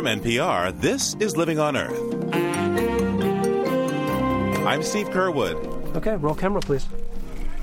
From 0.00 0.18
NPR, 0.18 0.80
this 0.80 1.14
is 1.20 1.36
Living 1.36 1.58
on 1.58 1.76
Earth. 1.76 2.24
I'm 4.64 4.82
Steve 4.82 5.10
Curwood. 5.10 5.94
Okay, 5.94 6.16
roll 6.16 6.34
camera, 6.34 6.62
please. 6.62 6.88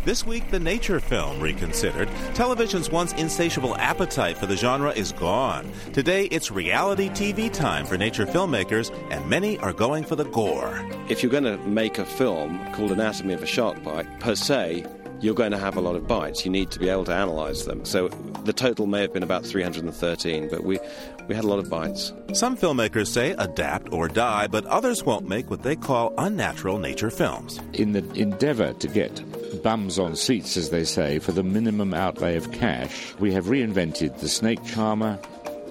This 0.06 0.24
week, 0.24 0.52
the 0.52 0.60
nature 0.60 1.00
film 1.00 1.40
reconsidered. 1.40 2.08
Television's 2.36 2.92
once 2.92 3.12
insatiable 3.14 3.76
appetite 3.78 4.38
for 4.38 4.46
the 4.46 4.56
genre 4.56 4.92
is 4.92 5.14
gone. 5.14 5.72
Today, 5.94 6.26
it's 6.26 6.52
reality 6.52 7.10
TV 7.10 7.52
time 7.52 7.88
for 7.88 7.98
nature 7.98 8.28
filmmakers, 8.28 8.96
and 9.10 9.28
many 9.28 9.58
are 9.58 9.74
going 9.74 10.04
for 10.04 10.16
the 10.16 10.26
gore. 10.26 10.88
If 11.10 11.24
you're 11.24 11.32
going 11.32 11.44
to 11.46 11.58
make 11.68 11.98
a 11.98 12.06
film 12.06 12.72
called 12.72 12.92
Anatomy 12.92 13.34
of 13.34 13.42
a 13.42 13.48
Shark 13.48 13.84
Bite, 13.84 14.20
per 14.20 14.36
se, 14.36 14.86
you're 15.20 15.34
going 15.34 15.52
to 15.52 15.58
have 15.58 15.76
a 15.76 15.82
lot 15.82 15.96
of 15.96 16.08
bites. 16.08 16.46
You 16.46 16.52
need 16.52 16.70
to 16.72 16.80
be 16.80 16.90
able 16.90 17.06
to 17.06 17.14
analyze 17.14 17.66
them. 17.66 17.84
So 17.86 18.10
the 18.44 18.54
total 18.54 18.86
may 18.86 19.02
have 19.02 19.14
been 19.14 19.24
about 19.24 19.46
313, 19.46 20.50
but 20.50 20.64
we, 20.64 20.78
we 21.28 21.36
had 21.36 21.44
a 21.44 21.48
lot 21.48 21.60
of 21.60 21.70
bites. 21.70 22.14
Some 22.34 22.58
filmmakers 22.58 23.08
say 23.08 23.32
adapt 23.38 23.92
or 23.92 24.08
die, 24.08 24.48
but 24.48 24.66
others 24.66 25.04
won't 25.04 25.28
make 25.28 25.50
what 25.50 25.64
they 25.64 25.76
call 25.76 26.14
unnatural 26.18 26.80
nature 26.80 27.10
films. 27.10 27.60
In 27.74 27.94
the 27.94 28.04
endeavor 28.14 28.74
to 28.74 28.88
get 28.88 29.24
bums 29.64 30.00
on 30.00 30.16
seats, 30.16 30.58
as 30.58 30.70
they 30.70 30.84
say, 30.84 31.20
for 31.20 31.32
the 31.32 31.44
minimum 31.44 31.94
outlay 31.94 32.36
of 32.36 32.52
cash, 32.52 33.14
we 33.20 33.34
have 33.34 33.46
reinvented 33.46 34.20
the 34.20 34.30
snake 34.30 34.64
charmer 34.66 35.20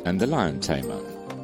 and 0.04 0.20
the 0.20 0.26
lion 0.26 0.60
tamer. 0.60 1.00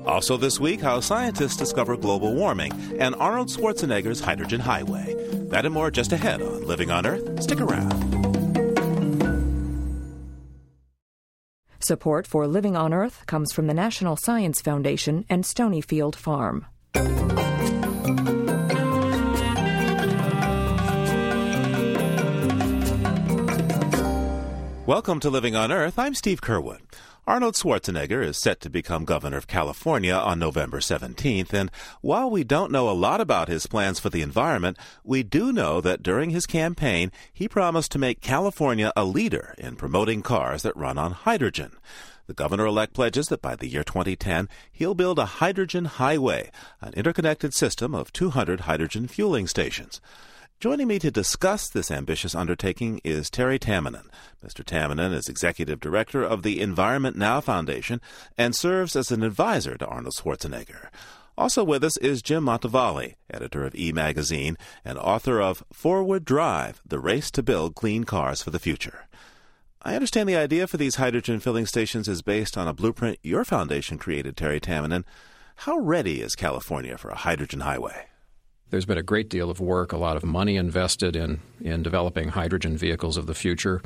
Also, 0.07 0.37
this 0.37 0.59
week, 0.59 0.81
how 0.81 1.01
scientists 1.01 1.57
discover 1.57 1.97
global 1.97 2.35
warming 2.35 2.73
and 2.99 3.15
Arnold 3.17 3.49
Schwarzenegger's 3.49 4.21
hydrogen 4.21 4.61
highway. 4.61 5.15
That 5.51 5.65
and 5.65 5.75
more 5.75 5.91
just 5.91 6.13
ahead 6.13 6.43
on 6.43 6.67
Living 6.67 6.91
on 6.91 7.07
Earth. 7.07 7.43
Stick 7.43 7.61
around. 7.61 8.22
Support 11.85 12.27
for 12.27 12.47
Living 12.47 12.77
on 12.77 12.95
Earth 12.95 13.25
comes 13.27 13.53
from 13.53 13.67
the 13.67 13.75
National 13.75 14.17
Science 14.17 14.61
Foundation 14.61 15.25
and 15.29 15.45
Stonyfield 15.45 16.15
Farm. 16.15 16.67
Welcome 24.87 25.21
to 25.21 25.31
Living 25.31 25.57
on 25.57 25.73
Earth. 25.73 25.99
I'm 25.99 26.15
Steve 26.15 26.41
Curwood. 26.41 26.81
Arnold 27.25 27.55
Schwarzenegger 27.55 28.21
is 28.21 28.37
set 28.37 28.61
to 28.63 28.69
become 28.69 29.05
governor 29.05 29.37
of 29.37 29.47
California 29.47 30.13
on 30.13 30.41
November 30.41 30.81
17th, 30.81 31.53
and 31.53 31.71
while 32.01 32.29
we 32.29 32.43
don't 32.43 32.73
know 32.73 32.91
a 32.91 32.99
lot 32.99 33.21
about 33.21 33.47
his 33.47 33.69
plans 33.69 34.01
for 34.01 34.11
the 34.11 34.23
environment, 34.23 34.77
we 35.05 35.23
do 35.23 35.53
know 35.53 35.81
that 35.81 36.03
during 36.03 36.31
his 36.31 36.47
campaign, 36.47 37.13
he 37.33 37.47
promised 37.47 37.93
to 37.93 37.99
make 38.01 38.21
California 38.21 38.93
a 38.97 39.05
leader 39.05 39.55
in 39.57 39.77
promoting 39.77 40.21
cars 40.21 40.65
that 40.65 40.77
run 40.77 40.99
on 40.99 41.13
hydrogen. 41.13 41.71
The 42.27 42.35
governor 42.35 42.67
elect 42.67 42.93
pledges 42.93 43.29
that 43.29 43.41
by 43.41 43.55
the 43.55 43.69
year 43.69 43.85
2010, 43.85 44.49
he'll 44.73 44.95
build 44.95 45.21
a 45.21 45.39
hydrogen 45.39 45.85
highway, 45.85 46.51
an 46.81 46.93
interconnected 46.95 47.55
system 47.55 47.95
of 47.95 48.13
200 48.13 48.63
hydrogen 48.63 49.07
fueling 49.07 49.47
stations. 49.47 50.01
Joining 50.63 50.87
me 50.87 51.01
to 51.01 51.11
discuss 51.11 51.69
this 51.69 51.91
ambitious 51.91 52.37
undertaking 52.37 53.01
is 53.03 53.29
Terry 53.29 53.59
Tamminen. 53.59 54.07
Mr. 54.47 54.63
Tamminen 54.65 55.13
is 55.13 55.29
executive 55.29 55.81
director 55.81 56.23
of 56.23 56.45
the 56.45 56.61
Environment 56.61 57.17
Now 57.17 57.41
Foundation 57.41 58.01
and 58.39 58.55
serves 58.55 58.95
as 58.95 59.11
an 59.11 59.25
advisor 59.25 59.77
to 59.77 59.87
Arnold 59.87 60.15
Schwarzenegger. 60.15 60.91
Also 61.37 61.65
with 61.65 61.83
us 61.83 61.97
is 61.97 62.23
Jim 62.23 62.45
Motavalli, 62.45 63.17
editor 63.29 63.65
of 63.65 63.75
E 63.75 63.91
Magazine 63.91 64.57
and 64.85 64.99
author 64.99 65.41
of 65.41 65.65
Forward 65.73 66.25
Drive 66.25 66.81
The 66.87 67.01
Race 67.01 67.33
to 67.33 67.43
Build 67.43 67.75
Clean 67.75 68.05
Cars 68.05 68.41
for 68.41 68.51
the 68.51 68.61
Future. 68.61 69.09
I 69.83 69.97
understand 69.97 70.29
the 70.29 70.37
idea 70.37 70.69
for 70.69 70.77
these 70.77 70.95
hydrogen 70.95 71.41
filling 71.41 71.67
stations 71.67 72.07
is 72.07 72.23
based 72.23 72.57
on 72.57 72.69
a 72.69 72.73
blueprint 72.73 73.19
your 73.25 73.45
foundation 73.45 73.99
created, 73.99 74.37
Terry 74.37 74.61
Tamminen. 74.61 75.03
How 75.57 75.77
ready 75.79 76.23
is 76.23 76.37
California 76.37 76.97
for 76.97 77.09
a 77.09 77.17
hydrogen 77.17 77.63
highway? 77.63 78.12
There's 78.73 78.87
been 78.87 78.97
a 78.97 79.03
great 79.03 79.29
deal 79.29 79.51
of 79.51 79.61
work, 79.61 79.93
a 79.93 79.99
lot 79.99 80.17
of 80.17 80.25
money 80.25 80.57
invested 80.57 81.15
in, 81.15 81.41
in 81.61 81.83
developing 81.83 82.31
hydrogen 82.31 82.79
vehicles 82.79 83.19
of 83.19 83.27
the 83.27 83.35
future. 83.35 83.83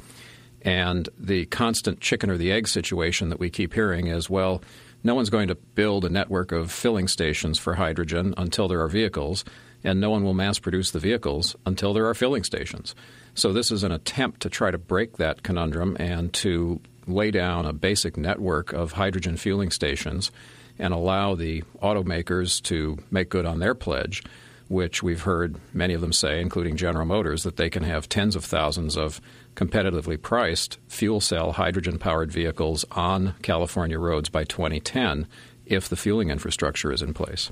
And 0.63 1.09
the 1.19 1.47
constant 1.47 1.99
chicken 1.99 2.31
or 2.31 2.37
the 2.37 2.53
egg 2.53 2.69
situation 2.69 3.31
that 3.31 3.41
we 3.41 3.51
keep 3.51 3.75
hearing 3.75 4.07
is 4.07 4.31
well, 4.31 4.63
no 5.03 5.17
one's 5.17 5.29
going 5.29 5.49
to 5.49 5.57
build 5.57 6.05
a 6.05 6.09
network 6.09 6.53
of 6.53 6.71
filling 6.71 7.09
stations 7.09 7.59
for 7.59 7.75
hydrogen 7.75 8.33
until 8.37 8.69
there 8.69 8.81
are 8.81 8.87
vehicles, 8.87 9.45
and 9.83 10.01
no 10.01 10.11
one 10.11 10.23
will 10.23 10.35
mass 10.35 10.61
produce 10.61 10.93
the 10.93 11.01
vehicles 11.01 11.57
until 11.67 11.93
there 11.93 12.07
are 12.07 12.15
filling 12.15 12.45
stations. 12.45 12.95
So, 13.35 13.53
this 13.53 13.73
is 13.73 13.83
an 13.83 13.91
attempt 13.91 14.43
to 14.43 14.49
try 14.49 14.71
to 14.71 14.79
break 14.79 15.17
that 15.17 15.43
conundrum 15.43 15.97
and 15.99 16.33
to 16.35 16.81
lay 17.09 17.33
down 17.33 17.67
a 17.67 17.73
basic 17.73 18.17
network 18.17 18.73
of 18.73 18.93
hydrogen 18.93 19.37
fueling 19.37 19.73
stations 19.73 20.31
and 20.79 20.95
allow 20.95 21.35
the 21.35 21.63
automakers 21.83 22.63
to 22.63 22.99
make 23.11 23.31
good 23.31 23.47
on 23.47 23.59
their 23.59 23.75
pledge 23.75 24.23
which 24.69 25.03
we've 25.03 25.23
heard 25.23 25.57
many 25.73 25.95
of 25.95 26.01
them 26.01 26.13
say, 26.13 26.41
including 26.41 26.77
General 26.77 27.07
Motors, 27.07 27.45
that 27.45 27.57
they 27.57 27.71
can 27.71 27.85
have 27.85 28.09
tens 28.09 28.35
of 28.35 28.45
thousands 28.45 28.97
of 28.97 29.21
competitively 29.55 30.21
priced 30.21 30.79
fuel 30.89 31.21
cell 31.21 31.53
hydrogen 31.53 31.99
powered 31.99 32.33
vehicles 32.33 32.85
on 32.93 33.35
California 33.43 33.99
roads 33.99 34.29
by 34.29 34.45
2010 34.45 35.27
if 35.65 35.89
the 35.89 35.97
fueling 35.97 36.31
infrastructure 36.31 36.93
is 36.93 37.03
in 37.03 37.15
place. 37.15 37.51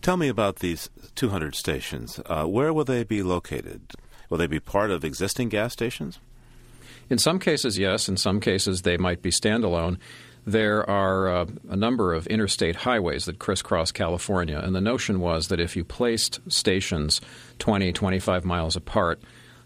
Tell 0.00 0.16
me 0.16 0.28
about 0.28 0.56
these 0.56 0.90
200 1.14 1.54
stations. 1.54 2.20
Uh, 2.26 2.44
where 2.44 2.72
will 2.72 2.84
they 2.84 3.04
be 3.04 3.22
located? 3.22 3.82
Will 4.28 4.38
they 4.38 4.46
be 4.46 4.58
part 4.60 4.90
of 4.90 5.04
existing 5.04 5.48
gas 5.48 5.72
stations? 5.72 6.18
In 7.08 7.18
some 7.18 7.38
cases, 7.38 7.78
yes. 7.78 8.08
In 8.08 8.16
some 8.16 8.40
cases, 8.40 8.82
they 8.82 8.96
might 8.96 9.22
be 9.22 9.30
standalone 9.30 9.98
there 10.44 10.88
are 10.88 11.28
uh, 11.28 11.46
a 11.68 11.76
number 11.76 12.12
of 12.12 12.26
interstate 12.26 12.76
highways 12.76 13.26
that 13.26 13.38
crisscross 13.38 13.92
California, 13.92 14.58
and 14.58 14.74
the 14.74 14.80
notion 14.80 15.20
was 15.20 15.48
that 15.48 15.60
if 15.60 15.76
you 15.76 15.84
placed 15.84 16.40
stations 16.48 17.20
20, 17.58 17.92
25 17.92 18.44
miles 18.44 18.74
apart, 18.74 19.22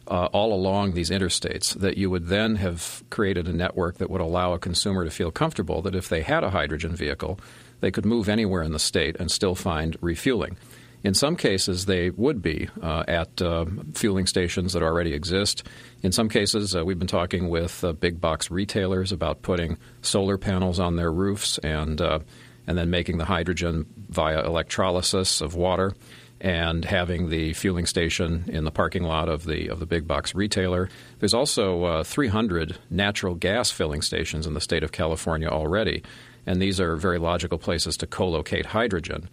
uh, 0.08 0.26
all 0.26 0.52
along 0.52 0.92
these 0.92 1.10
interstates, 1.10 1.74
that 1.74 1.96
you 1.96 2.10
would 2.10 2.26
then 2.26 2.56
have 2.56 3.02
created 3.10 3.48
a 3.48 3.52
network 3.52 3.98
that 3.98 4.10
would 4.10 4.20
allow 4.20 4.52
a 4.52 4.58
consumer 4.58 5.04
to 5.04 5.10
feel 5.10 5.30
comfortable 5.30 5.82
that 5.82 5.94
if 5.94 6.08
they 6.08 6.22
had 6.22 6.44
a 6.44 6.50
hydrogen 6.50 6.94
vehicle, 6.94 7.40
they 7.80 7.90
could 7.90 8.04
move 8.04 8.28
anywhere 8.28 8.62
in 8.62 8.72
the 8.72 8.78
state 8.78 9.16
and 9.18 9.30
still 9.30 9.54
find 9.54 9.96
refueling. 10.00 10.56
In 11.06 11.14
some 11.14 11.36
cases, 11.36 11.86
they 11.86 12.10
would 12.10 12.42
be 12.42 12.68
uh, 12.82 13.04
at 13.06 13.40
uh, 13.40 13.66
fueling 13.94 14.26
stations 14.26 14.72
that 14.72 14.82
already 14.82 15.12
exist. 15.12 15.62
In 16.02 16.10
some 16.10 16.28
cases, 16.28 16.74
uh, 16.74 16.84
we've 16.84 16.98
been 16.98 17.06
talking 17.06 17.48
with 17.48 17.84
uh, 17.84 17.92
big 17.92 18.20
box 18.20 18.50
retailers 18.50 19.12
about 19.12 19.42
putting 19.42 19.78
solar 20.02 20.36
panels 20.36 20.80
on 20.80 20.96
their 20.96 21.12
roofs 21.12 21.58
and 21.58 22.00
uh, 22.00 22.18
and 22.66 22.76
then 22.76 22.90
making 22.90 23.18
the 23.18 23.24
hydrogen 23.24 23.86
via 24.08 24.44
electrolysis 24.44 25.40
of 25.40 25.54
water 25.54 25.94
and 26.40 26.84
having 26.84 27.28
the 27.28 27.52
fueling 27.52 27.86
station 27.86 28.44
in 28.48 28.64
the 28.64 28.72
parking 28.72 29.04
lot 29.04 29.28
of 29.28 29.44
the 29.44 29.68
of 29.68 29.78
the 29.78 29.86
big 29.86 30.08
box 30.08 30.34
retailer. 30.34 30.88
There's 31.20 31.34
also 31.34 31.84
uh, 31.84 32.02
300 32.02 32.78
natural 32.90 33.36
gas 33.36 33.70
filling 33.70 34.02
stations 34.02 34.44
in 34.44 34.54
the 34.54 34.60
state 34.60 34.82
of 34.82 34.90
California 34.90 35.46
already, 35.46 36.02
and 36.46 36.60
these 36.60 36.80
are 36.80 36.96
very 36.96 37.20
logical 37.20 37.58
places 37.58 37.96
to 37.98 38.08
co-locate 38.08 38.66
hydrogen. 38.66 39.28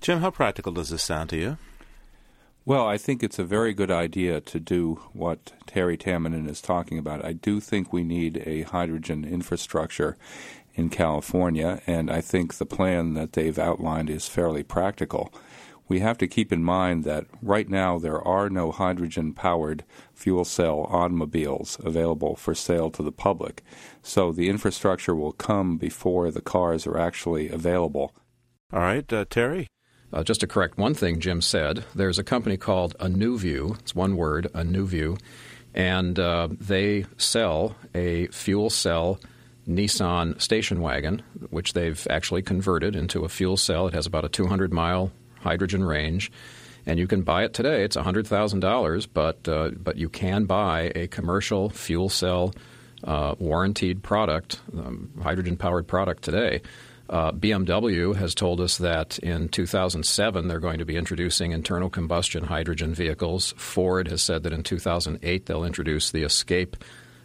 Jim, 0.00 0.20
how 0.20 0.30
practical 0.30 0.72
does 0.72 0.90
this 0.90 1.02
sound 1.02 1.30
to 1.30 1.36
you? 1.36 1.58
Well, 2.64 2.86
I 2.86 2.98
think 2.98 3.22
it's 3.22 3.38
a 3.38 3.44
very 3.44 3.72
good 3.72 3.92
idea 3.92 4.40
to 4.40 4.58
do 4.58 5.00
what 5.12 5.52
Terry 5.66 5.96
Tamminen 5.96 6.48
is 6.50 6.60
talking 6.60 6.98
about. 6.98 7.24
I 7.24 7.32
do 7.32 7.60
think 7.60 7.92
we 7.92 8.02
need 8.02 8.42
a 8.44 8.62
hydrogen 8.62 9.24
infrastructure 9.24 10.16
in 10.74 10.90
California, 10.90 11.80
and 11.86 12.10
I 12.10 12.20
think 12.20 12.54
the 12.54 12.66
plan 12.66 13.14
that 13.14 13.34
they've 13.34 13.58
outlined 13.58 14.10
is 14.10 14.26
fairly 14.26 14.64
practical. 14.64 15.32
We 15.88 16.00
have 16.00 16.18
to 16.18 16.26
keep 16.26 16.52
in 16.52 16.64
mind 16.64 17.04
that 17.04 17.26
right 17.40 17.68
now 17.68 18.00
there 18.00 18.20
are 18.20 18.50
no 18.50 18.72
hydrogen 18.72 19.32
powered 19.32 19.84
fuel 20.12 20.44
cell 20.44 20.88
automobiles 20.90 21.78
available 21.84 22.34
for 22.34 22.54
sale 22.54 22.90
to 22.90 23.02
the 23.04 23.12
public. 23.12 23.62
So 24.02 24.32
the 24.32 24.48
infrastructure 24.48 25.14
will 25.14 25.32
come 25.32 25.76
before 25.76 26.32
the 26.32 26.40
cars 26.40 26.86
are 26.86 26.98
actually 26.98 27.48
available. 27.48 28.12
All 28.72 28.80
right, 28.80 29.10
uh, 29.12 29.24
Terry. 29.30 29.68
Uh, 30.16 30.22
just 30.22 30.40
to 30.40 30.46
correct 30.46 30.78
one 30.78 30.94
thing 30.94 31.20
Jim 31.20 31.42
said, 31.42 31.84
there's 31.94 32.18
a 32.18 32.24
company 32.24 32.56
called 32.56 32.96
Anuvu. 33.00 33.78
It's 33.80 33.94
one 33.94 34.16
word, 34.16 34.48
Anuvu, 34.54 35.20
and 35.74 36.18
uh, 36.18 36.48
they 36.58 37.04
sell 37.18 37.76
a 37.94 38.26
fuel 38.28 38.70
cell 38.70 39.20
Nissan 39.68 40.40
station 40.40 40.80
wagon, 40.80 41.22
which 41.50 41.74
they've 41.74 42.06
actually 42.08 42.40
converted 42.40 42.96
into 42.96 43.26
a 43.26 43.28
fuel 43.28 43.58
cell. 43.58 43.88
It 43.88 43.92
has 43.92 44.06
about 44.06 44.24
a 44.24 44.30
200 44.30 44.72
mile 44.72 45.12
hydrogen 45.40 45.84
range, 45.84 46.32
and 46.86 46.98
you 46.98 47.06
can 47.06 47.20
buy 47.20 47.44
it 47.44 47.52
today. 47.52 47.84
It's 47.84 47.96
$100,000, 47.98 49.08
but 49.12 49.46
uh, 49.46 49.72
but 49.76 49.96
you 49.96 50.08
can 50.08 50.46
buy 50.46 50.92
a 50.94 51.08
commercial 51.08 51.68
fuel 51.68 52.08
cell 52.08 52.54
uh, 53.04 53.34
warranted 53.38 54.02
product, 54.02 54.60
um, 54.72 55.10
hydrogen 55.22 55.58
powered 55.58 55.86
product 55.86 56.22
today. 56.22 56.62
Uh, 57.08 57.30
BMW 57.30 58.16
has 58.16 58.34
told 58.34 58.60
us 58.60 58.78
that 58.78 59.18
in 59.20 59.48
2007 59.48 60.48
they're 60.48 60.58
going 60.58 60.78
to 60.78 60.84
be 60.84 60.96
introducing 60.96 61.52
internal 61.52 61.88
combustion 61.88 62.44
hydrogen 62.44 62.94
vehicles. 62.94 63.54
Ford 63.56 64.08
has 64.08 64.22
said 64.22 64.42
that 64.42 64.52
in 64.52 64.62
2008 64.62 65.46
they'll 65.46 65.64
introduce 65.64 66.10
the 66.10 66.24
Escape, 66.24 66.76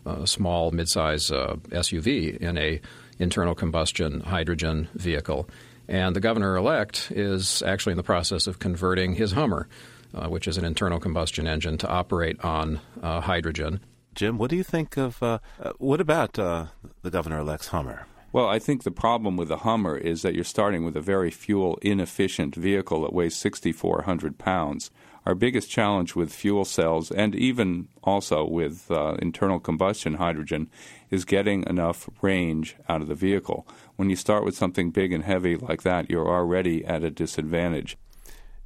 uh, 0.06 0.26
small 0.26 0.72
midsize 0.72 1.32
uh, 1.36 1.56
SUV, 1.70 2.38
in 2.38 2.58
a 2.58 2.80
internal 3.18 3.56
combustion 3.56 4.20
hydrogen 4.22 4.88
vehicle. 4.94 5.50
And 5.88 6.16
the 6.16 6.22
governor 6.22 6.56
elect 6.56 7.12
is 7.12 7.64
actually 7.64 7.92
in 7.92 7.98
the 7.98 8.04
process 8.04 8.46
of 8.48 8.60
converting 8.60 9.16
his 9.16 9.32
Hummer, 9.32 9.68
uh, 10.14 10.28
which 10.28 10.48
is 10.48 10.58
an 10.58 10.66
internal 10.66 11.00
combustion 11.00 11.48
engine, 11.48 11.78
to 11.80 11.88
operate 11.88 12.40
on 12.44 12.80
uh, 13.02 13.22
hydrogen. 13.22 13.80
Jim, 14.14 14.38
what 14.38 14.50
do 14.50 14.58
you 14.58 14.64
think 14.64 14.98
of 14.98 15.24
uh, 15.24 15.40
uh 15.60 15.72
what 15.78 16.02
about 16.02 16.34
the 16.34 16.70
governor 17.10 17.40
elect's 17.40 17.68
Hummer? 17.68 18.06
Well, 18.34 18.48
I 18.48 18.60
think 18.60 18.84
the 18.84 18.92
problem 18.92 19.36
with 19.36 19.50
the 19.50 19.58
Hummer 19.58 19.98
is 19.98 20.22
that 20.22 20.34
you're 20.34 20.46
starting 20.46 20.86
with 20.86 20.96
a 20.96 21.02
very 21.02 21.32
fuel 21.32 21.78
inefficient 21.82 22.56
vehicle 22.56 23.02
that 23.02 23.12
weighs 23.12 23.36
6,400 23.36 24.38
pounds. 24.38 24.90
Our 25.26 25.36
biggest 25.36 25.70
challenge 25.70 26.16
with 26.16 26.34
fuel 26.34 26.64
cells 26.64 27.12
and 27.12 27.36
even 27.36 27.90
also 28.04 28.46
with 28.46 28.90
uh, 28.90 29.18
internal 29.22 29.60
combustion 29.60 30.14
hydrogen 30.14 30.70
is 31.10 31.26
getting 31.26 31.68
enough 31.68 32.10
range 32.22 32.78
out 32.88 33.02
of 33.02 33.10
the 33.10 33.16
vehicle. 33.16 33.68
When 33.98 34.10
you 34.10 34.16
start 34.16 34.46
with 34.46 34.56
something 34.56 34.92
big 34.92 35.12
and 35.12 35.26
heavy 35.26 35.58
like 35.58 35.82
that, 35.84 36.10
you're 36.10 36.30
already 36.30 36.86
at 36.86 37.04
a 37.04 37.12
disadvantage. 37.12 37.98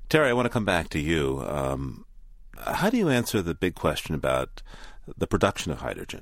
Terry, 0.09 0.29
I 0.29 0.33
want 0.33 0.45
to 0.45 0.51
come 0.51 0.65
back 0.65 0.89
to 0.89 0.99
you. 0.99 1.43
Um, 1.45 2.05
how 2.55 2.91
do 2.91 2.97
you 2.97 3.09
answer 3.09 3.41
the 3.41 3.55
big 3.55 3.73
question 3.73 4.13
about 4.13 4.61
the 5.17 5.27
production 5.27 5.71
of 5.71 5.79
hydrogen? 5.79 6.21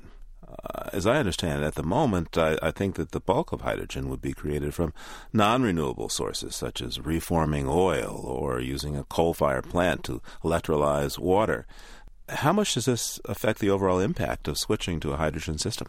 Uh, 0.62 0.90
as 0.92 1.06
I 1.06 1.16
understand 1.16 1.62
it, 1.62 1.66
at 1.66 1.74
the 1.74 1.82
moment, 1.82 2.36
I, 2.38 2.58
I, 2.62 2.70
think 2.70 2.96
that 2.96 3.10
the 3.12 3.20
bulk 3.20 3.52
of 3.52 3.62
hydrogen 3.62 4.08
would 4.08 4.20
be 4.20 4.32
created 4.32 4.74
from 4.74 4.92
non 5.32 5.62
renewable 5.62 6.08
sources, 6.08 6.54
such 6.54 6.80
as 6.80 7.00
reforming 7.00 7.66
oil 7.66 8.22
or 8.24 8.60
using 8.60 8.96
a 8.96 9.04
coal 9.04 9.34
fired 9.34 9.68
plant 9.68 10.04
to 10.04 10.22
electrolyze 10.42 11.18
water. 11.18 11.66
How 12.28 12.52
much 12.52 12.74
does 12.74 12.84
this 12.84 13.20
affect 13.24 13.58
the 13.58 13.70
overall 13.70 13.98
impact 13.98 14.48
of 14.48 14.58
switching 14.58 15.00
to 15.00 15.12
a 15.12 15.16
hydrogen 15.16 15.58
system? 15.58 15.88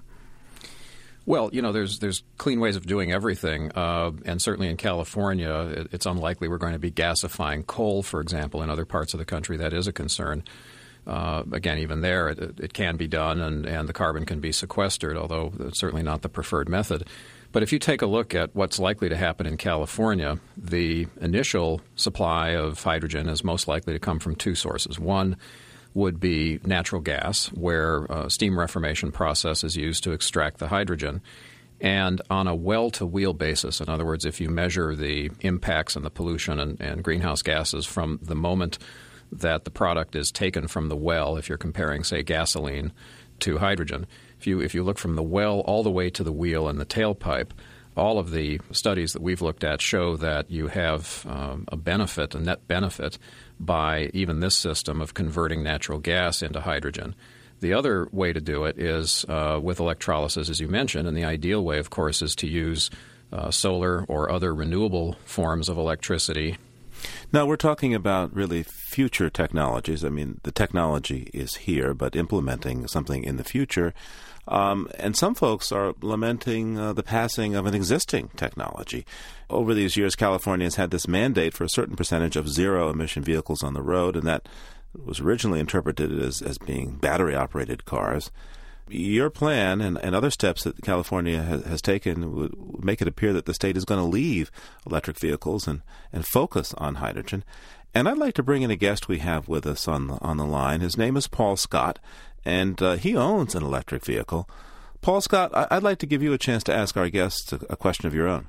Well, 1.25 1.49
you 1.51 1.61
know, 1.61 1.71
there's 1.71 1.99
there's 1.99 2.23
clean 2.37 2.59
ways 2.59 2.75
of 2.75 2.85
doing 2.85 3.11
everything, 3.11 3.71
uh, 3.73 4.11
and 4.25 4.41
certainly 4.41 4.69
in 4.69 4.77
California, 4.77 5.51
it, 5.51 5.87
it's 5.91 6.05
unlikely 6.05 6.47
we're 6.47 6.59
going 6.59 6.73
to 6.73 6.79
be 6.79 6.91
gasifying 6.91 7.65
coal, 7.65 8.03
for 8.03 8.21
example. 8.21 8.61
In 8.61 8.69
other 8.69 8.85
parts 8.85 9.13
of 9.13 9.19
the 9.19 9.25
country, 9.25 9.57
that 9.57 9.73
is 9.73 9.87
a 9.87 9.93
concern. 9.93 10.43
Uh, 11.07 11.43
again, 11.51 11.77
even 11.77 12.01
there, 12.01 12.29
it, 12.29 12.59
it, 12.59 12.73
can 12.73 12.97
be 12.97 13.07
done, 13.07 13.39
and, 13.39 13.65
and 13.65 13.87
the 13.87 13.93
carbon 13.93 14.25
can 14.25 14.39
be 14.39 14.51
sequestered, 14.51 15.17
although 15.17 15.53
it's 15.59 15.79
certainly 15.79 16.03
not 16.03 16.23
the 16.23 16.29
preferred 16.29 16.67
method. 16.67 17.07
But 17.51 17.63
if 17.63 17.71
you 17.71 17.79
take 17.79 18.01
a 18.01 18.07
look 18.07 18.35
at 18.35 18.55
what's 18.55 18.79
likely 18.79 19.07
to 19.09 19.15
happen 19.15 19.45
in 19.45 19.55
California, 19.55 20.39
the 20.57 21.07
initial 21.21 21.79
supply 21.95 22.49
of 22.49 22.83
hydrogen 22.83 23.29
is 23.29 23.43
most 23.43 23.67
likely 23.67 23.93
to 23.93 23.99
come 23.99 24.19
from 24.19 24.35
two 24.35 24.55
sources. 24.55 24.99
One 24.99 25.37
would 25.93 26.19
be 26.19 26.59
natural 26.65 27.01
gas, 27.01 27.47
where 27.53 28.05
a 28.05 28.29
steam 28.29 28.59
reformation 28.59 29.11
process 29.11 29.63
is 29.63 29.77
used 29.77 30.03
to 30.03 30.11
extract 30.11 30.57
the 30.57 30.67
hydrogen. 30.67 31.21
And 31.79 32.21
on 32.29 32.47
a 32.47 32.55
well 32.55 32.89
to 32.91 33.05
wheel 33.05 33.33
basis, 33.33 33.79
in 33.79 33.89
other 33.89 34.05
words, 34.05 34.25
if 34.25 34.41
you 34.41 34.49
measure 34.49 34.95
the 34.95 35.31
impacts 35.41 35.95
and 35.95 36.03
the 36.03 36.09
pollution 36.09 36.59
and, 36.59 36.79
and 36.81 37.03
greenhouse 37.03 37.41
gases 37.41 37.85
from 37.85 38.19
the 38.21 38.35
moment 38.35 38.77
that 39.31 39.63
the 39.63 39.71
product 39.71 40.15
is 40.15 40.31
taken 40.31 40.67
from 40.67 40.89
the 40.89 40.95
well 40.95 41.37
if 41.37 41.49
you're 41.49 41.57
comparing, 41.57 42.03
say, 42.03 42.23
gasoline 42.23 42.91
to 43.39 43.57
hydrogen. 43.57 44.07
If 44.39 44.47
you, 44.47 44.61
if 44.61 44.73
you 44.73 44.83
look 44.83 44.97
from 44.97 45.15
the 45.15 45.23
well 45.23 45.59
all 45.61 45.83
the 45.83 45.91
way 45.91 46.09
to 46.11 46.23
the 46.23 46.31
wheel 46.31 46.67
and 46.67 46.79
the 46.79 46.85
tailpipe, 46.85 47.51
all 47.97 48.19
of 48.19 48.31
the 48.31 48.59
studies 48.71 49.13
that 49.13 49.21
we've 49.21 49.41
looked 49.41 49.63
at 49.63 49.81
show 49.81 50.17
that 50.17 50.51
you 50.51 50.67
have 50.67 51.25
um, 51.29 51.65
a 51.69 51.77
benefit, 51.77 52.35
a 52.35 52.39
net 52.39 52.67
benefit, 52.67 53.17
by 53.59 54.09
even 54.13 54.39
this 54.39 54.57
system 54.57 55.01
of 55.01 55.13
converting 55.13 55.63
natural 55.63 55.99
gas 55.99 56.41
into 56.41 56.61
hydrogen. 56.61 57.15
The 57.61 57.73
other 57.73 58.09
way 58.11 58.33
to 58.33 58.41
do 58.41 58.65
it 58.65 58.77
is 58.77 59.25
uh, 59.29 59.59
with 59.63 59.79
electrolysis, 59.79 60.49
as 60.49 60.59
you 60.59 60.67
mentioned, 60.67 61.07
and 61.07 61.15
the 61.15 61.23
ideal 61.23 61.63
way, 61.63 61.79
of 61.79 61.89
course, 61.89 62.21
is 62.21 62.35
to 62.35 62.47
use 62.47 62.89
uh, 63.31 63.49
solar 63.49 64.03
or 64.05 64.29
other 64.29 64.53
renewable 64.53 65.15
forms 65.23 65.69
of 65.69 65.77
electricity 65.77 66.57
now, 67.31 67.45
we're 67.45 67.55
talking 67.55 67.93
about 67.93 68.33
really 68.35 68.63
future 68.63 69.29
technologies. 69.29 70.03
I 70.03 70.09
mean, 70.09 70.39
the 70.43 70.51
technology 70.51 71.29
is 71.33 71.55
here, 71.55 71.93
but 71.93 72.15
implementing 72.15 72.87
something 72.87 73.23
in 73.23 73.37
the 73.37 73.43
future. 73.43 73.93
Um, 74.47 74.87
and 74.99 75.17
some 75.17 75.33
folks 75.33 75.71
are 75.71 75.95
lamenting 76.01 76.77
uh, 76.77 76.93
the 76.93 77.03
passing 77.03 77.55
of 77.55 77.65
an 77.65 77.73
existing 77.73 78.29
technology. 78.35 79.05
Over 79.49 79.73
these 79.73 79.97
years, 79.97 80.15
California 80.15 80.65
has 80.65 80.75
had 80.75 80.91
this 80.91 81.07
mandate 81.07 81.53
for 81.53 81.63
a 81.63 81.69
certain 81.69 81.95
percentage 81.95 82.35
of 82.35 82.47
zero 82.49 82.89
emission 82.89 83.23
vehicles 83.23 83.63
on 83.63 83.73
the 83.73 83.81
road, 83.81 84.15
and 84.15 84.27
that 84.27 84.47
was 85.03 85.19
originally 85.19 85.59
interpreted 85.59 86.21
as, 86.21 86.41
as 86.41 86.57
being 86.57 86.95
battery 86.97 87.35
operated 87.35 87.85
cars 87.85 88.31
your 88.87 89.29
plan 89.29 89.81
and, 89.81 89.97
and 89.97 90.15
other 90.15 90.29
steps 90.29 90.63
that 90.63 90.81
California 90.81 91.41
has, 91.41 91.63
has 91.65 91.81
taken 91.81 92.35
would, 92.35 92.83
make 92.83 93.01
it 93.01 93.07
appear 93.07 93.33
that 93.33 93.45
the 93.45 93.53
state 93.53 93.77
is 93.77 93.85
going 93.85 93.99
to 93.99 94.05
leave 94.05 94.51
electric 94.85 95.19
vehicles 95.19 95.67
and, 95.67 95.81
and 96.13 96.25
focus 96.25 96.73
on 96.75 96.95
hydrogen. 96.95 97.43
And 97.93 98.09
I'd 98.09 98.17
like 98.17 98.33
to 98.35 98.43
bring 98.43 98.61
in 98.61 98.71
a 98.71 98.75
guest 98.75 99.07
we 99.07 99.19
have 99.19 99.47
with 99.47 99.65
us 99.65 99.87
on 99.87 100.07
the, 100.07 100.17
on 100.21 100.37
the 100.37 100.45
line. 100.45 100.81
His 100.81 100.97
name 100.97 101.15
is 101.15 101.27
Paul 101.27 101.55
Scott, 101.55 101.99
and 102.43 102.81
uh, 102.81 102.95
he 102.97 103.15
owns 103.15 103.55
an 103.55 103.63
electric 103.63 104.03
vehicle. 104.03 104.49
Paul 105.01 105.21
Scott, 105.21 105.51
I, 105.53 105.75
would 105.75 105.83
like 105.83 105.99
to 105.99 106.05
give 106.05 106.21
you 106.21 106.33
a 106.33 106.37
chance 106.37 106.63
to 106.65 106.75
ask 106.75 106.97
our 106.97 107.09
guests 107.09 107.53
a, 107.53 107.59
a 107.69 107.75
question 107.75 108.07
of 108.07 108.13
your 108.13 108.27
own. 108.27 108.47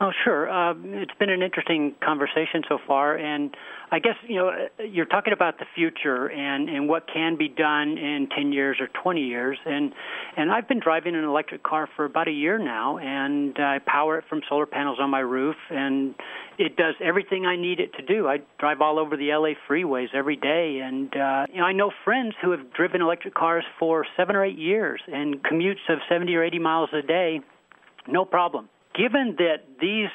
Oh, 0.00 0.10
sure. 0.24 0.50
Uh, 0.50 0.74
it's 0.84 1.14
been 1.18 1.30
an 1.30 1.42
interesting 1.42 1.94
conversation 2.04 2.64
so 2.68 2.78
far, 2.86 3.16
and 3.16 3.56
I 3.92 3.98
guess 3.98 4.14
you 4.26 4.36
know 4.36 4.50
you're 4.90 5.04
talking 5.04 5.34
about 5.34 5.58
the 5.58 5.66
future 5.74 6.30
and 6.30 6.70
and 6.70 6.88
what 6.88 7.06
can 7.12 7.36
be 7.36 7.48
done 7.48 7.98
in 7.98 8.26
10 8.34 8.50
years 8.50 8.78
or 8.80 8.88
20 9.02 9.20
years, 9.20 9.58
and 9.66 9.92
and 10.34 10.50
I've 10.50 10.66
been 10.66 10.80
driving 10.80 11.14
an 11.14 11.24
electric 11.24 11.62
car 11.62 11.86
for 11.94 12.06
about 12.06 12.26
a 12.26 12.32
year 12.32 12.58
now, 12.58 12.96
and 12.96 13.54
I 13.58 13.80
power 13.86 14.16
it 14.16 14.24
from 14.30 14.40
solar 14.48 14.64
panels 14.64 14.96
on 14.98 15.10
my 15.10 15.20
roof, 15.20 15.56
and 15.68 16.14
it 16.58 16.76
does 16.76 16.94
everything 17.04 17.44
I 17.44 17.56
need 17.56 17.80
it 17.80 17.92
to 17.98 18.02
do. 18.02 18.26
I 18.26 18.38
drive 18.58 18.80
all 18.80 18.98
over 18.98 19.14
the 19.14 19.28
LA 19.28 19.52
freeways 19.68 20.14
every 20.14 20.36
day, 20.36 20.80
and 20.82 21.14
uh, 21.14 21.46
you 21.52 21.60
know 21.60 21.66
I 21.66 21.72
know 21.72 21.90
friends 22.02 22.34
who 22.40 22.52
have 22.52 22.72
driven 22.72 23.02
electric 23.02 23.34
cars 23.34 23.64
for 23.78 24.06
seven 24.16 24.36
or 24.36 24.44
eight 24.44 24.58
years 24.58 25.02
and 25.06 25.42
commutes 25.44 25.84
of 25.90 25.98
70 26.08 26.34
or 26.34 26.42
80 26.42 26.58
miles 26.60 26.88
a 26.94 27.06
day, 27.06 27.40
no 28.08 28.24
problem 28.24 28.70
given 28.94 29.36
that 29.38 29.64
these 29.80 30.10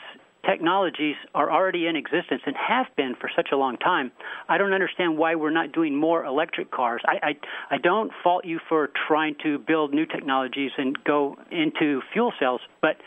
technologies 0.48 1.16
are 1.36 1.52
already 1.52 1.88
in 1.88 1.96
existence 1.96 2.42
and 2.46 2.56
have 2.56 2.88
been 2.96 3.16
for 3.20 3.30
such 3.36 3.50
a 3.52 3.58
long 3.58 3.78
time, 3.78 4.12
I 4.48 4.58
don't 4.58 4.74
understand 4.74 5.18
why 5.18 5.36
we're 5.36 5.52
not 5.52 5.72
doing 5.72 5.96
more 5.96 6.24
electric 6.26 6.72
cars. 6.72 7.02
I, 7.06 7.30
I, 7.72 7.76
I 7.76 7.78
don't 7.78 8.12
fault 8.24 8.46
you 8.46 8.60
for 8.70 8.90
trying 9.08 9.36
to 9.44 9.60
build 9.60 9.94
new 9.94 10.06
technologies 10.06 10.72
and 10.78 10.98
go 11.04 11.36
into 11.52 12.02
fuel 12.14 12.34
cells, 12.40 12.62
but 12.82 12.98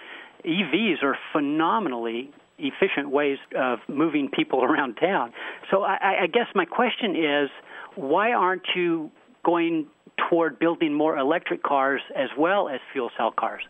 EVs 0.45 1.03
are 1.03 1.17
phenomenally 1.33 2.31
efficient 2.59 3.11
ways 3.11 3.39
of 3.57 3.79
moving 3.89 4.29
people 4.29 4.63
around 4.65 4.95
town. 4.97 5.33
So 5.71 5.83
I, 5.83 6.23
I 6.23 6.27
guess 6.27 6.47
my 6.55 6.65
question 6.65 7.17
is 7.17 7.51
why 7.97 8.33
aren't 8.33 8.67
you 8.77 9.11
going 9.45 9.87
toward 10.29 10.59
building 10.59 10.93
more 10.93 11.17
electric 11.17 11.63
cars 11.63 12.03
as 12.15 12.29
well 12.39 12.69
as 12.69 12.81
fuel 12.93 13.11
cell 13.17 13.33
cars? 13.33 13.63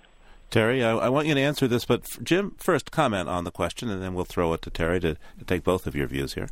Terry, 0.50 0.82
I, 0.82 0.96
I, 0.96 1.08
want 1.08 1.28
you 1.28 1.34
to 1.34 1.40
answer 1.40 1.68
this, 1.68 1.84
but 1.84 2.04
Jim, 2.24 2.56
first 2.58 2.90
comment 2.90 3.28
on 3.28 3.44
the 3.44 3.52
question, 3.52 3.88
and 3.88 4.02
then 4.02 4.14
we'll 4.14 4.24
throw 4.24 4.52
it 4.52 4.62
to 4.62 4.70
Terry 4.70 4.98
to, 4.98 5.14
to 5.38 5.44
take 5.46 5.62
both 5.62 5.86
of 5.86 5.94
your 5.94 6.08
views 6.08 6.34
here. 6.34 6.48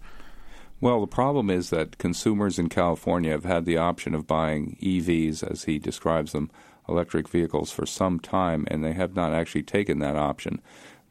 Well, 0.81 1.01
the 1.01 1.09
problem 1.09 1.51
is 1.51 1.71
that 1.71 1.99
consumers 1.99 2.61
in 2.61 2.69
California 2.69 3.33
have 3.33 3.45
had 3.45 3.65
the 3.65 3.77
option 3.77 4.15
of 4.15 4.29
buying 4.29 4.77
EVs, 4.81 5.43
as 5.43 5.65
he 5.65 5.81
describes 5.81 6.31
them, 6.31 6.49
electric 6.89 7.29
vehicles, 7.29 7.73
for 7.73 7.87
some 7.87 8.21
time, 8.21 8.65
and 8.71 8.85
they 8.85 8.93
have 8.93 9.17
not 9.17 9.33
actually 9.33 9.65
taken 9.65 9.99
that 9.99 10.15
option. 10.15 10.63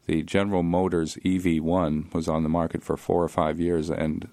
The 0.06 0.22
General 0.22 0.62
Motors 0.62 1.16
EV1 1.16 2.14
was 2.14 2.26
on 2.26 2.42
the 2.42 2.48
market 2.48 2.82
for 2.82 2.96
four 2.96 3.22
or 3.22 3.28
five 3.28 3.60
years, 3.60 3.90
and 3.90 4.26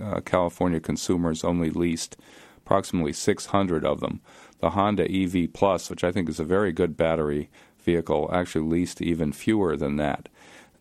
uh, 0.00 0.20
California 0.20 0.78
consumers 0.78 1.42
only 1.42 1.70
leased 1.70 2.16
approximately 2.58 3.12
600 3.12 3.84
of 3.84 3.98
them. 3.98 4.20
The 4.60 4.70
Honda 4.70 5.10
EV 5.10 5.52
Plus, 5.52 5.90
which 5.90 6.04
I 6.04 6.12
think 6.12 6.28
is 6.28 6.38
a 6.38 6.44
very 6.44 6.70
good 6.70 6.96
battery 6.96 7.50
vehicle 7.88 8.28
actually 8.30 8.68
leased 8.68 9.00
even 9.00 9.32
fewer 9.32 9.74
than 9.74 9.96
that. 9.96 10.28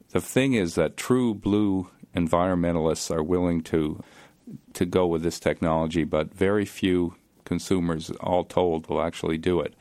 The 0.10 0.20
thing 0.20 0.54
is 0.54 0.76
that 0.76 0.98
true 0.98 1.34
blue 1.34 1.90
environmentalists 2.14 3.10
are 3.16 3.24
willing 3.24 3.62
to 3.72 4.04
to 4.74 4.86
go 4.86 5.06
with 5.08 5.24
this 5.24 5.40
technology, 5.40 6.04
but 6.06 6.34
very 6.34 6.66
few 6.66 7.16
consumers, 7.46 8.12
all 8.22 8.44
told, 8.44 8.88
will 8.88 9.02
actually 9.02 9.38
do 9.38 9.60
it. 9.62 9.74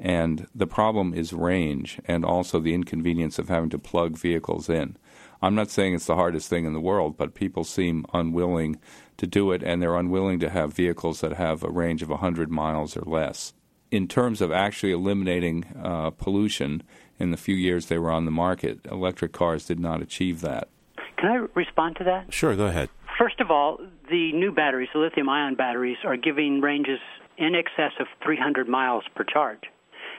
And 0.00 0.46
the 0.54 0.66
problem 0.66 1.14
is 1.14 1.32
range 1.32 2.00
and 2.06 2.24
also 2.24 2.60
the 2.60 2.74
inconvenience 2.74 3.38
of 3.38 3.48
having 3.48 3.70
to 3.70 3.78
plug 3.78 4.16
vehicles 4.16 4.68
in. 4.68 4.96
I'm 5.42 5.54
not 5.54 5.70
saying 5.70 5.94
it's 5.94 6.06
the 6.06 6.22
hardest 6.22 6.48
thing 6.48 6.64
in 6.64 6.74
the 6.74 6.88
world, 6.92 7.16
but 7.16 7.34
people 7.34 7.64
seem 7.64 8.04
unwilling 8.12 8.78
to 9.16 9.26
do 9.26 9.52
it, 9.52 9.62
and 9.62 9.80
they're 9.80 10.02
unwilling 10.04 10.40
to 10.40 10.50
have 10.50 10.80
vehicles 10.82 11.20
that 11.20 11.34
have 11.34 11.62
a 11.62 11.76
range 11.82 12.02
of 12.02 12.10
100 12.10 12.50
miles 12.50 12.96
or 12.96 13.04
less 13.06 13.52
in 13.94 14.08
terms 14.08 14.40
of 14.40 14.50
actually 14.50 14.92
eliminating 14.92 15.64
uh, 15.82 16.10
pollution 16.10 16.82
in 17.18 17.30
the 17.30 17.36
few 17.36 17.54
years 17.54 17.86
they 17.86 17.98
were 17.98 18.10
on 18.10 18.24
the 18.24 18.30
market, 18.30 18.80
electric 18.90 19.32
cars 19.32 19.64
did 19.64 19.78
not 19.78 20.02
achieve 20.02 20.40
that. 20.40 20.68
Can 21.16 21.30
I 21.30 21.46
respond 21.54 21.96
to 21.96 22.04
that? 22.04 22.32
Sure, 22.34 22.56
go 22.56 22.66
ahead. 22.66 22.88
First 23.16 23.40
of 23.40 23.50
all, 23.50 23.78
the 24.10 24.32
new 24.32 24.50
batteries, 24.50 24.88
the 24.92 24.98
lithium 24.98 25.28
ion 25.28 25.54
batteries, 25.54 25.96
are 26.04 26.16
giving 26.16 26.60
ranges 26.60 26.98
in 27.38 27.54
excess 27.54 27.92
of 28.00 28.06
300 28.24 28.68
miles 28.68 29.04
per 29.14 29.22
charge. 29.22 29.60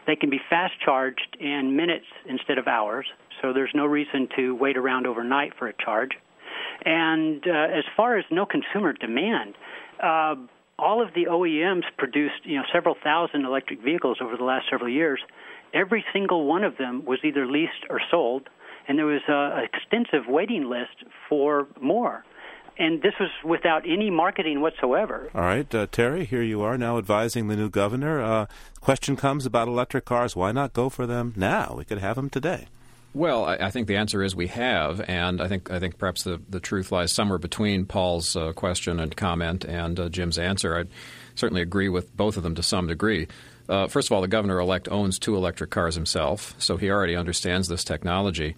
They 0.07 0.15
can 0.15 0.29
be 0.29 0.39
fast 0.49 0.73
charged 0.83 1.35
in 1.39 1.75
minutes 1.75 2.05
instead 2.29 2.57
of 2.57 2.67
hours, 2.67 3.05
so 3.41 3.51
there's 3.51 3.71
no 3.75 3.85
reason 3.85 4.29
to 4.37 4.55
wait 4.55 4.77
around 4.77 5.05
overnight 5.05 5.53
for 5.59 5.67
a 5.67 5.73
charge. 5.83 6.11
And 6.85 7.43
uh, 7.45 7.77
as 7.77 7.83
far 7.97 8.17
as 8.17 8.25
no 8.31 8.45
consumer 8.45 8.93
demand, 8.93 9.55
uh, 10.01 10.35
all 10.77 11.01
of 11.01 11.13
the 11.13 11.25
OEMs 11.25 11.83
produced 11.97 12.43
you 12.43 12.57
know 12.57 12.63
several 12.73 12.95
thousand 13.03 13.45
electric 13.45 13.81
vehicles 13.81 14.17
over 14.21 14.35
the 14.37 14.43
last 14.43 14.65
several 14.69 14.89
years. 14.89 15.19
Every 15.73 16.05
single 16.13 16.45
one 16.45 16.63
of 16.63 16.77
them 16.77 17.03
was 17.05 17.19
either 17.23 17.45
leased 17.45 17.85
or 17.89 17.99
sold, 18.09 18.49
and 18.87 18.97
there 18.97 19.05
was 19.05 19.21
an 19.27 19.63
extensive 19.63 20.27
waiting 20.27 20.69
list 20.69 21.03
for 21.27 21.67
more. 21.81 22.23
And 22.77 23.01
this 23.01 23.13
was 23.19 23.29
without 23.43 23.83
any 23.87 24.09
marketing 24.09 24.59
whatsoever. 24.59 25.29
All 25.33 25.41
right, 25.41 25.73
uh, 25.73 25.87
Terry, 25.89 26.25
here 26.25 26.41
you 26.41 26.61
are 26.61 26.77
now 26.77 26.97
advising 26.97 27.47
the 27.47 27.55
new 27.55 27.69
governor. 27.69 28.21
Uh, 28.21 28.47
question 28.81 29.15
comes 29.15 29.45
about 29.45 29.69
electric 29.69 30.03
cars. 30.03 30.35
Why 30.35 30.51
not 30.51 30.73
go 30.73 30.89
for 30.89 31.07
them 31.07 31.33
now? 31.37 31.75
We 31.77 31.85
could 31.85 31.99
have 31.99 32.17
them 32.17 32.29
today. 32.29 32.67
Well, 33.15 33.45
I, 33.45 33.55
I, 33.55 33.71
think 33.71 33.87
the 33.87 33.95
answer 33.95 34.21
is 34.21 34.35
we 34.35 34.47
have, 34.47 34.99
and 35.07 35.39
I 35.39 35.47
think 35.47 35.71
I 35.71 35.79
think 35.79 35.97
perhaps 35.97 36.23
the, 36.23 36.41
the 36.49 36.59
truth 36.59 36.91
lies 36.91 37.13
somewhere 37.13 37.37
between 37.37 37.85
Paul's 37.85 38.35
uh, 38.35 38.51
question 38.51 38.99
and 38.99 39.15
comment 39.15 39.63
and 39.63 39.97
uh, 39.97 40.09
Jim's 40.09 40.37
answer. 40.37 40.77
I 40.77 40.83
certainly 41.33 41.61
agree 41.61 41.87
with 41.87 42.13
both 42.17 42.35
of 42.35 42.43
them 42.43 42.55
to 42.55 42.61
some 42.61 42.87
degree. 42.87 43.29
Uh, 43.69 43.87
first 43.87 44.09
of 44.09 44.11
all, 44.11 44.21
the 44.21 44.27
governor 44.27 44.59
elect 44.59 44.89
owns 44.89 45.17
two 45.17 45.37
electric 45.37 45.69
cars 45.69 45.95
himself, 45.95 46.55
so 46.57 46.75
he 46.75 46.89
already 46.89 47.15
understands 47.15 47.69
this 47.69 47.85
technology 47.85 48.57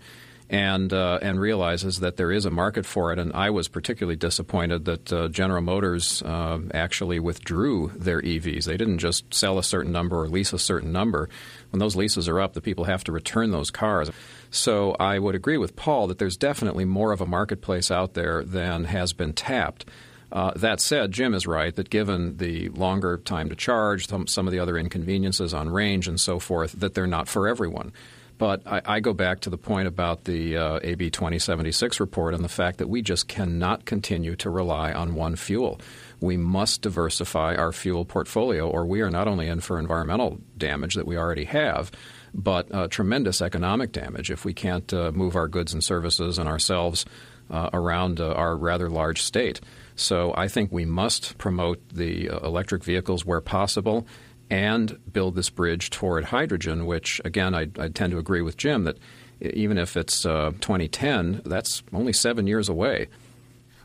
and 0.49 0.93
uh, 0.93 1.19
and 1.21 1.39
realizes 1.39 1.99
that 1.99 2.17
there 2.17 2.31
is 2.31 2.45
a 2.45 2.51
market 2.51 2.85
for 2.85 3.11
it. 3.11 3.19
And 3.19 3.33
I 3.33 3.49
was 3.49 3.67
particularly 3.67 4.15
disappointed 4.15 4.85
that 4.85 5.13
uh, 5.13 5.27
General 5.27 5.61
Motors 5.61 6.23
uh, 6.23 6.59
actually 6.73 7.19
withdrew 7.19 7.91
their 7.95 8.21
EVs. 8.21 8.65
They 8.65 8.77
didn't 8.77 8.99
just 8.99 9.33
sell 9.33 9.59
a 9.59 9.63
certain 9.63 9.91
number 9.91 10.21
or 10.21 10.27
lease 10.27 10.53
a 10.53 10.59
certain 10.59 10.91
number. 10.91 11.29
When 11.71 11.79
those 11.79 11.95
leases 11.95 12.27
are 12.27 12.39
up, 12.39 12.53
the 12.53 12.61
people 12.61 12.85
have 12.85 13.03
to 13.05 13.11
return 13.11 13.51
those 13.51 13.71
cars. 13.71 14.09
So 14.49 14.95
I 14.99 15.19
would 15.19 15.35
agree 15.35 15.57
with 15.57 15.75
Paul 15.75 16.07
that 16.07 16.19
there's 16.19 16.37
definitely 16.37 16.85
more 16.85 17.11
of 17.11 17.21
a 17.21 17.25
marketplace 17.25 17.91
out 17.91 18.13
there 18.13 18.43
than 18.43 18.85
has 18.85 19.13
been 19.13 19.33
tapped. 19.33 19.85
Uh, 20.31 20.51
that 20.55 20.81
said, 20.81 21.11
Jim 21.11 21.33
is 21.33 21.47
right 21.47 21.73
that 21.75 21.89
given 21.89 22.37
the 22.37 22.69
longer 22.69 23.17
time 23.17 23.49
to 23.49 23.55
charge, 23.55 24.07
some, 24.07 24.27
some 24.27 24.45
of 24.45 24.51
the 24.51 24.59
other 24.59 24.77
inconveniences 24.77 25.53
on 25.53 25.69
range 25.69 26.07
and 26.07 26.19
so 26.19 26.37
forth, 26.37 26.73
that 26.73 26.93
they're 26.93 27.07
not 27.07 27.29
for 27.29 27.47
everyone. 27.47 27.93
But 28.37 28.61
I, 28.67 28.81
I, 28.85 28.99
go 28.99 29.13
back 29.13 29.39
to 29.41 29.49
the 29.49 29.57
point 29.57 29.87
about 29.87 30.25
the 30.25 30.57
uh, 30.57 30.79
AB 30.83 31.09
2076 31.09 31.99
report 31.99 32.35
and 32.35 32.43
the 32.43 32.49
fact 32.49 32.77
that 32.77 32.87
we 32.87 33.01
just 33.01 33.27
cannot 33.27 33.85
continue 33.85 34.35
to 34.35 34.49
rely 34.49 34.93
on 34.93 35.15
one 35.15 35.35
fuel. 35.35 35.81
We 36.19 36.37
must 36.37 36.83
diversify 36.83 37.55
our 37.55 37.71
fuel 37.71 38.05
portfolio, 38.05 38.69
or 38.69 38.85
we 38.85 39.01
are 39.01 39.09
not 39.09 39.27
only 39.27 39.47
in 39.47 39.61
for 39.61 39.79
environmental 39.79 40.39
damage 40.55 40.95
that 40.95 41.07
we 41.07 41.17
already 41.17 41.45
have, 41.45 41.91
but 42.33 42.73
uh, 42.73 42.87
tremendous 42.87 43.41
economic 43.41 43.91
damage 43.91 44.29
if 44.29 44.45
we 44.45 44.53
can't 44.53 44.93
uh, 44.93 45.11
move 45.11 45.35
our 45.35 45.47
goods 45.47 45.73
and 45.73 45.83
services 45.83 46.37
and 46.37 46.47
ourselves 46.47 47.05
uh, 47.49 47.69
around 47.73 48.19
uh, 48.19 48.33
our 48.33 48.55
rather 48.55 48.89
large 48.89 49.21
state. 49.21 49.61
So 49.95 50.33
I 50.35 50.47
think 50.47 50.71
we 50.71 50.85
must 50.85 51.37
promote 51.37 51.81
the 51.89 52.29
uh, 52.29 52.39
electric 52.39 52.83
vehicles 52.83 53.25
where 53.25 53.41
possible 53.41 54.05
and 54.49 54.97
build 55.11 55.35
this 55.35 55.49
bridge 55.49 55.89
toward 55.89 56.25
hydrogen, 56.25 56.85
which, 56.85 57.21
again, 57.25 57.53
I, 57.53 57.67
I 57.79 57.89
tend 57.89 58.11
to 58.11 58.17
agree 58.17 58.41
with 58.41 58.57
Jim 58.57 58.83
that 58.85 58.97
even 59.41 59.77
if 59.77 59.95
it's 59.95 60.25
uh, 60.25 60.51
2010, 60.61 61.41
that's 61.45 61.83
only 61.93 62.13
seven 62.13 62.47
years 62.47 62.69
away. 62.69 63.07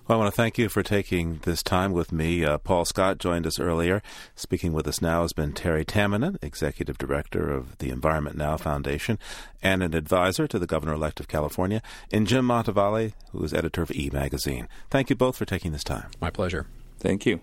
Well, 0.08 0.18
I 0.18 0.22
want 0.24 0.34
to 0.34 0.36
thank 0.36 0.58
you 0.58 0.68
for 0.68 0.82
taking 0.82 1.38
this 1.42 1.62
time 1.62 1.92
with 1.92 2.10
me. 2.10 2.44
Uh, 2.44 2.58
Paul 2.58 2.84
Scott 2.84 3.18
joined 3.18 3.46
us 3.46 3.60
earlier. 3.60 4.02
Speaking 4.34 4.72
with 4.72 4.88
us 4.88 5.00
now 5.00 5.22
has 5.22 5.32
been 5.32 5.52
Terry 5.52 5.84
Tamminen, 5.84 6.42
Executive 6.42 6.98
Director 6.98 7.52
of 7.52 7.78
the 7.78 7.90
Environment 7.90 8.36
Now 8.36 8.56
Foundation 8.56 9.18
and 9.62 9.80
an 9.80 9.94
advisor 9.94 10.48
to 10.48 10.58
the 10.58 10.66
Governor 10.66 10.94
elect 10.94 11.20
of 11.20 11.28
California, 11.28 11.82
and 12.10 12.26
Jim 12.26 12.48
Motavalli, 12.48 13.12
who 13.30 13.44
is 13.44 13.54
editor 13.54 13.82
of 13.82 13.92
E 13.92 14.10
Magazine. 14.12 14.66
Thank 14.90 15.08
you 15.08 15.14
both 15.14 15.36
for 15.36 15.44
taking 15.44 15.70
this 15.70 15.84
time. 15.84 16.10
My 16.20 16.30
pleasure. 16.30 16.66
Thank 16.98 17.24
you. 17.24 17.40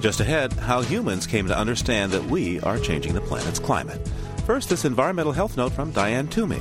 Just 0.00 0.20
ahead, 0.20 0.52
how 0.52 0.80
humans 0.80 1.26
came 1.26 1.48
to 1.48 1.58
understand 1.58 2.12
that 2.12 2.24
we 2.24 2.60
are 2.60 2.78
changing 2.78 3.14
the 3.14 3.20
planet's 3.20 3.58
climate. 3.58 4.00
First, 4.46 4.68
this 4.68 4.84
environmental 4.84 5.32
health 5.32 5.56
note 5.56 5.72
from 5.72 5.90
Diane 5.90 6.28
Toomey. 6.28 6.60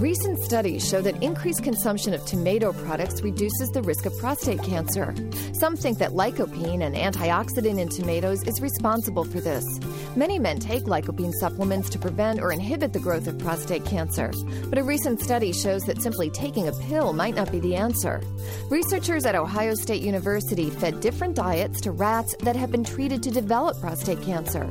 Recent 0.00 0.38
studies 0.40 0.88
show 0.88 1.02
that 1.02 1.22
increased 1.22 1.62
consumption 1.62 2.14
of 2.14 2.24
tomato 2.24 2.72
products 2.72 3.20
reduces 3.22 3.68
the 3.70 3.82
risk 3.82 4.06
of 4.06 4.18
prostate 4.18 4.62
cancer. 4.62 5.14
Some 5.60 5.76
think 5.76 5.98
that 5.98 6.12
lycopene, 6.12 6.82
an 6.82 6.94
antioxidant 6.94 7.78
in 7.78 7.90
tomatoes, 7.90 8.42
is 8.44 8.62
responsible 8.62 9.24
for 9.24 9.42
this. 9.42 9.62
Many 10.16 10.38
men 10.38 10.58
take 10.58 10.84
lycopene 10.84 11.34
supplements 11.34 11.90
to 11.90 11.98
prevent 11.98 12.40
or 12.40 12.50
inhibit 12.50 12.94
the 12.94 12.98
growth 12.98 13.26
of 13.26 13.38
prostate 13.38 13.84
cancer, 13.84 14.32
but 14.70 14.78
a 14.78 14.82
recent 14.82 15.20
study 15.20 15.52
shows 15.52 15.82
that 15.82 16.00
simply 16.00 16.30
taking 16.30 16.68
a 16.68 16.72
pill 16.72 17.12
might 17.12 17.34
not 17.34 17.52
be 17.52 17.60
the 17.60 17.76
answer. 17.76 18.22
Researchers 18.70 19.26
at 19.26 19.34
Ohio 19.34 19.74
State 19.74 20.00
University 20.00 20.70
fed 20.70 21.00
different 21.00 21.36
diets 21.36 21.82
to 21.82 21.90
rats 21.90 22.34
that 22.40 22.56
had 22.56 22.72
been 22.72 22.82
treated 22.82 23.22
to 23.22 23.30
develop 23.30 23.78
prostate 23.82 24.22
cancer. 24.22 24.64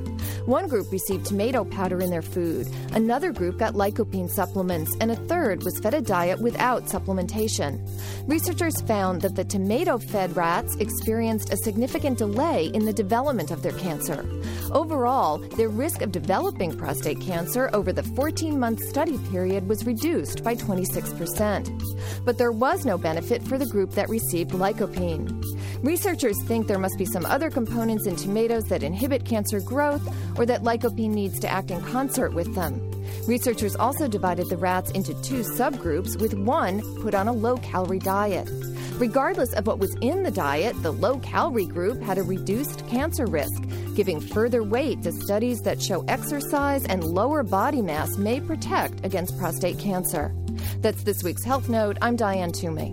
One 0.48 0.68
group 0.68 0.92
received 0.92 1.28
tomato 1.28 1.66
powder 1.66 2.00
in 2.00 2.10
their 2.10 2.24
food, 2.24 2.68
another 2.94 3.32
group 3.32 3.60
got 3.60 3.76
lycopene 3.76 4.28
supplements, 4.28 4.98
and 5.00 5.12
a 5.12 5.16
third 5.16 5.62
was 5.62 5.78
fed 5.78 5.94
a 5.94 6.02
diet 6.02 6.42
without 6.42 6.86
supplementation. 6.86 7.88
Researchers 8.28 8.82
found 8.82 9.22
that 9.22 9.36
the 9.36 9.46
tomato 9.46 10.00
fed 10.00 10.36
rats 10.36 10.78
experienced 10.80 11.52
a 11.52 11.58
significant 11.58 12.18
delay 12.18 12.68
in 12.74 12.86
the 12.86 12.94
development 12.94 13.52
of 13.52 13.62
their 13.62 13.74
cancer. 13.74 14.26
Overall, 14.72 15.38
their 15.38 15.70
risk 15.70 16.02
of 16.02 16.12
developing 16.12 16.78
prostate 16.78 17.20
cancer 17.22 17.70
over 17.74 17.92
the 17.92 18.04
14 18.04 18.60
month 18.60 18.82
study 18.82 19.18
period 19.30 19.68
was 19.68 19.86
reduced 19.86 20.44
by 20.44 20.56
26%. 20.56 22.26
But 22.26 22.38
there 22.38 22.52
was 22.52 22.86
no 22.86 22.98
benefit 22.98 23.44
for 23.44 23.58
the 23.58 23.66
group 23.68 23.92
that 23.92 24.10
received 24.10 24.52
lycopene. 24.52 25.44
Researchers 25.84 26.42
think 26.44 26.68
there 26.68 26.80
must 26.80 26.98
be 26.98 27.06
some 27.06 27.26
other 27.26 27.50
components 27.50 28.06
in 28.06 28.16
tomatoes 28.16 28.66
that 28.66 28.84
inhibit 28.84 29.26
cancer 29.26 29.60
growth 29.60 30.08
or 30.38 30.46
that 30.46 30.64
lycopene 30.64 31.12
needs 31.12 31.40
to 31.40 31.50
act 31.50 31.72
in 31.72 31.82
concert 31.82 32.34
with 32.34 32.54
them. 32.56 32.90
Researchers 33.28 33.76
also 33.76 34.08
divided 34.08 34.50
the 34.50 34.58
rats 34.58 34.92
into 34.92 35.14
two 35.22 35.42
subgroups, 35.42 36.20
with 36.20 36.34
one 36.34 36.82
put 37.02 37.14
on 37.14 37.28
a 37.28 37.34
low 37.34 37.58
calorie 37.58 38.00
diet. 38.00 38.50
Regardless 39.00 39.54
of 39.54 39.66
what 39.66 39.80
was 39.80 39.96
in 40.02 40.24
the 40.24 40.32
diet, 40.32 40.76
the 40.84 40.92
low 40.92 41.20
calorie 41.20 41.66
group 41.66 42.02
had 42.02 42.18
a 42.18 42.22
reduced 42.22 42.86
cancer 42.90 43.26
risk, 43.26 43.64
giving 43.96 44.20
further 44.20 44.62
weight 44.62 45.04
to 45.04 45.14
studies 45.14 45.62
that 45.62 45.82
show 45.82 46.04
exercise 46.10 46.84
and 46.84 47.06
lower 47.06 47.42
body 47.42 47.82
mass 47.82 48.18
may 48.18 48.42
protect 48.42 49.06
against 49.06 49.38
prostate 49.40 49.80
cancer. 49.80 50.36
That's 50.80 51.04
this 51.04 51.24
week's 51.24 51.46
Health 51.46 51.70
Note. 51.70 51.98
I'm 52.02 52.18
Diane 52.18 52.52
Toomey. 52.52 52.92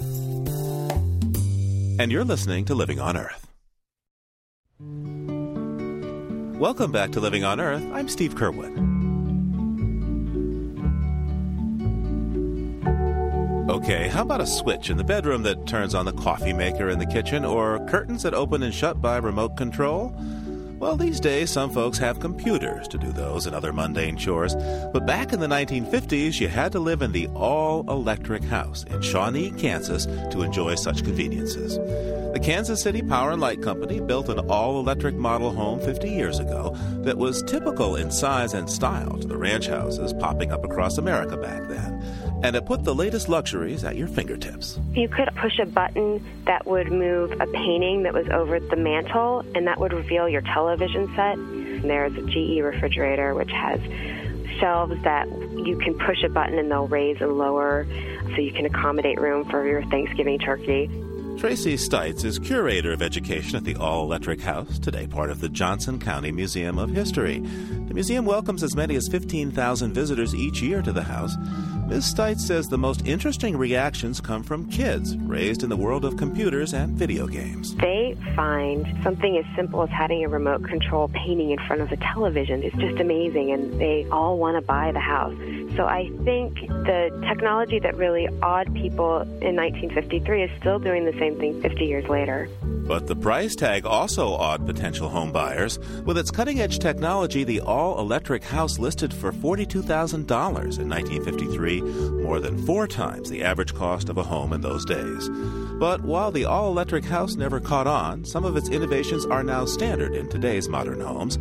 And 1.98 2.12
you're 2.12 2.22
listening 2.22 2.66
to 2.66 2.76
Living 2.76 3.00
on 3.00 3.16
Earth. 3.16 3.48
Welcome 6.60 6.92
back 6.92 7.10
to 7.12 7.20
Living 7.20 7.42
on 7.42 7.58
Earth. 7.58 7.84
I'm 7.92 8.08
Steve 8.08 8.36
Curwood. 8.36 8.95
Okay, 13.68 14.06
how 14.06 14.22
about 14.22 14.40
a 14.40 14.46
switch 14.46 14.90
in 14.90 14.96
the 14.96 15.02
bedroom 15.02 15.42
that 15.42 15.66
turns 15.66 15.92
on 15.92 16.06
the 16.06 16.12
coffee 16.12 16.52
maker 16.52 16.88
in 16.88 17.00
the 17.00 17.06
kitchen, 17.06 17.44
or 17.44 17.84
curtains 17.86 18.22
that 18.22 18.32
open 18.32 18.62
and 18.62 18.72
shut 18.72 19.02
by 19.02 19.16
remote 19.16 19.56
control? 19.56 20.14
Well, 20.78 20.96
these 20.96 21.18
days, 21.18 21.50
some 21.50 21.70
folks 21.70 21.98
have 21.98 22.20
computers 22.20 22.86
to 22.88 22.98
do 22.98 23.10
those 23.10 23.44
and 23.44 23.56
other 23.56 23.72
mundane 23.72 24.16
chores. 24.16 24.54
But 24.54 25.04
back 25.04 25.32
in 25.32 25.40
the 25.40 25.48
1950s, 25.48 26.38
you 26.38 26.46
had 26.46 26.70
to 26.72 26.78
live 26.78 27.02
in 27.02 27.10
the 27.10 27.26
all 27.28 27.80
electric 27.90 28.44
house 28.44 28.84
in 28.84 29.02
Shawnee, 29.02 29.50
Kansas 29.50 30.06
to 30.06 30.42
enjoy 30.42 30.76
such 30.76 31.02
conveniences. 31.02 31.76
The 32.34 32.40
Kansas 32.40 32.82
City 32.82 33.02
Power 33.02 33.32
and 33.32 33.40
Light 33.40 33.62
Company 33.62 33.98
built 33.98 34.28
an 34.28 34.38
all 34.38 34.78
electric 34.78 35.16
model 35.16 35.50
home 35.50 35.80
50 35.80 36.08
years 36.08 36.38
ago 36.38 36.76
that 37.00 37.18
was 37.18 37.42
typical 37.42 37.96
in 37.96 38.12
size 38.12 38.54
and 38.54 38.70
style 38.70 39.18
to 39.18 39.26
the 39.26 39.36
ranch 39.36 39.66
houses 39.66 40.12
popping 40.12 40.52
up 40.52 40.64
across 40.64 40.98
America 40.98 41.36
back 41.36 41.66
then 41.66 42.00
and 42.46 42.54
it 42.54 42.64
put 42.64 42.84
the 42.84 42.94
latest 42.94 43.28
luxuries 43.28 43.82
at 43.82 43.96
your 43.96 44.06
fingertips. 44.06 44.78
You 44.94 45.08
could 45.08 45.28
push 45.34 45.58
a 45.58 45.66
button 45.66 46.24
that 46.44 46.64
would 46.64 46.92
move 46.92 47.32
a 47.32 47.46
painting 47.48 48.04
that 48.04 48.14
was 48.14 48.28
over 48.28 48.60
the 48.60 48.76
mantle, 48.76 49.40
and 49.56 49.66
that 49.66 49.80
would 49.80 49.92
reveal 49.92 50.28
your 50.28 50.42
television 50.42 51.12
set. 51.16 51.36
There's 51.82 52.16
a 52.16 52.22
GE 52.22 52.62
refrigerator 52.62 53.34
which 53.34 53.50
has 53.50 53.80
shelves 54.60 54.94
that 55.02 55.26
you 55.66 55.76
can 55.82 55.98
push 55.98 56.22
a 56.22 56.28
button 56.28 56.56
and 56.56 56.70
they'll 56.70 56.86
raise 56.86 57.20
and 57.20 57.36
lower 57.36 57.84
so 58.22 58.40
you 58.40 58.52
can 58.52 58.64
accommodate 58.64 59.20
room 59.20 59.44
for 59.50 59.66
your 59.66 59.82
Thanksgiving 59.86 60.38
turkey. 60.38 60.88
Tracy 61.38 61.74
Stites 61.74 62.24
is 62.24 62.38
curator 62.38 62.92
of 62.92 63.02
education 63.02 63.56
at 63.56 63.64
the 63.64 63.76
All 63.76 64.04
Electric 64.04 64.40
House, 64.40 64.78
today 64.78 65.06
part 65.06 65.28
of 65.28 65.42
the 65.42 65.50
Johnson 65.50 65.98
County 65.98 66.32
Museum 66.32 66.78
of 66.78 66.88
History. 66.88 67.40
The 67.40 67.94
museum 67.94 68.24
welcomes 68.24 68.62
as 68.62 68.74
many 68.74 68.96
as 68.96 69.06
15,000 69.06 69.92
visitors 69.92 70.34
each 70.34 70.62
year 70.62 70.80
to 70.80 70.92
the 70.92 71.02
house. 71.02 71.36
Ms. 71.88 72.12
Stites 72.12 72.40
says 72.40 72.68
the 72.68 72.78
most 72.78 73.06
interesting 73.06 73.56
reactions 73.56 74.18
come 74.18 74.42
from 74.42 74.68
kids 74.70 75.14
raised 75.18 75.62
in 75.62 75.68
the 75.68 75.76
world 75.76 76.06
of 76.06 76.16
computers 76.16 76.72
and 76.72 76.96
video 76.96 77.26
games. 77.26 77.76
They 77.76 78.16
find 78.34 78.86
something 79.04 79.36
as 79.36 79.44
simple 79.54 79.82
as 79.82 79.90
having 79.90 80.24
a 80.24 80.28
remote 80.28 80.64
control 80.64 81.08
painting 81.08 81.50
in 81.50 81.58
front 81.66 81.82
of 81.82 81.90
the 81.90 81.98
television 81.98 82.62
is 82.62 82.72
just 82.72 82.98
amazing, 82.98 83.52
and 83.52 83.78
they 83.78 84.06
all 84.10 84.38
want 84.38 84.56
to 84.56 84.62
buy 84.62 84.90
the 84.90 85.00
house. 85.00 85.36
So 85.76 85.84
I 85.84 86.10
think 86.24 86.58
the 86.68 87.10
technology 87.28 87.78
that 87.80 87.96
really 87.96 88.28
awed 88.42 88.72
people 88.74 89.20
in 89.20 89.56
1953 89.56 90.44
is 90.44 90.50
still 90.58 90.78
doing 90.78 91.04
the 91.04 91.12
same 91.18 91.38
thing 91.38 91.60
50 91.60 91.84
years 91.84 92.08
later. 92.08 92.48
But 92.62 93.08
the 93.08 93.16
price 93.16 93.54
tag 93.54 93.84
also 93.84 94.28
awed 94.28 94.64
potential 94.64 95.08
home 95.08 95.32
buyers. 95.32 95.78
With 96.04 96.16
its 96.16 96.30
cutting 96.30 96.60
edge 96.60 96.78
technology, 96.78 97.44
the 97.44 97.60
all 97.60 97.98
electric 97.98 98.44
house 98.44 98.78
listed 98.78 99.12
for 99.12 99.32
$42,000 99.32 100.14
in 100.78 100.88
1953, 100.88 101.82
more 102.22 102.40
than 102.40 102.64
four 102.64 102.86
times 102.86 103.28
the 103.28 103.42
average 103.42 103.74
cost 103.74 104.08
of 104.08 104.16
a 104.16 104.22
home 104.22 104.52
in 104.52 104.62
those 104.62 104.84
days. 104.84 105.28
But 105.78 106.02
while 106.02 106.30
the 106.30 106.46
all 106.46 106.70
electric 106.70 107.04
house 107.04 107.34
never 107.34 107.60
caught 107.60 107.86
on, 107.86 108.24
some 108.24 108.44
of 108.44 108.56
its 108.56 108.70
innovations 108.70 109.26
are 109.26 109.42
now 109.42 109.66
standard 109.66 110.14
in 110.14 110.28
today's 110.30 110.68
modern 110.68 111.00
homes. 111.00 111.38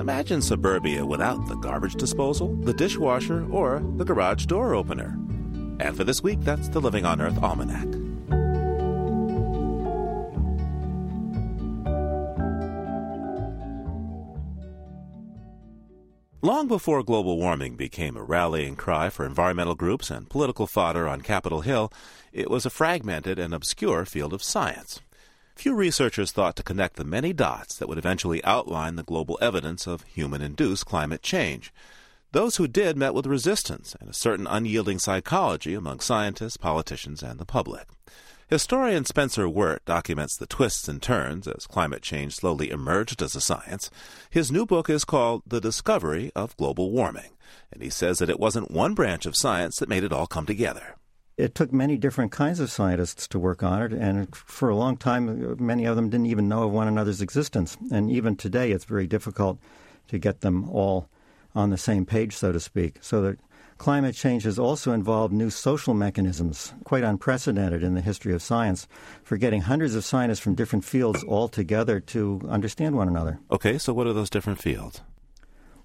Imagine 0.00 0.40
suburbia 0.40 1.04
without 1.04 1.48
the 1.48 1.56
garbage 1.56 1.96
disposal, 1.96 2.54
the 2.56 2.72
dishwasher, 2.72 3.44
or 3.50 3.82
the 3.96 4.04
garage 4.04 4.46
door 4.46 4.74
opener. 4.74 5.18
And 5.80 5.96
for 5.96 6.04
this 6.04 6.22
week, 6.22 6.40
that's 6.42 6.68
the 6.68 6.80
Living 6.80 7.04
on 7.04 7.20
Earth 7.20 7.42
Almanac. 7.42 7.86
Long 16.40 16.68
before 16.68 17.02
global 17.02 17.36
warming 17.36 17.74
became 17.74 18.16
a 18.16 18.22
rallying 18.22 18.76
cry 18.76 19.10
for 19.10 19.26
environmental 19.26 19.74
groups 19.74 20.10
and 20.10 20.30
political 20.30 20.68
fodder 20.68 21.08
on 21.08 21.20
Capitol 21.20 21.62
Hill, 21.62 21.92
it 22.32 22.48
was 22.48 22.64
a 22.64 22.70
fragmented 22.70 23.40
and 23.40 23.52
obscure 23.52 24.04
field 24.04 24.32
of 24.32 24.44
science. 24.44 25.00
Few 25.58 25.74
researchers 25.74 26.30
thought 26.30 26.54
to 26.54 26.62
connect 26.62 26.94
the 26.94 27.04
many 27.04 27.32
dots 27.32 27.76
that 27.76 27.88
would 27.88 27.98
eventually 27.98 28.42
outline 28.44 28.94
the 28.94 29.02
global 29.02 29.36
evidence 29.42 29.88
of 29.88 30.04
human 30.04 30.40
induced 30.40 30.86
climate 30.86 31.20
change. 31.20 31.72
Those 32.30 32.56
who 32.56 32.68
did 32.68 32.96
met 32.96 33.12
with 33.12 33.26
resistance 33.26 33.96
and 34.00 34.08
a 34.08 34.14
certain 34.14 34.46
unyielding 34.46 35.00
psychology 35.00 35.74
among 35.74 35.98
scientists, 35.98 36.56
politicians, 36.56 37.24
and 37.24 37.40
the 37.40 37.44
public. 37.44 37.88
Historian 38.46 39.04
Spencer 39.04 39.48
Weart 39.48 39.84
documents 39.84 40.36
the 40.36 40.46
twists 40.46 40.86
and 40.86 41.02
turns 41.02 41.48
as 41.48 41.66
climate 41.66 42.02
change 42.02 42.36
slowly 42.36 42.70
emerged 42.70 43.20
as 43.20 43.34
a 43.34 43.40
science. 43.40 43.90
His 44.30 44.52
new 44.52 44.64
book 44.64 44.88
is 44.88 45.04
called 45.04 45.42
The 45.44 45.60
Discovery 45.60 46.30
of 46.36 46.56
Global 46.56 46.92
Warming, 46.92 47.32
and 47.72 47.82
he 47.82 47.90
says 47.90 48.20
that 48.20 48.30
it 48.30 48.38
wasn't 48.38 48.70
one 48.70 48.94
branch 48.94 49.26
of 49.26 49.34
science 49.34 49.78
that 49.78 49.88
made 49.88 50.04
it 50.04 50.12
all 50.12 50.28
come 50.28 50.46
together. 50.46 50.97
It 51.38 51.54
took 51.54 51.72
many 51.72 51.96
different 51.96 52.32
kinds 52.32 52.60
of 52.60 52.70
scientists 52.70 53.26
to 53.28 53.38
work 53.38 53.62
on 53.62 53.80
it, 53.80 53.92
and 53.92 54.34
for 54.34 54.68
a 54.68 54.76
long 54.76 54.96
time, 54.96 55.56
many 55.64 55.84
of 55.86 55.96
them 55.96 56.10
didn't 56.10 56.26
even 56.26 56.48
know 56.48 56.64
of 56.64 56.72
one 56.72 56.88
another's 56.88 57.22
existence. 57.22 57.78
And 57.90 58.10
even 58.10 58.36
today, 58.36 58.72
it's 58.72 58.84
very 58.84 59.06
difficult 59.06 59.58
to 60.08 60.18
get 60.18 60.40
them 60.40 60.68
all 60.68 61.08
on 61.54 61.70
the 61.70 61.78
same 61.78 62.04
page, 62.04 62.34
so 62.34 62.52
to 62.52 62.60
speak. 62.60 62.96
So 63.00 63.22
that 63.22 63.38
Climate 63.78 64.16
change 64.16 64.42
has 64.42 64.58
also 64.58 64.90
involved 64.90 65.32
new 65.32 65.50
social 65.50 65.94
mechanisms, 65.94 66.74
quite 66.82 67.04
unprecedented 67.04 67.84
in 67.84 67.94
the 67.94 68.00
history 68.00 68.34
of 68.34 68.42
science, 68.42 68.88
for 69.22 69.36
getting 69.36 69.62
hundreds 69.62 69.94
of 69.94 70.04
scientists 70.04 70.40
from 70.40 70.56
different 70.56 70.84
fields 70.84 71.22
all 71.22 71.46
together 71.48 72.00
to 72.00 72.40
understand 72.48 72.96
one 72.96 73.06
another. 73.06 73.38
Okay, 73.52 73.78
so 73.78 73.92
what 73.94 74.08
are 74.08 74.12
those 74.12 74.30
different 74.30 74.60
fields? 74.60 75.00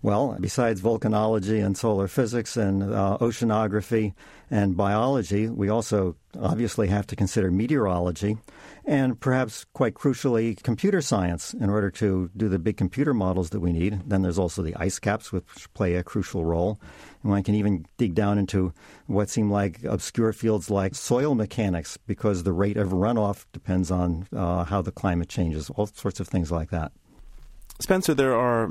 Well, 0.04 0.36
besides 0.38 0.82
volcanology 0.82 1.66
and 1.66 1.78
solar 1.78 2.10
physics 2.10 2.58
and 2.58 2.84
uh, 2.84 3.18
oceanography 3.22 4.14
and 4.52 4.76
biology, 4.76 5.48
we 5.48 5.70
also 5.70 6.18
obviously 6.38 6.90
have 6.90 7.08
to 7.08 7.16
consider 7.16 7.50
meteorology 7.50 8.38
and 8.84 9.18
perhaps 9.18 9.66
quite 9.72 9.94
crucially 9.94 10.62
computer 10.62 11.02
science 11.02 11.54
in 11.54 11.70
order 11.70 11.90
to 11.92 12.30
do 12.36 12.50
the 12.50 12.60
big 12.60 12.76
computer 12.76 13.14
models 13.14 13.52
that 13.52 13.62
we 13.62 13.72
need. 13.72 14.02
Then 14.06 14.24
there's 14.24 14.38
also 14.38 14.62
the 14.62 14.76
ice 14.76 15.00
caps, 15.00 15.32
which 15.32 15.74
play 15.74 15.96
a 15.96 16.04
crucial 16.04 16.44
role. 16.44 16.82
And 17.22 17.32
one 17.32 17.42
can 17.44 17.56
even 17.56 17.86
dig 17.98 18.14
down 18.14 18.38
into 18.38 18.74
what 19.08 19.30
seem 19.30 19.50
like 19.50 19.86
obscure 19.86 20.34
fields 20.34 20.70
like 20.70 20.96
soil 20.96 21.34
mechanics 21.34 21.96
because 21.96 22.44
the 22.44 22.52
rate 22.52 22.76
of 22.76 22.90
runoff 22.90 23.46
depends 23.54 23.90
on 23.90 24.28
uh, 24.36 24.66
how 24.66 24.82
the 24.82 24.92
climate 24.92 25.30
changes, 25.30 25.70
all 25.70 25.88
sorts 25.88 26.20
of 26.20 26.28
things 26.28 26.52
like 26.52 26.72
that. 26.72 26.92
Spencer, 27.80 28.14
there 28.14 28.36
are 28.36 28.70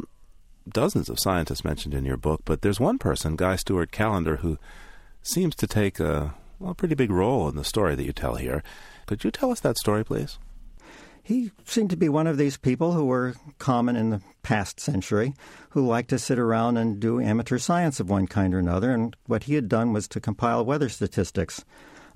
dozens 0.68 1.08
of 1.08 1.18
scientists 1.20 1.64
mentioned 1.64 1.94
in 1.94 2.04
your 2.04 2.16
book, 2.16 2.42
but 2.44 2.62
there's 2.62 2.80
one 2.80 2.98
person, 2.98 3.36
Guy 3.36 3.56
Stewart 3.56 3.90
Callendar, 3.90 4.38
who 4.38 4.58
seems 5.22 5.54
to 5.56 5.66
take 5.66 6.00
a 6.00 6.34
well, 6.58 6.74
pretty 6.74 6.94
big 6.94 7.10
role 7.10 7.48
in 7.48 7.56
the 7.56 7.64
story 7.64 7.94
that 7.94 8.04
you 8.04 8.12
tell 8.12 8.36
here. 8.36 8.62
Could 9.06 9.24
you 9.24 9.30
tell 9.30 9.50
us 9.50 9.60
that 9.60 9.78
story, 9.78 10.04
please? 10.04 10.38
He 11.24 11.52
seemed 11.64 11.90
to 11.90 11.96
be 11.96 12.08
one 12.08 12.26
of 12.26 12.36
these 12.36 12.56
people 12.56 12.92
who 12.92 13.04
were 13.04 13.34
common 13.58 13.94
in 13.94 14.10
the 14.10 14.20
past 14.42 14.80
century 14.80 15.34
who 15.70 15.86
liked 15.86 16.10
to 16.10 16.18
sit 16.18 16.38
around 16.38 16.76
and 16.76 16.98
do 16.98 17.20
amateur 17.20 17.58
science 17.58 18.00
of 18.00 18.10
one 18.10 18.26
kind 18.26 18.54
or 18.54 18.58
another. 18.58 18.90
And 18.90 19.14
what 19.26 19.44
he 19.44 19.54
had 19.54 19.68
done 19.68 19.92
was 19.92 20.08
to 20.08 20.20
compile 20.20 20.64
weather 20.64 20.88
statistics. 20.88 21.64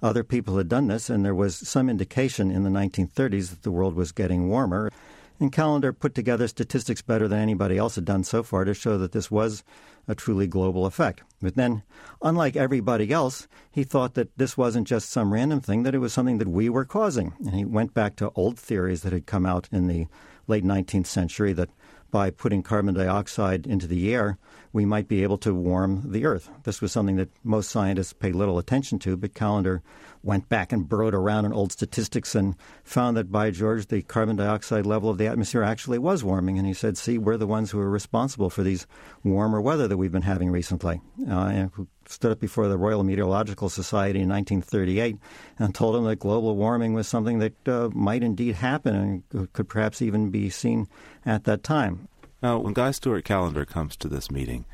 Other 0.02 0.24
people 0.24 0.58
had 0.58 0.68
done 0.68 0.88
this, 0.88 1.08
and 1.08 1.24
there 1.24 1.34
was 1.34 1.56
some 1.56 1.88
indication 1.88 2.50
in 2.50 2.64
the 2.64 2.70
1930s 2.70 3.50
that 3.50 3.62
the 3.62 3.70
world 3.70 3.94
was 3.94 4.12
getting 4.12 4.48
warmer. 4.48 4.90
And 5.38 5.52
Callendar 5.52 5.98
put 5.98 6.14
together 6.14 6.48
statistics 6.48 7.02
better 7.02 7.28
than 7.28 7.40
anybody 7.40 7.76
else 7.76 7.96
had 7.96 8.04
done 8.04 8.24
so 8.24 8.42
far 8.42 8.64
to 8.64 8.72
show 8.72 8.96
that 8.98 9.12
this 9.12 9.30
was 9.30 9.62
a 10.08 10.14
truly 10.14 10.46
global 10.46 10.86
effect. 10.86 11.22
But 11.42 11.56
then, 11.56 11.82
unlike 12.22 12.56
everybody 12.56 13.10
else, 13.12 13.46
he 13.70 13.84
thought 13.84 14.14
that 14.14 14.36
this 14.38 14.56
wasn't 14.56 14.88
just 14.88 15.10
some 15.10 15.32
random 15.32 15.60
thing, 15.60 15.82
that 15.82 15.94
it 15.94 15.98
was 15.98 16.12
something 16.12 16.38
that 16.38 16.48
we 16.48 16.68
were 16.68 16.84
causing. 16.84 17.34
And 17.40 17.54
he 17.54 17.64
went 17.64 17.92
back 17.92 18.16
to 18.16 18.32
old 18.34 18.58
theories 18.58 19.02
that 19.02 19.12
had 19.12 19.26
come 19.26 19.44
out 19.44 19.68
in 19.70 19.88
the 19.88 20.06
late 20.46 20.64
19th 20.64 21.06
century 21.06 21.52
that 21.52 21.70
by 22.10 22.30
putting 22.30 22.62
carbon 22.62 22.94
dioxide 22.94 23.66
into 23.66 23.86
the 23.86 24.14
air, 24.14 24.38
we 24.72 24.84
might 24.84 25.08
be 25.08 25.22
able 25.22 25.38
to 25.38 25.54
warm 25.54 26.12
the 26.12 26.24
Earth. 26.24 26.48
This 26.62 26.80
was 26.80 26.92
something 26.92 27.16
that 27.16 27.30
most 27.44 27.70
scientists 27.70 28.12
pay 28.12 28.32
little 28.32 28.58
attention 28.58 28.98
to, 29.00 29.16
but 29.16 29.34
Callendar 29.34 29.82
went 30.26 30.48
back 30.48 30.72
and 30.72 30.88
burrowed 30.88 31.14
around 31.14 31.44
in 31.44 31.52
old 31.52 31.70
statistics 31.70 32.34
and 32.34 32.56
found 32.82 33.16
that, 33.16 33.30
by 33.30 33.50
George, 33.50 33.86
the 33.86 34.02
carbon 34.02 34.36
dioxide 34.36 34.84
level 34.84 35.08
of 35.08 35.18
the 35.18 35.26
atmosphere 35.28 35.62
actually 35.62 35.98
was 35.98 36.24
warming. 36.24 36.58
And 36.58 36.66
he 36.66 36.74
said, 36.74 36.98
see, 36.98 37.16
we're 37.16 37.36
the 37.36 37.46
ones 37.46 37.70
who 37.70 37.78
are 37.78 37.88
responsible 37.88 38.50
for 38.50 38.64
these 38.64 38.86
warmer 39.22 39.60
weather 39.60 39.86
that 39.86 39.96
we've 39.96 40.12
been 40.12 40.22
having 40.22 40.50
recently. 40.50 41.00
Uh, 41.28 41.46
and 41.46 41.70
stood 42.06 42.32
up 42.32 42.40
before 42.40 42.68
the 42.68 42.76
Royal 42.76 43.04
Meteorological 43.04 43.68
Society 43.68 44.20
in 44.20 44.28
1938 44.28 45.16
and 45.58 45.74
told 45.74 45.94
them 45.94 46.04
that 46.04 46.16
global 46.16 46.56
warming 46.56 46.92
was 46.92 47.06
something 47.06 47.38
that 47.38 47.68
uh, 47.68 47.88
might 47.92 48.22
indeed 48.22 48.56
happen 48.56 49.22
and 49.30 49.52
could 49.52 49.68
perhaps 49.68 50.02
even 50.02 50.30
be 50.30 50.50
seen 50.50 50.88
at 51.24 51.44
that 51.44 51.62
time. 51.62 52.08
Now, 52.42 52.58
when 52.58 52.74
Guy 52.74 52.90
Stewart 52.90 53.24
Callendar 53.24 53.66
comes 53.66 53.96
to 53.96 54.08
this 54.08 54.30
meeting 54.30 54.66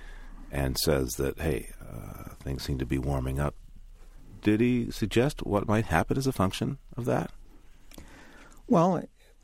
and 0.51 0.79
says 0.79 1.17
that, 1.17 1.39
hey, 1.39 1.71
uh, 1.81 2.31
things 2.43 2.63
seem 2.63 2.79
to 2.79 2.87
be 2.87 2.99
warming 2.99 3.39
up, 3.39 3.55
did 4.43 4.61
he 4.61 4.91
suggest 4.91 5.45
what 5.47 5.69
might 5.69 5.87
happen 5.87 6.19
as 6.19 6.27
a 6.27 6.33
function 6.33 6.79
of 6.97 7.05
that? 7.07 7.31
Well, 8.69 9.03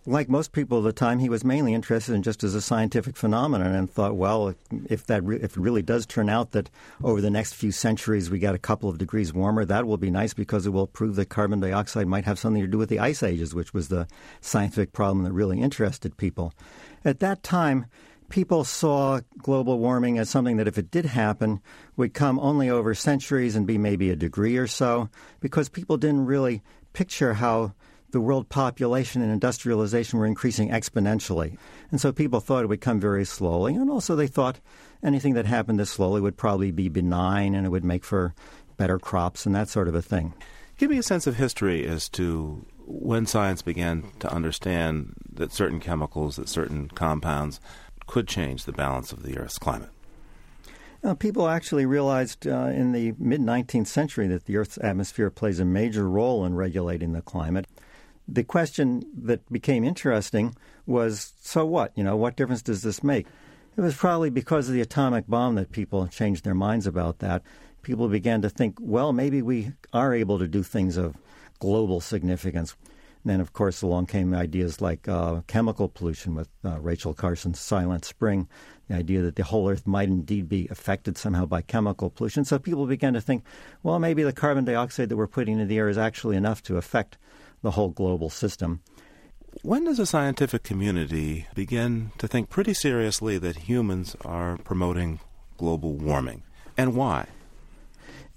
like 0.09 0.29
most 0.29 0.53
people 0.53 0.79
at 0.79 0.85
the 0.85 0.93
time, 0.93 1.19
he 1.19 1.29
was 1.29 1.45
mainly 1.45 1.75
interested 1.75 2.15
in 2.15 2.23
just 2.23 2.43
as 2.43 2.55
a 2.55 2.63
scientific 2.63 3.17
phenomenon 3.17 3.75
and 3.75 3.91
thought, 3.91 4.17
well, 4.17 4.55
if 4.89 5.07
that 5.07 5.23
re- 5.23 5.37
if 5.41 5.57
it 5.57 5.61
really 5.61 5.83
does 5.83 6.07
turn 6.07 6.29
out 6.31 6.53
that 6.53 6.71
over 7.05 7.21
the 7.21 7.31
next 7.31 7.53
few 7.55 7.71
centuries 7.71 8.31
we 8.31 8.39
get 8.39 8.55
a 8.55 8.59
couple 8.59 8.89
of 8.89 8.99
degrees 8.99 9.35
warmer, 9.35 9.65
that 9.65 9.87
will 9.87 9.99
be 9.99 10.11
nice 10.11 10.33
because 10.33 10.67
it 10.67 10.71
will 10.71 10.87
prove 10.87 11.17
that 11.17 11.29
carbon 11.29 11.61
dioxide 11.61 12.07
might 12.07 12.25
have 12.25 12.39
something 12.39 12.63
to 12.63 12.69
do 12.69 12.79
with 12.79 12.89
the 12.89 12.99
ice 12.99 13.23
ages, 13.23 13.55
which 13.55 13.75
was 13.75 13.89
the 13.89 14.07
scientific 14.41 14.93
problem 14.93 15.25
that 15.25 15.33
really 15.33 15.61
interested 15.61 16.17
people. 16.17 16.55
At 17.05 17.21
that 17.21 17.43
time, 17.43 17.87
people 18.29 18.65
saw 18.65 19.21
global 19.39 19.79
warming 19.79 20.19
as 20.19 20.29
something 20.29 20.57
that, 20.59 20.69
if 20.69 20.79
it 20.79 20.91
did 20.91 21.07
happen, 21.07 21.61
would 21.97 22.15
come 22.15 22.39
only 22.39 22.71
over 22.71 22.95
centuries 22.95 23.57
and 23.57 23.67
be 23.67 23.79
maybe 23.79 24.11
a 24.11 24.17
degree 24.17 24.57
or 24.57 24.67
so, 24.67 25.09
because 25.41 25.69
people 25.69 25.97
didn't 25.97 26.27
really 26.27 26.63
picture 26.93 27.35
how 27.35 27.73
the 28.11 28.21
world 28.21 28.49
population 28.49 29.21
and 29.21 29.31
industrialization 29.31 30.19
were 30.19 30.27
increasing 30.27 30.71
exponentially. 30.71 31.59
And 31.91 32.01
so 32.01 32.13
people 32.13 32.41
thought 32.41 32.65
it 32.65 32.69
would 32.69 32.81
come 32.81 33.01
very 33.01 33.25
slowly. 33.25 33.75
And 33.75 33.91
also 33.91 34.17
they 34.17 34.27
thought 34.27 34.61
anything 35.03 35.35
that 35.35 35.45
happened 35.45 35.79
this 35.79 35.91
slowly 35.91 36.21
would 36.21 36.37
probably 36.37 36.71
be 36.71 36.89
benign 36.89 37.55
and 37.55 37.67
it 37.67 37.71
would 37.71 37.85
make 37.85 38.05
for 38.05 38.35
better 38.79 38.99
crops 38.99 39.45
and 39.45 39.55
that 39.55 39.69
sort 39.69 39.89
of 39.89 39.95
a 39.95 40.03
thing. 40.03 40.33
Give 40.79 40.91
me 40.91 40.99
a 40.99 41.03
sense 41.03 41.27
of 41.27 41.37
history 41.37 41.87
as 41.87 42.09
to 42.11 42.65
when 42.87 43.27
science 43.27 43.61
began 43.61 44.11
to 44.21 44.33
understand 44.33 45.15
that 45.35 45.53
certain 45.53 45.81
chemicals, 45.81 46.37
that 46.37 46.49
certain 46.49 46.89
compounds 46.89 47.61
could 48.09 48.27
change 48.27 48.65
the 48.65 48.73
balance 48.73 49.13
of 49.13 49.23
the 49.23 49.39
Earth's 49.39 49.59
climate. 49.59 49.91
Uh, 51.05 51.15
people 51.15 51.47
actually 51.47 51.87
realized 51.87 52.49
uh, 52.49 52.73
in 52.75 52.91
the 52.91 53.15
mid 53.19 53.41
19th 53.41 53.87
century 53.87 54.27
that 54.27 54.47
the 54.47 54.57
Earth's 54.57 54.79
atmosphere 54.83 55.31
plays 55.31 55.61
a 55.61 55.65
major 55.65 56.09
role 56.09 56.45
in 56.45 56.57
regulating 56.57 57.13
the 57.13 57.23
climate 57.23 57.69
The 58.27 58.43
question 58.43 59.05
that 59.23 59.51
became 59.51 59.85
interesting 59.85 60.57
was 60.87 61.35
so 61.41 61.65
what? 61.65 61.93
You 61.95 62.03
know, 62.03 62.17
what 62.17 62.37
difference 62.37 62.63
does 62.63 62.83
this 62.83 63.05
make? 63.05 63.27
It 63.77 63.81
was 63.81 63.95
probably 63.95 64.29
because 64.29 64.69
of 64.69 64.75
the 64.75 64.81
atomic 64.81 65.29
bomb 65.29 65.55
that 65.55 65.71
people 65.71 66.09
changed 66.09 66.45
their 66.45 66.55
minds 66.55 66.87
about 66.87 67.21
that. 67.21 67.43
People 67.83 68.09
began 68.09 68.43
to 68.43 68.51
think, 68.51 68.77
well, 68.81 69.13
maybe 69.13 69.41
we 69.41 69.73
are 69.93 70.13
able 70.13 70.39
to 70.41 70.49
do 70.49 70.65
things 70.65 70.97
of 70.97 71.17
global 71.61 72.01
significance. 72.01 72.75
Then, 73.29 73.43
of 73.43 73.53
course, 73.53 73.83
along 73.83 74.07
came 74.07 74.33
ideas 74.33 74.81
like 74.81 75.07
uh, 75.07 75.43
chemical 75.47 75.91
pollution 75.91 76.35
with 76.35 76.49
uh, 76.65 76.81
Rachel 76.81 77.13
Carson's 77.13 77.61
Silent 77.61 78.07
Spring, 78.07 78.49
the 78.89 78.95
idea 78.95 79.21
that 79.21 79.37
the 79.37 79.45
whole 79.45 79.69
Earth 79.69 79.87
might 79.87 80.09
indeed 80.09 80.49
be 80.49 80.67
affected 80.71 81.19
somehow 81.19 81.45
by 81.45 81.61
chemical 81.61 82.09
pollution. 82.09 82.47
So 82.47 82.59
people 82.59 82.87
began 82.87 83.13
to 83.13 83.21
think, 83.21 83.45
well, 83.83 83.99
maybe 83.99 84.23
the 84.23 84.33
carbon 84.33 84.65
dioxide 84.65 85.11
that 85.11 85.19
we're 85.19 85.27
putting 85.27 85.55
into 85.55 85.67
the 85.67 85.77
air 85.77 85.91
is 85.91 85.99
actually 85.99 86.37
enough 86.37 86.63
to 86.63 86.79
affect 86.79 87.19
the 87.61 87.73
whole 87.73 87.91
global 87.91 88.31
system. 88.31 88.81
When 89.63 89.85
does 89.85 89.99
the 89.99 90.07
scientific 90.07 90.63
community 90.63 91.49
begin 91.55 92.13
to 92.17 92.29
think 92.29 92.49
pretty 92.49 92.73
seriously 92.73 93.37
that 93.37 93.69
humans 93.69 94.17
are 94.25 94.57
promoting 94.59 95.21
global 95.59 95.93
warming? 95.93 96.45
And 96.79 96.95
why? 96.95 97.27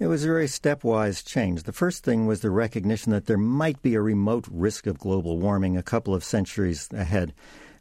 It 0.01 0.07
was 0.07 0.23
a 0.23 0.29
very 0.29 0.47
stepwise 0.47 1.23
change. 1.23 1.61
The 1.61 1.71
first 1.71 2.03
thing 2.03 2.25
was 2.25 2.41
the 2.41 2.49
recognition 2.49 3.11
that 3.11 3.27
there 3.27 3.37
might 3.37 3.83
be 3.83 3.93
a 3.93 4.01
remote 4.01 4.47
risk 4.49 4.87
of 4.87 4.97
global 4.97 5.37
warming 5.37 5.77
a 5.77 5.83
couple 5.83 6.15
of 6.15 6.23
centuries 6.23 6.89
ahead. 6.91 7.35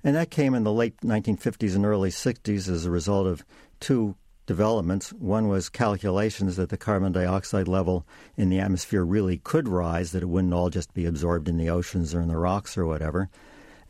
And 0.05 0.15
that 0.17 0.31
came 0.31 0.53
in 0.53 0.63
the 0.63 0.71
late 0.71 0.99
1950s 1.01 1.75
and 1.75 1.87
early 1.87 2.11
60s 2.11 2.69
as 2.69 2.85
a 2.85 2.91
result 2.91 3.27
of 3.27 3.43
two 3.81 4.17
developments. 4.45 5.15
One 5.15 5.49
was 5.49 5.71
calculations 5.71 6.57
that 6.57 6.69
the 6.69 6.77
carbon 6.77 7.13
dioxide 7.13 7.69
level 7.69 8.07
in 8.37 8.51
the 8.51 8.61
atmosphere 8.61 9.03
really 9.03 9.39
could 9.39 9.67
rise, 9.67 10.13
that 10.13 10.23
it 10.23 10.29
wouldn't 10.29 10.53
all 10.53 10.69
just 10.69 10.93
be 10.93 11.07
absorbed 11.07 11.49
in 11.49 11.57
the 11.57 11.71
oceans 11.71 12.15
or 12.15 12.21
in 12.21 12.29
the 12.29 12.37
rocks 12.37 12.77
or 12.77 12.85
whatever. 12.85 13.31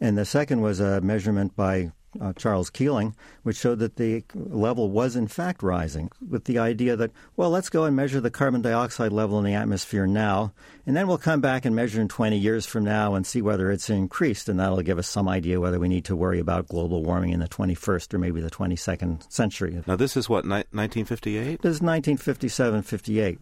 And 0.01 0.17
the 0.17 0.25
second 0.25 0.61
was 0.61 0.79
a 0.79 1.01
measurement 1.01 1.57
by 1.57 1.91
uh, 2.21 2.33
Charles 2.35 2.71
Keeling, 2.71 3.15
which 3.43 3.57
showed 3.57 3.79
that 3.79 3.97
the 3.97 4.25
level 4.35 4.91
was 4.91 5.17
in 5.17 5.29
fact 5.29 5.63
rising, 5.63 6.11
with 6.29 6.45
the 6.45 6.59
idea 6.59 6.97
that, 6.97 7.11
well, 7.37 7.51
let's 7.51 7.69
go 7.69 7.85
and 7.85 7.95
measure 7.95 8.21
the 8.21 8.31
carbon 8.31 8.63
dioxide 8.63 9.13
level 9.13 9.39
in 9.39 9.45
the 9.45 9.55
atmosphere 9.55 10.07
now, 10.07 10.53
and 10.87 10.97
then 10.97 11.07
we'll 11.07 11.19
come 11.19 11.41
back 11.41 11.65
and 11.65 11.77
measure 11.77 12.01
in 12.01 12.09
20 12.09 12.37
years 12.37 12.67
from 12.67 12.85
now 12.85 13.15
and 13.15 13.27
see 13.27 13.43
whether 13.43 13.71
it's 13.71 13.91
increased, 13.91 14.49
and 14.49 14.59
that'll 14.59 14.83
give 14.83 14.99
us 14.99 15.09
some 15.09 15.29
idea 15.29 15.61
whether 15.61 15.79
we 15.79 15.89
need 15.89 16.05
to 16.07 16.17
worry 16.17 16.41
about 16.41 16.69
global 16.69 17.05
warming 17.05 17.33
in 17.33 17.41
the 17.41 17.49
21st 17.49 18.15
or 18.15 18.19
maybe 18.19 18.41
the 18.41 18.51
22nd 18.51 19.31
century. 19.31 19.83
Now, 19.87 19.97
this 19.97 20.17
is 20.17 20.29
what, 20.29 20.45
ni- 20.45 20.65
1958? 20.73 21.63
This 21.63 21.77
is 21.77 21.83
1957 21.83 22.83
58. 22.83 23.39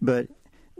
But 0.00 0.28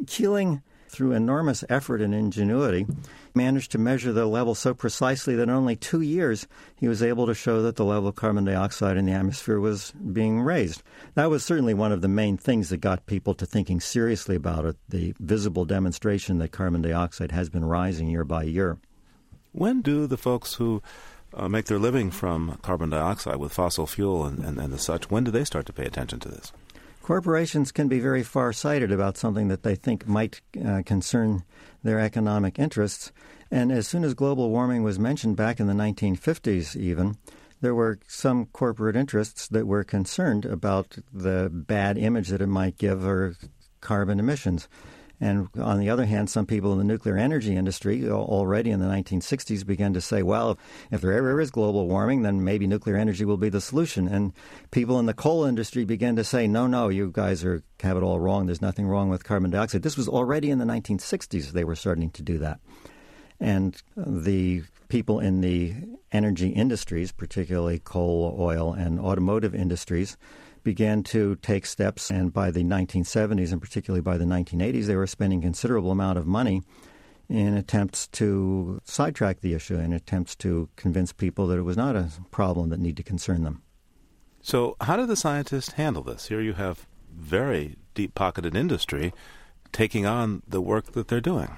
Keeling 0.07 0.63
through 0.93 1.13
enormous 1.13 1.65
effort 1.69 2.03
and 2.03 2.15
ingenuity, 2.15 2.87
managed 3.35 3.73
to 3.73 3.79
measure 3.79 4.13
the 4.13 4.27
level 4.27 4.55
so 4.55 4.75
precisely 4.75 5.35
that 5.35 5.45
in 5.45 5.51
only 5.51 5.75
two 5.75 6.03
years 6.03 6.47
he 6.77 6.87
was 6.87 7.03
able 7.03 7.27
to 7.27 7.35
show 7.35 7.63
that 7.63 7.77
the 7.77 7.85
level 7.85 8.11
of 8.11 8.15
carbon 8.15 8.45
dioxide 8.45 8.99
in 8.99 9.07
the 9.07 9.13
atmosphere 9.13 9.59
was 9.59 9.93
being 10.13 10.41
raised. 10.43 10.83
That 11.15 11.31
was 11.31 11.45
certainly 11.45 11.73
one 11.73 11.93
of 11.93 12.03
the 12.03 12.09
main 12.09 12.37
things 12.37 12.69
that 12.69 12.77
got 12.77 13.07
people 13.07 13.35
to 13.35 13.47
thinking 13.47 13.81
seriously 13.81 14.37
about 14.37 14.67
it 14.67 14.77
the 14.89 15.15
visible 15.19 15.65
demonstration 15.65 16.39
that 16.39 16.53
carbon 16.53 16.83
dioxide 16.83 17.33
has 17.33 17.49
been 17.49 17.65
rising 17.65 18.09
year 18.09 18.25
by 18.25 18.43
year. 18.43 18.79
When 19.53 19.81
do 19.81 20.07
the 20.07 20.17
folks 20.19 20.55
who 20.55 20.83
uh, 21.35 21.49
make 21.49 21.67
their 21.67 21.79
living 21.79 22.11
from 22.11 22.59
carbon 22.63 22.91
dioxide 22.91 23.37
with 23.37 23.53
fossil 23.53 23.87
fuel 23.87 24.27
and, 24.27 24.45
and, 24.45 24.59
and 24.59 24.73
the 24.73 24.79
such, 24.79 25.11
when 25.11 25.25
do 25.25 25.31
they 25.31 25.45
start 25.45 25.65
to 25.67 25.73
pay 25.73 25.87
attention 25.87 26.21
to 26.21 26.29
this? 26.29 26.53
Corporations 27.03 27.73
can 27.73 27.89
be 27.89 28.01
very 28.01 28.23
far-sighted 28.23 28.91
about 28.91 29.17
something 29.17 29.49
that 29.49 29.63
they 29.63 29.75
think 29.75 30.07
might 30.07 30.41
uh, 30.65 30.83
concern 30.87 31.45
their 31.83 32.01
economic 32.01 32.59
interests. 32.59 33.13
And 33.51 33.71
as 33.71 33.87
soon 33.87 34.05
as 34.05 34.15
global 34.15 34.51
warming 34.51 34.83
was 34.83 34.99
mentioned 34.99 35.37
back 35.37 35.61
in 35.61 35.67
the 35.67 35.75
1950s, 35.75 36.77
even, 36.77 37.19
there 37.61 37.75
were 37.75 37.99
some 38.09 38.47
corporate 38.47 38.97
interests 38.97 39.49
that 39.49 39.67
were 39.67 39.85
concerned 39.85 40.45
about 40.45 40.97
the 41.13 41.51
bad 41.53 41.99
image 41.99 42.29
that 42.29 42.41
it 42.41 42.47
might 42.47 42.79
give 42.79 43.07
or 43.07 43.37
carbon 43.81 44.19
emissions. 44.19 44.69
And 45.23 45.49
on 45.57 45.79
the 45.79 45.89
other 45.89 46.05
hand, 46.05 46.29
some 46.29 46.47
people 46.47 46.73
in 46.73 46.79
the 46.79 46.85
nuclear 46.85 47.17
energy 47.17 47.55
industry 47.55 48.11
already 48.11 48.73
in 48.73 48.81
the 48.81 48.87
1960s 48.87 49.65
began 49.65 49.95
to 49.95 50.01
say, 50.01 50.25
well, 50.25 50.59
if 50.91 51.01
there 51.01 51.13
ever 51.13 51.41
is 51.41 51.53
global 51.53 51.87
warming, 51.87 52.23
then 52.23 52.43
maybe 52.43 52.67
nuclear 52.67 52.97
energy 52.97 53.25
will 53.25 53.37
be 53.37 53.49
the 53.49 53.61
solution. 53.61 54.09
And 54.09 54.33
people 54.73 54.99
in 54.99 55.07
the 55.07 55.15
coal 55.15 55.45
industry 55.45 55.85
began 55.85 56.17
to 56.17 56.25
say, 56.25 56.49
no, 56.49 56.67
no, 56.67 56.89
you 56.89 57.13
guys 57.13 57.45
are, 57.45 57.63
have 57.85 57.97
it 57.97 58.03
all 58.03 58.19
wrong. 58.19 58.47
There's 58.47 58.61
nothing 58.61 58.89
wrong 58.89 59.11
with 59.11 59.23
carbon 59.23 59.53
dioxide. 59.53 59.83
This 59.83 59.97
was 59.97 60.09
already 60.09 60.51
in 60.51 60.59
the 60.59 60.65
1960s 60.65 61.53
they 61.53 61.63
were 61.63 61.77
starting 61.77 62.11
to 62.11 62.23
do 62.23 62.39
that. 62.39 62.59
And 63.39 63.81
the 63.97 64.65
people 64.89 65.21
in 65.21 65.41
the 65.41 65.75
energy 66.11 66.49
industries, 66.49 67.13
particularly 67.13 67.79
coal, 67.79 68.37
oil, 68.41 68.73
and 68.73 68.99
automotive 68.99 69.55
industries, 69.55 70.17
began 70.63 71.03
to 71.05 71.37
take 71.37 71.67
steps, 71.67 72.11
and 72.11 72.33
by 72.33 72.51
the 72.51 72.63
1970s 72.63 73.53
and 73.53 73.61
particularly 73.61 74.01
by 74.01 74.17
the 74.17 74.25
1980s, 74.25 74.87
they 74.87 74.97
were 74.97 75.07
spending 75.07 75.41
considerable 75.41 75.91
amount 75.91 76.19
of 76.19 76.27
money 76.27 76.63
in 77.29 77.55
attempts 77.55 78.07
to 78.09 78.81
sidetrack 78.85 79.41
the 79.41 79.55
issue, 79.55 79.77
in 79.77 79.93
attempts 79.93 80.37
to 80.37 80.69
convince 80.77 81.13
people 81.13 81.47
that 81.47 81.59
it 81.59 81.63
was 81.63 81.77
not 81.77 81.97
a 81.97 82.11
problem 82.31 82.69
that 82.69 82.81
need 82.81 82.97
to 82.97 83.03
concern 83.03 83.43
them. 83.45 83.63
So, 84.43 84.77
how 84.81 84.97
did 84.97 85.09
the 85.09 85.17
scientists 85.17 85.73
handle 85.73 86.03
this? 86.03 86.27
Here 86.27 86.41
you 86.41 86.55
have 86.55 86.87
very 87.15 87.77
deep 87.95 88.15
pocketed 88.15 88.57
industry 88.57 89.13
taking 89.71 90.05
on 90.05 90.43
the 90.47 90.61
work 90.61 90.93
that 90.93 91.09
they're 91.09 91.21
doing. 91.21 91.57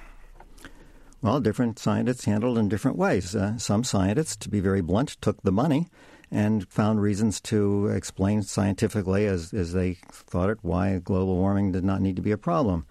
Well, 1.21 1.39
different 1.39 1.79
scientists 1.79 2.25
handled 2.25 2.57
in 2.57 2.69
different 2.69 2.97
ways. 2.97 3.35
Uh, 3.35 3.57
some 3.57 3.83
scientists, 3.83 4.35
to 4.37 4.49
be 4.49 4.59
very 4.59 4.81
blunt, 4.81 5.17
took 5.21 5.41
the 5.41 5.51
money 5.51 5.87
and 6.31 6.67
found 6.69 7.01
reasons 7.01 7.39
to 7.41 7.87
explain 7.87 8.41
scientifically, 8.43 9.25
as, 9.25 9.53
as 9.53 9.73
they 9.73 9.93
thought 10.11 10.49
it, 10.49 10.59
why 10.61 10.97
global 10.99 11.35
warming 11.35 11.71
did 11.71 11.83
not 11.83 12.01
need 12.01 12.15
to 12.15 12.21
be 12.21 12.31
a 12.31 12.37
problem. 12.37 12.85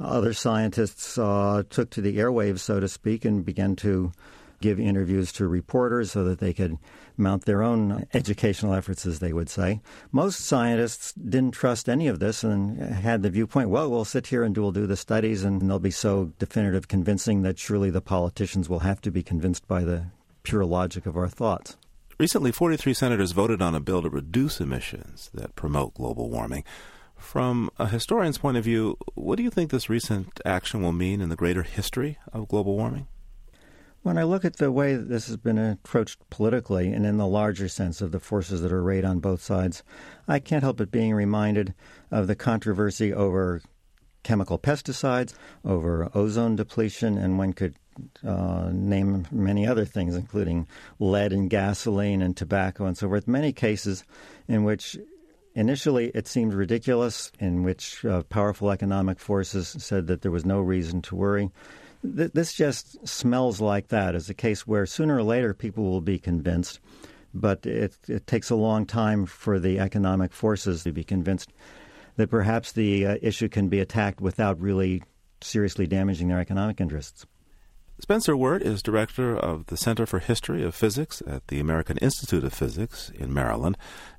Other 0.00 0.32
scientists 0.32 1.18
uh, 1.18 1.64
took 1.68 1.90
to 1.90 2.00
the 2.00 2.18
airwaves, 2.18 2.60
so 2.60 2.80
to 2.80 2.88
speak, 2.88 3.24
and 3.24 3.44
began 3.44 3.74
to 3.76 4.12
give 4.60 4.80
interviews 4.80 5.32
to 5.32 5.46
reporters 5.46 6.12
so 6.12 6.24
that 6.24 6.40
they 6.40 6.52
could 6.52 6.78
mount 7.16 7.44
their 7.44 7.62
own 7.62 8.06
educational 8.14 8.74
efforts, 8.74 9.06
as 9.06 9.18
they 9.18 9.32
would 9.32 9.48
say. 9.48 9.80
Most 10.12 10.40
scientists 10.40 11.12
didn't 11.12 11.52
trust 11.52 11.88
any 11.88 12.06
of 12.06 12.20
this 12.20 12.44
and 12.44 12.78
had 12.78 13.22
the 13.22 13.30
viewpoint, 13.30 13.70
well, 13.70 13.90
we'll 13.90 14.04
sit 14.04 14.28
here 14.28 14.44
and 14.44 14.56
we'll 14.56 14.72
do 14.72 14.86
the 14.86 14.96
studies, 14.96 15.44
and 15.44 15.60
they'll 15.62 15.78
be 15.78 15.90
so 15.90 16.32
definitive, 16.38 16.88
convincing 16.88 17.42
that 17.42 17.58
surely 17.58 17.90
the 17.90 18.00
politicians 18.00 18.68
will 18.68 18.80
have 18.80 19.00
to 19.00 19.10
be 19.10 19.22
convinced 19.22 19.66
by 19.66 19.82
the 19.82 20.06
pure 20.42 20.64
logic 20.64 21.06
of 21.06 21.16
our 21.16 21.28
thoughts. 21.28 21.76
Recently, 22.18 22.50
43 22.50 22.94
senators 22.94 23.30
voted 23.30 23.62
on 23.62 23.76
a 23.76 23.80
bill 23.80 24.02
to 24.02 24.10
reduce 24.10 24.60
emissions 24.60 25.30
that 25.34 25.54
promote 25.54 25.94
global 25.94 26.30
warming. 26.30 26.64
From 27.16 27.70
a 27.78 27.86
historian's 27.86 28.38
point 28.38 28.56
of 28.56 28.64
view, 28.64 28.98
what 29.14 29.36
do 29.36 29.44
you 29.44 29.50
think 29.50 29.70
this 29.70 29.88
recent 29.88 30.40
action 30.44 30.82
will 30.82 30.90
mean 30.90 31.20
in 31.20 31.28
the 31.28 31.36
greater 31.36 31.62
history 31.62 32.18
of 32.32 32.48
global 32.48 32.76
warming? 32.76 33.06
When 34.02 34.18
I 34.18 34.24
look 34.24 34.44
at 34.44 34.56
the 34.56 34.72
way 34.72 34.96
that 34.96 35.08
this 35.08 35.28
has 35.28 35.36
been 35.36 35.58
approached 35.58 36.18
politically 36.28 36.92
and 36.92 37.06
in 37.06 37.18
the 37.18 37.26
larger 37.26 37.68
sense 37.68 38.00
of 38.00 38.10
the 38.10 38.18
forces 38.18 38.62
that 38.62 38.72
are 38.72 38.80
arrayed 38.80 39.04
on 39.04 39.20
both 39.20 39.40
sides, 39.40 39.84
I 40.26 40.40
can't 40.40 40.64
help 40.64 40.78
but 40.78 40.90
being 40.90 41.14
reminded 41.14 41.72
of 42.10 42.26
the 42.26 42.34
controversy 42.34 43.14
over 43.14 43.62
chemical 44.24 44.58
pesticides, 44.58 45.34
over 45.64 46.10
ozone 46.14 46.56
depletion, 46.56 47.16
and 47.16 47.38
one 47.38 47.52
could 47.52 47.76
uh, 48.26 48.70
name 48.72 49.26
many 49.30 49.66
other 49.66 49.84
things, 49.84 50.16
including 50.16 50.66
lead 50.98 51.32
in 51.32 51.48
gasoline 51.48 52.22
and 52.22 52.36
tobacco 52.36 52.86
and 52.86 52.96
so 52.96 53.08
forth. 53.08 53.28
Many 53.28 53.52
cases 53.52 54.04
in 54.48 54.64
which 54.64 54.96
initially 55.54 56.10
it 56.14 56.28
seemed 56.28 56.54
ridiculous, 56.54 57.32
in 57.40 57.62
which 57.62 58.04
uh, 58.04 58.22
powerful 58.24 58.70
economic 58.70 59.18
forces 59.18 59.74
said 59.78 60.06
that 60.06 60.22
there 60.22 60.30
was 60.30 60.44
no 60.44 60.60
reason 60.60 61.02
to 61.02 61.16
worry. 61.16 61.50
Th- 62.02 62.32
this 62.32 62.54
just 62.54 63.06
smells 63.06 63.60
like 63.60 63.88
that 63.88 64.14
as 64.14 64.30
a 64.30 64.34
case 64.34 64.66
where 64.66 64.86
sooner 64.86 65.16
or 65.16 65.22
later 65.22 65.54
people 65.54 65.84
will 65.84 66.00
be 66.00 66.18
convinced, 66.18 66.80
but 67.34 67.66
it, 67.66 67.96
it 68.08 68.26
takes 68.26 68.50
a 68.50 68.56
long 68.56 68.86
time 68.86 69.26
for 69.26 69.58
the 69.58 69.80
economic 69.80 70.32
forces 70.32 70.84
to 70.84 70.92
be 70.92 71.04
convinced 71.04 71.52
that 72.16 72.30
perhaps 72.30 72.72
the 72.72 73.06
uh, 73.06 73.16
issue 73.22 73.48
can 73.48 73.68
be 73.68 73.80
attacked 73.80 74.20
without 74.20 74.60
really 74.60 75.02
seriously 75.40 75.86
damaging 75.86 76.28
their 76.28 76.40
economic 76.40 76.80
interests. 76.80 77.26
Spencer 78.00 78.36
Weart 78.36 78.62
is 78.62 78.80
director 78.80 79.36
of 79.36 79.66
the 79.66 79.76
Center 79.76 80.06
for 80.06 80.20
History 80.20 80.62
of 80.62 80.74
Physics 80.74 81.20
at 81.26 81.48
the 81.48 81.58
American 81.58 81.98
Institute 81.98 82.44
of 82.44 82.54
Physics 82.54 83.10
in 83.10 83.34
Maryland 83.34 83.76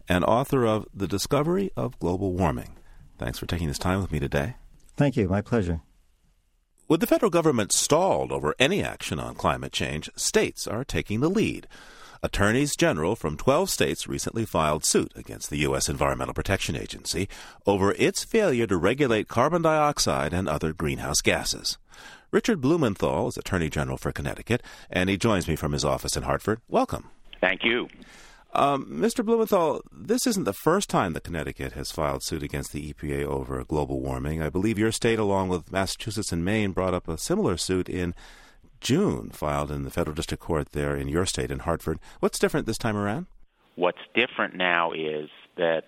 and 0.08 0.26
author 0.26 0.66
of 0.66 0.86
The 0.94 1.08
Discovery 1.08 1.72
of 1.78 1.98
Global 1.98 2.34
Warming. 2.34 2.76
Thanks 3.18 3.40
for 3.40 3.46
taking 3.46 3.70
this 3.70 3.80
time 3.80 4.02
with 4.02 4.12
me 4.12 4.20
today. 4.20 4.56
Thank 4.98 5.16
you. 5.16 5.30
My 5.30 5.42
pleasure. 5.42 5.80
With 6.90 7.00
the 7.00 7.08
federal 7.08 7.30
government 7.30 7.72
stalled 7.72 8.34
over 8.34 8.54
any 8.60 8.84
action 8.84 9.18
on 9.18 9.36
climate 9.36 9.72
change, 9.72 10.10
states 10.16 10.68
are 10.68 10.84
taking 10.84 11.22
the 11.22 11.30
lead. 11.30 11.66
Attorneys 12.22 12.76
general 12.76 13.16
from 13.16 13.38
12 13.38 13.70
states 13.70 14.10
recently 14.10 14.46
filed 14.46 14.86
suit 14.86 15.14
against 15.16 15.50
the 15.50 15.60
U.S. 15.60 15.88
Environmental 15.88 16.34
Protection 16.34 16.76
Agency 16.76 17.30
over 17.66 17.94
its 17.94 18.26
failure 18.26 18.68
to 18.68 18.76
regulate 18.76 19.30
carbon 19.30 19.62
dioxide 19.62 20.34
and 20.34 20.50
other 20.50 20.74
greenhouse 20.74 21.22
gases. 21.22 21.78
Richard 22.32 22.62
Blumenthal 22.62 23.28
is 23.28 23.38
Attorney 23.38 23.70
General 23.70 23.98
for 23.98 24.12
Connecticut, 24.12 24.62
and 24.90 25.10
he 25.10 25.18
joins 25.18 25.48
me 25.48 25.56
from 25.56 25.72
his 25.72 25.84
office 25.84 26.16
in 26.16 26.24
Hartford. 26.24 26.62
Welcome. 26.68 27.10
Thank 27.42 27.64
you. 27.64 27.88
Um, 28.54 28.86
Mr. 28.86 29.26
Blumenthal, 29.26 29.82
this 29.92 30.28
isn't 30.28 30.44
the 30.44 30.54
first 30.54 30.90
time 30.90 31.14
that 31.14 31.24
Connecticut 31.24 31.74
has 31.74 31.92
filed 31.92 32.24
suit 32.24 32.44
against 32.44 32.72
the 32.72 32.94
EPA 32.94 33.26
over 33.26 33.64
global 33.64 34.00
warming. 34.00 34.42
I 34.42 34.50
believe 34.50 34.78
your 34.78 34.92
state, 34.92 35.20
along 35.20 35.50
with 35.50 35.72
Massachusetts 35.72 36.32
and 36.32 36.46
Maine, 36.46 36.72
brought 36.72 36.94
up 36.94 37.08
a 37.08 37.18
similar 37.18 37.58
suit 37.58 37.90
in 37.90 38.14
June, 38.80 39.30
filed 39.32 39.72
in 39.72 39.84
the 39.84 39.92
federal 39.92 40.16
district 40.16 40.44
court 40.44 40.72
there 40.72 40.96
in 40.96 41.08
your 41.08 41.26
state, 41.26 41.52
in 41.52 41.60
Hartford. 41.60 42.00
What's 42.20 42.40
different 42.40 42.66
this 42.66 42.78
time 42.78 42.96
around? 42.96 43.26
What's 43.76 44.00
different 44.14 44.56
now 44.56 44.92
is 44.92 45.30
that 45.58 45.86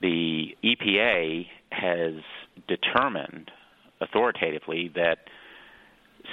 the 0.00 0.56
EPA 0.64 1.46
has 1.70 2.14
determined 2.68 3.50
authoritatively 4.00 4.90
that 4.94 5.18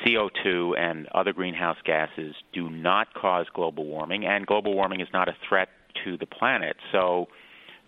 CO2 0.05 0.77
and 0.77 1.07
other 1.13 1.33
greenhouse 1.33 1.77
gases 1.85 2.35
do 2.53 2.69
not 2.69 3.13
cause 3.13 3.45
global 3.53 3.85
warming, 3.85 4.25
and 4.25 4.45
global 4.45 4.73
warming 4.73 5.01
is 5.01 5.07
not 5.13 5.27
a 5.27 5.35
threat 5.47 5.69
to 6.03 6.17
the 6.17 6.25
planet. 6.25 6.75
So 6.91 7.27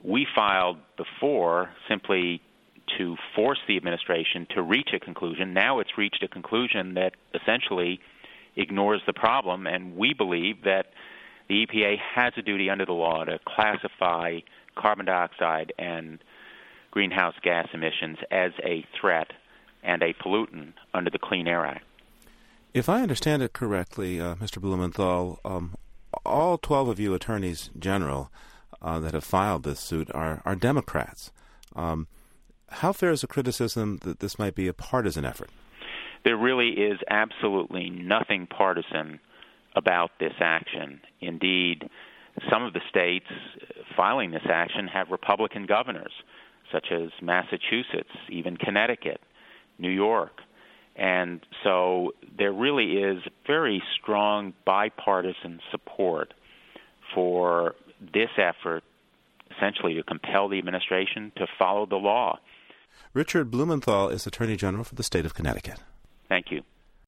we 0.04 0.26
filed 0.36 0.78
before 0.98 1.70
simply 1.88 2.42
to 2.98 3.16
force 3.36 3.60
the 3.68 3.78
administration 3.78 4.48
to 4.56 4.62
reach 4.62 4.90
a 4.96 5.00
conclusion. 5.00 5.54
Now 5.54 5.80
it's 5.80 5.98
reached 5.98 6.24
a 6.24 6.28
conclusion 6.28 6.96
that 6.96 7.14
essentially 7.40 8.00
ignores 8.56 9.02
the 9.06 9.14
problem, 9.14 9.68
and 9.68 9.96
we 9.96 10.14
believe 10.14 10.64
that 10.64 10.88
the 11.48 11.66
EPA 11.66 11.98
has 12.16 12.34
a 12.38 12.42
duty 12.42 12.70
under 12.70 12.86
the 12.86 12.94
law 12.94 13.24
to 13.24 13.40
classify 13.46 14.40
carbon 14.76 15.06
dioxide 15.06 15.74
and 15.78 16.20
greenhouse 16.92 17.36
gas 17.44 17.68
emissions 17.74 18.18
as 18.32 18.52
a 18.64 18.86
threat 19.00 19.28
and 19.84 20.02
a 20.02 20.14
pollutant 20.14 20.74
under 20.94 21.10
the 21.10 21.20
Clean 21.20 21.48
Air 21.48 21.66
Act. 21.66 21.86
If 22.74 22.88
I 22.88 23.02
understand 23.02 23.42
it 23.42 23.54
correctly, 23.54 24.22
uh, 24.22 24.36
Mr. 24.36 24.62
Blumenthal, 24.62 25.40
um, 25.44 25.76
all 26.26 26.58
12 26.58 26.90
of 26.90 27.00
you 27.00 27.14
attorneys 27.14 27.70
general 27.78 28.32
uh, 28.82 29.00
that 29.00 29.14
have 29.14 29.24
filed 29.24 29.64
this 29.64 29.80
suit 29.80 30.10
are, 30.14 30.42
are 30.46 30.56
Democrats. 30.56 31.32
Um, 31.76 32.08
how 32.70 32.94
fair 32.94 33.12
is 33.12 33.22
the 33.22 33.28
criticism 33.28 34.00
that 34.04 34.20
this 34.20 34.38
might 34.38 34.56
be 34.56 34.68
a 34.68 34.74
partisan 34.74 35.26
effort? 35.26 35.50
There 36.24 36.38
really 36.38 36.70
is 36.70 37.00
absolutely 37.10 37.90
nothing 37.90 38.48
partisan 38.48 39.20
about 39.76 40.12
this 40.20 40.34
action. 40.40 41.02
Indeed, 41.22 41.90
some 42.52 42.64
of 42.64 42.74
the 42.74 42.82
states 42.90 43.28
filing 43.96 44.32
this 44.32 44.46
action 44.50 44.88
have 44.88 45.10
Republican 45.10 45.66
governors, 45.66 46.12
such 46.72 46.88
as 46.92 47.10
Massachusetts, 47.22 48.12
even 48.30 48.58
Connecticut, 48.58 49.22
New 49.80 49.90
York. 49.90 50.42
And 50.96 51.40
so 51.64 52.12
there 52.38 52.52
really 52.52 52.98
is 52.98 53.24
very 53.48 53.82
strong 54.02 54.54
bipartisan 54.66 55.62
support 55.72 56.34
for 57.16 57.76
this 58.02 58.30
effort, 58.38 58.84
essentially 59.56 59.96
to 59.96 60.04
compel 60.04 60.50
the 60.50 60.58
administration 60.58 61.32
to 61.38 61.48
follow 61.58 61.86
the 61.86 61.96
law. 61.96 62.38
Richard 63.14 63.50
Blumenthal 63.50 64.10
is 64.10 64.28
Attorney 64.28 64.58
General 64.58 64.84
for 64.84 64.96
the 64.96 65.04
state 65.04 65.26
of 65.26 65.34
Connecticut. 65.34 65.80
Thank 66.28 66.52
you. 66.52 66.64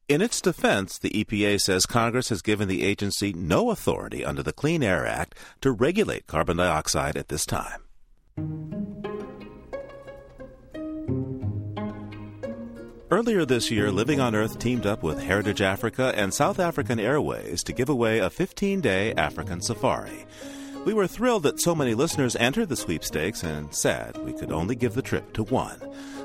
In 0.07 0.21
its 0.21 0.41
defense, 0.41 0.97
the 0.97 1.09
EPA 1.11 1.59
says 1.61 1.85
Congress 1.85 2.29
has 2.29 2.41
given 2.41 2.67
the 2.67 2.83
agency 2.83 3.31
no 3.33 3.71
authority 3.71 4.25
under 4.25 4.43
the 4.43 4.51
Clean 4.51 4.83
Air 4.83 5.05
Act 5.05 5.37
to 5.61 5.71
regulate 5.71 6.27
carbon 6.27 6.57
dioxide 6.57 7.15
at 7.15 7.29
this 7.29 7.45
time. 7.45 8.90
Earlier 13.11 13.43
this 13.43 13.69
year, 13.69 13.91
Living 13.91 14.21
on 14.21 14.35
Earth 14.35 14.57
teamed 14.57 14.85
up 14.85 15.03
with 15.03 15.21
Heritage 15.21 15.61
Africa 15.61 16.13
and 16.15 16.33
South 16.33 16.59
African 16.59 16.97
Airways 16.97 17.61
to 17.65 17.73
give 17.73 17.89
away 17.89 18.19
a 18.19 18.29
15 18.29 18.79
day 18.79 19.13
African 19.15 19.59
safari. 19.59 20.25
We 20.85 20.93
were 20.93 21.07
thrilled 21.07 21.43
that 21.43 21.59
so 21.59 21.75
many 21.75 21.93
listeners 21.93 22.37
entered 22.37 22.69
the 22.69 22.77
sweepstakes 22.77 23.43
and 23.43 23.75
sad 23.75 24.15
we 24.23 24.31
could 24.31 24.53
only 24.53 24.75
give 24.75 24.93
the 24.93 25.01
trip 25.01 25.33
to 25.33 25.43
one. 25.43 25.77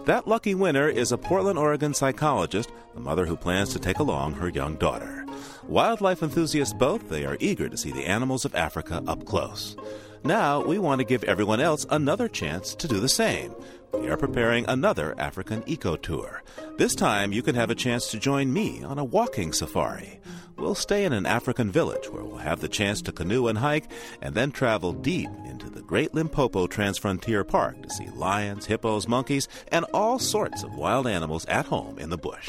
That 0.05 0.29
lucky 0.29 0.55
winner 0.55 0.89
is 0.89 1.11
a 1.11 1.19
Portland, 1.19 1.59
Oregon 1.59 1.93
psychologist, 1.93 2.71
the 2.95 3.01
mother 3.01 3.27
who 3.27 3.37
plans 3.37 3.73
to 3.73 3.81
take 3.81 3.99
along 3.99 4.35
her 4.35 4.49
young 4.49 4.77
daughter. 4.77 5.27
Wildlife 5.67 6.23
enthusiasts 6.23 6.73
both, 6.73 7.09
they 7.09 7.27
are 7.27 7.37
eager 7.41 7.69
to 7.69 7.77
see 7.77 7.91
the 7.91 8.07
animals 8.07 8.45
of 8.45 8.55
Africa 8.55 9.03
up 9.09 9.25
close. 9.25 9.77
Now, 10.23 10.65
we 10.65 10.79
want 10.79 11.01
to 11.01 11.05
give 11.05 11.25
everyone 11.25 11.61
else 11.61 11.85
another 11.91 12.29
chance 12.29 12.77
to 12.77 12.87
do 12.87 13.01
the 13.01 13.09
same 13.09 13.55
we 14.01 14.09
are 14.09 14.17
preparing 14.17 14.65
another 14.67 15.15
African 15.19 15.63
eco 15.67 15.97
tour. 15.97 16.43
This 16.77 16.95
time, 16.95 17.33
you 17.33 17.43
can 17.43 17.55
have 17.55 17.71
a 17.71 17.75
chance 17.75 18.11
to 18.11 18.19
join 18.19 18.53
me 18.53 18.83
on 18.85 18.99
a 18.99 19.05
walking 19.05 19.53
safari. 19.53 20.21
We'll 20.59 20.75
stay 20.75 21.05
in 21.05 21.13
an 21.13 21.27
African 21.27 21.71
village 21.71 22.09
where 22.11 22.25
we'll 22.25 22.39
have 22.39 22.61
the 22.61 22.69
chance 22.69 23.03
to 23.03 23.13
canoe 23.13 23.47
and 23.47 23.59
hike, 23.59 23.85
and 24.23 24.35
then 24.35 24.53
travel 24.53 24.93
deep 24.93 25.29
into 25.45 25.69
the 25.69 25.83
Great 25.83 26.15
Limpopo 26.15 26.67
Transfrontier 26.67 27.47
Park 27.47 27.83
to 27.83 27.91
see 27.91 28.09
lions, 28.09 28.67
hippos, 28.67 29.07
monkeys, 29.07 29.49
and 29.69 29.85
all 29.93 30.19
sorts 30.19 30.63
of 30.63 30.75
wild 30.75 31.07
animals 31.07 31.45
at 31.47 31.67
home 31.67 31.99
in 31.99 32.09
the 32.09 32.17
bush. 32.17 32.49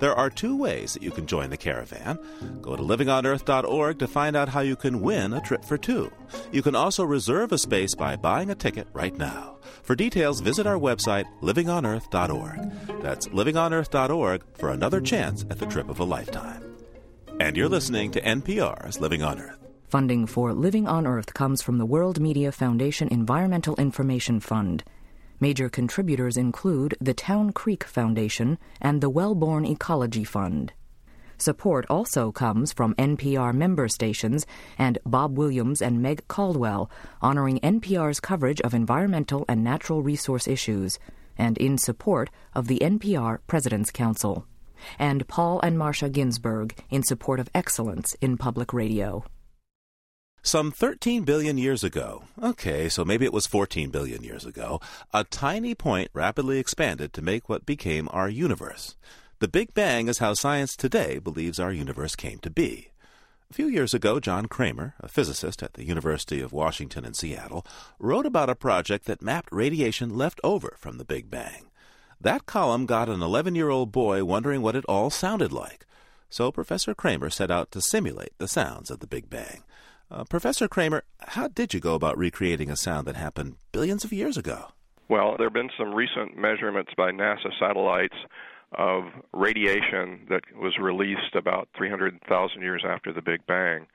There 0.00 0.14
are 0.14 0.30
two 0.30 0.56
ways 0.56 0.94
that 0.94 1.02
you 1.02 1.10
can 1.10 1.26
join 1.26 1.50
the 1.50 1.56
caravan. 1.58 2.18
Go 2.62 2.74
to 2.74 2.82
livingonearth.org 2.82 3.98
to 3.98 4.08
find 4.08 4.34
out 4.34 4.48
how 4.48 4.60
you 4.60 4.76
can 4.76 5.02
win 5.02 5.34
a 5.34 5.40
trip 5.40 5.64
for 5.64 5.76
two. 5.76 6.10
You 6.52 6.62
can 6.62 6.74
also 6.74 7.04
reserve 7.04 7.52
a 7.52 7.58
space 7.58 7.94
by 7.94 8.16
buying 8.16 8.50
a 8.50 8.54
ticket 8.54 8.88
right 8.94 9.16
now. 9.16 9.58
For 9.82 9.94
details, 9.94 10.40
visit 10.40 10.66
our 10.66 10.78
website, 10.78 11.26
livingonearth.org. 11.42 13.02
That's 13.02 13.28
livingonearth.org 13.28 14.42
for 14.54 14.70
another 14.70 15.00
chance 15.00 15.44
at 15.50 15.58
the 15.58 15.66
trip 15.66 15.90
of 15.90 16.00
a 16.00 16.04
lifetime. 16.04 16.71
And 17.42 17.56
you're 17.56 17.68
listening 17.68 18.12
to 18.12 18.20
NPR's 18.20 19.00
Living 19.00 19.24
on 19.24 19.40
Earth. 19.40 19.58
Funding 19.88 20.26
for 20.26 20.52
Living 20.52 20.86
on 20.86 21.08
Earth 21.08 21.34
comes 21.34 21.60
from 21.60 21.76
the 21.76 21.84
World 21.84 22.20
Media 22.20 22.52
Foundation 22.52 23.08
Environmental 23.08 23.74
Information 23.80 24.38
Fund. 24.38 24.84
Major 25.40 25.68
contributors 25.68 26.36
include 26.36 26.94
the 27.00 27.14
Town 27.14 27.50
Creek 27.50 27.82
Foundation 27.82 28.58
and 28.80 29.00
the 29.00 29.10
Wellborn 29.10 29.64
Ecology 29.64 30.22
Fund. 30.22 30.72
Support 31.36 31.84
also 31.90 32.30
comes 32.30 32.72
from 32.72 32.94
NPR 32.94 33.52
member 33.52 33.88
stations 33.88 34.46
and 34.78 34.98
Bob 35.04 35.36
Williams 35.36 35.82
and 35.82 36.00
Meg 36.00 36.22
Caldwell, 36.28 36.88
honoring 37.20 37.58
NPR's 37.58 38.20
coverage 38.20 38.60
of 38.60 38.72
environmental 38.72 39.44
and 39.48 39.64
natural 39.64 40.00
resource 40.00 40.46
issues, 40.46 41.00
and 41.36 41.58
in 41.58 41.76
support 41.76 42.30
of 42.54 42.68
the 42.68 42.78
NPR 42.78 43.38
President's 43.48 43.90
Council. 43.90 44.46
And 44.98 45.26
Paul 45.28 45.60
and 45.62 45.78
Marcia 45.78 46.08
Ginsburg 46.08 46.82
in 46.90 47.02
support 47.02 47.40
of 47.40 47.50
excellence 47.54 48.14
in 48.20 48.36
public 48.36 48.72
radio. 48.72 49.24
Some 50.44 50.72
13 50.72 51.22
billion 51.22 51.56
years 51.56 51.84
ago, 51.84 52.24
okay, 52.42 52.88
so 52.88 53.04
maybe 53.04 53.24
it 53.24 53.32
was 53.32 53.46
14 53.46 53.90
billion 53.90 54.24
years 54.24 54.44
ago, 54.44 54.80
a 55.14 55.22
tiny 55.22 55.72
point 55.72 56.10
rapidly 56.12 56.58
expanded 56.58 57.12
to 57.12 57.22
make 57.22 57.48
what 57.48 57.64
became 57.64 58.08
our 58.10 58.28
universe. 58.28 58.96
The 59.38 59.46
Big 59.46 59.72
Bang 59.72 60.08
is 60.08 60.18
how 60.18 60.34
science 60.34 60.76
today 60.76 61.18
believes 61.18 61.60
our 61.60 61.72
universe 61.72 62.16
came 62.16 62.38
to 62.40 62.50
be. 62.50 62.88
A 63.50 63.54
few 63.54 63.68
years 63.68 63.92
ago, 63.92 64.18
John 64.18 64.46
Cramer, 64.46 64.94
a 64.98 65.08
physicist 65.08 65.62
at 65.62 65.74
the 65.74 65.84
University 65.84 66.40
of 66.40 66.52
Washington 66.52 67.04
in 67.04 67.12
Seattle, 67.12 67.66
wrote 67.98 68.24
about 68.24 68.48
a 68.48 68.54
project 68.54 69.04
that 69.04 69.20
mapped 69.20 69.52
radiation 69.52 70.16
left 70.16 70.40
over 70.42 70.74
from 70.78 70.98
the 70.98 71.04
Big 71.04 71.30
Bang. 71.30 71.66
That 72.22 72.46
column 72.46 72.86
got 72.86 73.08
an 73.08 73.20
11 73.20 73.56
year 73.56 73.68
old 73.68 73.90
boy 73.90 74.24
wondering 74.24 74.62
what 74.62 74.76
it 74.76 74.84
all 74.88 75.10
sounded 75.10 75.52
like. 75.52 75.86
So 76.30 76.52
Professor 76.52 76.94
Cramer 76.94 77.30
set 77.30 77.50
out 77.50 77.72
to 77.72 77.80
simulate 77.80 78.38
the 78.38 78.46
sounds 78.46 78.92
of 78.92 79.00
the 79.00 79.08
Big 79.08 79.28
Bang. 79.28 79.64
Uh, 80.08 80.22
Professor 80.22 80.68
Cramer, 80.68 81.02
how 81.18 81.48
did 81.48 81.74
you 81.74 81.80
go 81.80 81.96
about 81.96 82.16
recreating 82.16 82.70
a 82.70 82.76
sound 82.76 83.08
that 83.08 83.16
happened 83.16 83.56
billions 83.72 84.04
of 84.04 84.12
years 84.12 84.36
ago? 84.36 84.68
Well, 85.08 85.34
there 85.36 85.48
have 85.48 85.52
been 85.52 85.70
some 85.76 85.94
recent 85.94 86.38
measurements 86.38 86.92
by 86.96 87.10
NASA 87.10 87.50
satellites 87.58 88.14
of 88.78 89.02
radiation 89.32 90.24
that 90.28 90.42
was 90.54 90.78
released 90.78 91.34
about 91.34 91.70
300,000 91.76 92.62
years 92.62 92.84
after 92.86 93.12
the 93.12 93.20
Big 93.20 93.44
Bang. 93.48 93.88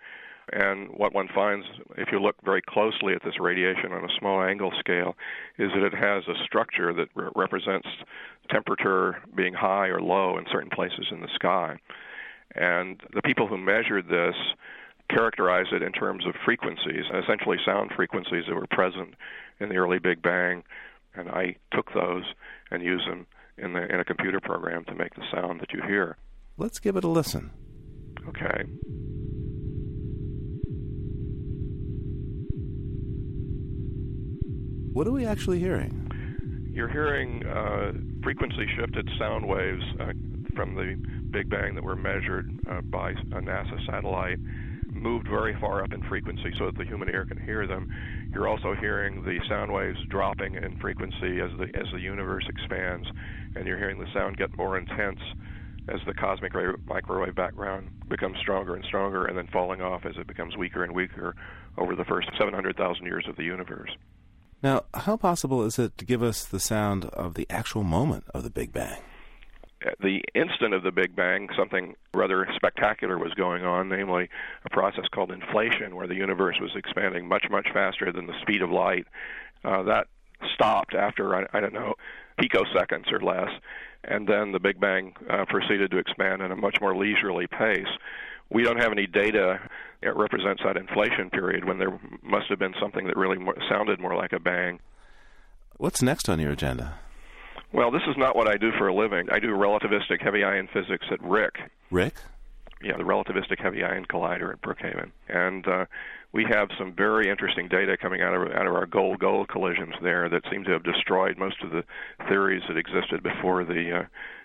And 0.54 0.90
what 0.92 1.14
one 1.14 1.28
finds, 1.34 1.66
if 1.98 2.10
you 2.12 2.20
look 2.22 2.36
very 2.44 2.62
closely 2.62 3.14
at 3.14 3.24
this 3.24 3.40
radiation 3.40 3.92
on 3.92 4.04
a 4.06 4.20
small 4.20 4.42
angle 4.42 4.72
scale, 4.80 5.16
is 5.58 5.72
that 5.74 5.84
it 5.84 5.94
has 5.94 6.24
a 6.28 6.42
structure 6.46 6.94
that 6.94 7.10
re- 7.16 7.30
represents 7.36 7.88
temperature 8.50 9.18
being 9.36 9.54
high 9.54 9.88
or 9.88 10.02
low 10.02 10.38
in 10.38 10.46
certain 10.50 10.70
places 10.70 11.08
in 11.12 11.22
the 11.22 11.28
sky. 11.36 11.78
And 12.56 13.02
the 13.14 13.22
people 13.22 13.48
who 13.48 13.58
measured 13.58 14.08
this 14.08 14.36
characterized 15.10 15.74
it 15.74 15.82
in 15.82 15.92
terms 15.92 16.26
of 16.26 16.34
frequencies, 16.46 17.06
essentially 17.24 17.58
sound 17.66 17.92
frequencies 17.96 18.46
that 18.48 18.56
were 18.56 18.68
present 18.68 19.16
in 19.60 19.70
the 19.70 19.76
early 19.76 20.00
Big 20.00 20.22
Bang. 20.22 20.64
And 21.14 21.30
I 21.30 21.56
took 21.74 21.94
those 21.94 22.24
and 22.72 22.84
used 22.84 23.08
them 23.08 23.26
in 23.58 23.74
the 23.74 23.92
in 23.92 24.00
a 24.00 24.06
computer 24.06 24.40
program 24.40 24.86
to 24.86 24.96
make 24.96 25.16
the 25.16 25.24
sound 25.32 25.60
that 25.62 25.74
you 25.74 25.82
hear. 25.82 26.16
Let's 26.58 26.80
give 26.80 26.96
it 26.96 27.04
a 27.04 27.08
listen. 27.08 27.52
Okay. 28.28 28.64
What 34.98 35.06
are 35.06 35.12
we 35.12 35.28
actually 35.28 35.60
hearing? 35.60 36.72
You're 36.74 36.90
hearing 36.90 37.46
uh, 37.46 37.92
frequency 38.24 38.66
shifted 38.76 39.08
sound 39.20 39.48
waves 39.48 39.84
uh, 40.00 40.06
from 40.56 40.74
the 40.74 40.96
Big 41.30 41.52
Bang 41.52 41.76
that 41.76 41.84
were 41.84 41.96
measured 41.96 42.50
uh, 42.68 42.82
by 42.82 43.12
a 43.12 43.40
NASA 43.40 43.86
satellite 43.86 44.40
moved 44.88 45.28
very 45.28 45.56
far 45.62 45.84
up 45.84 45.94
in 45.94 46.02
frequency 46.10 46.52
so 46.58 46.66
that 46.66 46.80
the 46.80 46.84
human 46.84 47.10
ear 47.10 47.28
can 47.28 47.40
hear 47.40 47.68
them. 47.68 47.94
You're 48.34 48.48
also 48.48 48.74
hearing 48.74 49.24
the 49.24 49.38
sound 49.48 49.72
waves 49.72 50.00
dropping 50.10 50.56
in 50.56 50.80
frequency 50.80 51.42
as 51.42 51.52
the 51.60 51.70
as 51.80 51.86
the 51.94 52.00
universe 52.00 52.46
expands, 52.50 53.08
and 53.56 53.68
you're 53.68 53.78
hearing 53.78 54.00
the 54.00 54.12
sound 54.16 54.38
get 54.38 54.58
more 54.58 54.80
intense 54.80 55.20
as 55.90 56.00
the 56.08 56.14
cosmic 56.16 56.56
ray 56.56 56.74
microwave 56.88 57.36
background 57.36 57.92
becomes 58.10 58.40
stronger 58.40 58.74
and 58.74 58.84
stronger, 58.86 59.26
and 59.26 59.38
then 59.38 59.48
falling 59.54 59.80
off 59.80 60.08
as 60.08 60.16
it 60.18 60.26
becomes 60.26 60.58
weaker 60.58 60.84
and 60.84 60.92
weaker 60.92 61.36
over 61.78 61.96
the 61.96 62.06
first 62.06 62.28
700,000 62.40 63.06
years 63.06 63.28
of 63.30 63.36
the 63.36 63.44
universe. 63.44 63.92
Now, 64.64 64.86
how 64.94 65.18
possible 65.18 65.64
is 65.64 65.78
it 65.78 65.98
to 65.98 66.06
give 66.06 66.24
us 66.24 66.46
the 66.46 66.60
sound 66.60 67.06
of 67.06 67.36
the 67.36 67.46
actual 67.50 67.84
moment 67.84 68.24
of 68.34 68.44
the 68.44 68.50
Big 68.50 68.74
Bang? 68.74 69.02
At 69.86 70.00
the 70.00 70.24
instant 70.34 70.74
of 70.74 70.82
the 70.82 70.92
Big 70.92 71.16
Bang, 71.16 71.50
something 71.56 71.96
rather 72.14 72.48
spectacular 72.56 73.20
was 73.20 73.34
going 73.36 73.64
on, 73.64 73.90
namely 73.90 74.30
a 74.66 74.70
process 74.72 75.06
called 75.14 75.32
inflation, 75.32 75.96
where 75.96 76.08
the 76.08 76.16
universe 76.16 76.58
was 76.60 76.72
expanding 76.76 77.28
much, 77.28 77.46
much 77.52 77.68
faster 77.72 78.12
than 78.12 78.26
the 78.26 78.40
speed 78.42 78.64
of 78.64 78.72
light. 78.72 79.06
Uh, 79.64 79.84
that 79.84 80.08
stopped 80.54 80.96
after, 80.96 81.36
I, 81.36 81.46
I 81.54 81.60
don't 81.60 81.74
know, 81.74 81.94
picoseconds 82.42 83.12
or 83.12 83.22
less, 83.22 83.50
and 84.04 84.28
then 84.28 84.52
the 84.52 84.60
Big 84.60 84.80
Bang 84.80 85.14
uh, 85.30 85.46
proceeded 85.46 85.92
to 85.92 85.98
expand 85.98 86.42
at 86.42 86.50
a 86.50 86.56
much 86.56 86.78
more 86.82 86.96
leisurely 86.96 87.46
pace. 87.46 87.86
We 88.50 88.64
don't 88.64 88.78
have 88.78 88.92
any 88.92 89.08
data 89.08 89.60
that 90.02 90.16
represents 90.16 90.62
that 90.64 90.78
inflation 90.78 91.30
period 91.30 91.66
when 91.66 91.80
there 91.80 92.00
must 92.24 92.48
have 92.50 92.60
been 92.60 92.74
something 92.80 93.08
that 93.08 93.18
really 93.18 93.38
more, 93.38 93.56
sounded 93.70 94.00
more 94.00 94.16
like 94.16 94.34
a 94.34 94.40
bang. 94.40 94.80
What's 95.78 96.02
next 96.02 96.30
on 96.30 96.40
your 96.40 96.52
agenda? 96.52 97.00
Well, 97.74 97.92
this 97.92 98.04
is 98.08 98.16
not 98.18 98.36
what 98.36 98.48
I 98.48 98.58
do 98.58 98.72
for 98.78 98.88
a 98.88 98.94
living. 98.94 99.28
I 99.32 99.40
do 99.40 99.50
relativistic 99.50 100.22
heavy 100.22 100.44
ion 100.44 100.70
physics 100.72 101.06
at 101.12 101.20
RHIC. 101.22 101.52
RHIC? 101.92 102.14
Yeah, 102.82 102.96
the 102.96 103.04
Relativistic 103.04 103.60
Heavy 103.60 103.84
Ion 103.84 104.06
Collider 104.06 104.54
at 104.54 104.62
Brookhaven. 104.62 105.10
And 105.28 105.68
uh, 105.68 105.86
we 106.32 106.46
have 106.48 106.70
some 106.78 106.94
very 106.94 107.28
interesting 107.28 107.68
data 107.68 107.98
coming 107.98 108.22
out 108.22 108.36
of 108.36 108.52
out 108.52 108.68
of 108.68 108.74
our 108.74 108.86
gold 108.86 109.20
gold 109.20 109.48
collisions 109.50 109.96
there 110.04 110.30
that 110.30 110.44
seem 110.52 110.64
to 110.66 110.72
have 110.72 110.84
destroyed 110.84 111.38
most 111.40 111.64
of 111.64 111.72
the 111.72 111.84
theories 112.30 112.62
that 112.68 112.78
existed 112.78 113.24
before 113.24 113.66
the 113.66 114.02
uh, 114.02 114.04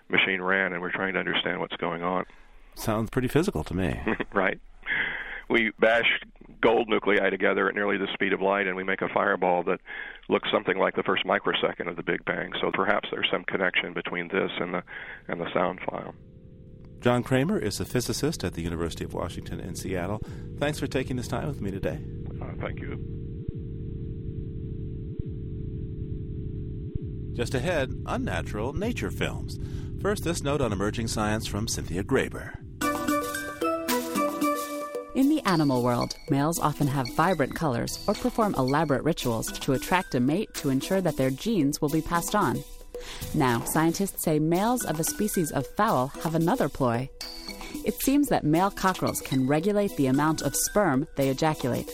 machine 0.09 0.41
ran, 0.41 0.73
and 0.73 0.81
we're 0.81 0.91
trying 0.91 1.13
to 1.13 1.19
understand 1.19 1.59
what's 1.59 1.75
going 1.75 2.01
on. 2.01 2.25
Sounds 2.75 3.09
pretty 3.09 3.27
physical 3.27 3.63
to 3.65 3.73
me. 3.73 3.99
right. 4.33 4.59
We 5.49 5.71
bash 5.79 6.19
gold 6.61 6.87
nuclei 6.87 7.29
together 7.29 7.67
at 7.67 7.75
nearly 7.75 7.97
the 7.97 8.07
speed 8.13 8.33
of 8.33 8.41
light, 8.41 8.67
and 8.67 8.75
we 8.75 8.83
make 8.83 9.01
a 9.01 9.09
fireball 9.09 9.63
that 9.63 9.79
looks 10.29 10.49
something 10.51 10.77
like 10.77 10.95
the 10.95 11.03
first 11.03 11.25
microsecond 11.25 11.89
of 11.89 11.95
the 11.95 12.03
Big 12.03 12.23
Bang. 12.25 12.51
So 12.61 12.71
perhaps 12.71 13.09
there's 13.11 13.27
some 13.31 13.43
connection 13.43 13.93
between 13.93 14.29
this 14.29 14.51
and 14.59 14.73
the 14.73 14.83
and 15.27 15.39
the 15.39 15.51
sound 15.53 15.79
file. 15.89 16.15
John 17.01 17.21
Cramer 17.21 17.59
is 17.59 17.81
a 17.81 17.85
physicist 17.85 18.45
at 18.45 18.53
the 18.53 18.61
University 18.61 19.03
of 19.03 19.13
Washington 19.13 19.59
in 19.59 19.75
Seattle. 19.75 20.21
Thanks 20.57 20.79
for 20.79 20.87
taking 20.87 21.17
this 21.17 21.27
time 21.27 21.47
with 21.47 21.59
me 21.59 21.69
today. 21.69 21.99
Uh, 22.41 22.53
thank 22.61 22.79
you. 22.79 22.97
Just 27.33 27.55
ahead, 27.55 27.91
unnatural 28.05 28.73
nature 28.73 29.11
films. 29.11 29.59
First, 30.03 30.25
this 30.25 30.43
note 30.43 30.59
on 30.59 30.73
emerging 30.73 31.07
science 31.07 31.47
from 31.47 31.65
Cynthia 31.65 32.03
Graber. 32.03 32.57
In 35.15 35.29
the 35.29 35.41
animal 35.45 35.81
world, 35.81 36.17
males 36.29 36.59
often 36.59 36.87
have 36.87 37.15
vibrant 37.15 37.55
colors 37.55 38.03
or 38.05 38.13
perform 38.13 38.53
elaborate 38.55 39.05
rituals 39.05 39.49
to 39.59 39.71
attract 39.71 40.13
a 40.13 40.19
mate 40.19 40.53
to 40.55 40.69
ensure 40.69 40.99
that 40.99 41.15
their 41.15 41.29
genes 41.29 41.79
will 41.79 41.87
be 41.87 42.01
passed 42.01 42.35
on. 42.35 42.61
Now, 43.33 43.63
scientists 43.63 44.23
say 44.23 44.39
males 44.39 44.83
of 44.83 44.99
a 44.99 45.05
species 45.05 45.53
of 45.53 45.65
fowl 45.77 46.07
have 46.21 46.35
another 46.35 46.67
ploy. 46.67 47.09
It 47.85 48.01
seems 48.01 48.27
that 48.27 48.43
male 48.43 48.71
cockerels 48.71 49.21
can 49.21 49.47
regulate 49.47 49.95
the 49.95 50.07
amount 50.07 50.41
of 50.41 50.53
sperm 50.53 51.07
they 51.15 51.29
ejaculate. 51.29 51.89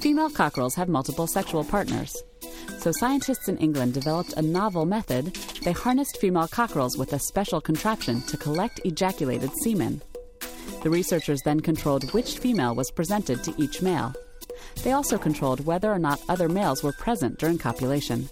Female 0.00 0.28
cockerels 0.28 0.74
have 0.74 0.90
multiple 0.90 1.26
sexual 1.26 1.64
partners. 1.64 2.22
So, 2.84 2.92
scientists 2.92 3.48
in 3.48 3.56
England 3.56 3.94
developed 3.94 4.34
a 4.34 4.42
novel 4.42 4.84
method. 4.84 5.32
They 5.62 5.72
harnessed 5.72 6.20
female 6.20 6.46
cockerels 6.46 6.98
with 6.98 7.14
a 7.14 7.18
special 7.18 7.58
contraption 7.58 8.20
to 8.26 8.36
collect 8.36 8.82
ejaculated 8.84 9.50
semen. 9.62 10.02
The 10.82 10.90
researchers 10.90 11.40
then 11.46 11.60
controlled 11.60 12.12
which 12.12 12.36
female 12.36 12.74
was 12.74 12.90
presented 12.90 13.42
to 13.42 13.54
each 13.56 13.80
male. 13.80 14.12
They 14.82 14.92
also 14.92 15.16
controlled 15.16 15.64
whether 15.64 15.90
or 15.90 15.98
not 15.98 16.20
other 16.28 16.46
males 16.46 16.82
were 16.82 16.92
present 16.92 17.38
during 17.38 17.56
copulation. 17.56 18.28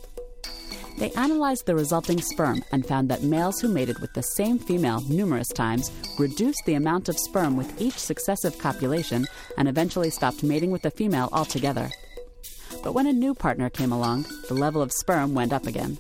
They 0.99 1.13
analyzed 1.13 1.65
the 1.65 1.75
resulting 1.75 2.21
sperm 2.21 2.63
and 2.73 2.85
found 2.85 3.09
that 3.09 3.23
males 3.23 3.59
who 3.59 3.69
mated 3.69 4.01
with 4.01 4.13
the 4.13 4.23
same 4.23 4.59
female 4.59 5.01
numerous 5.09 5.49
times 5.49 5.91
reduced 6.19 6.61
the 6.67 6.75
amount 6.75 7.09
of 7.09 7.19
sperm 7.19 7.57
with 7.57 7.81
each 7.81 7.99
successive 7.99 8.59
copulation 8.59 9.27
and 9.57 9.67
eventually 9.67 10.11
stopped 10.11 10.43
mating 10.43 10.71
with 10.71 10.83
the 10.83 10.91
female 10.91 11.31
altogether. 11.33 11.89
But 12.83 12.95
when 12.95 13.07
a 13.07 13.13
new 13.13 13.35
partner 13.35 13.71
came 13.71 13.93
along, 13.93 14.27
the 14.49 14.55
level 14.55 14.83
of 14.83 14.93
sperm 14.93 15.35
went 15.35 15.53
up 15.53 15.67
again. 15.67 15.99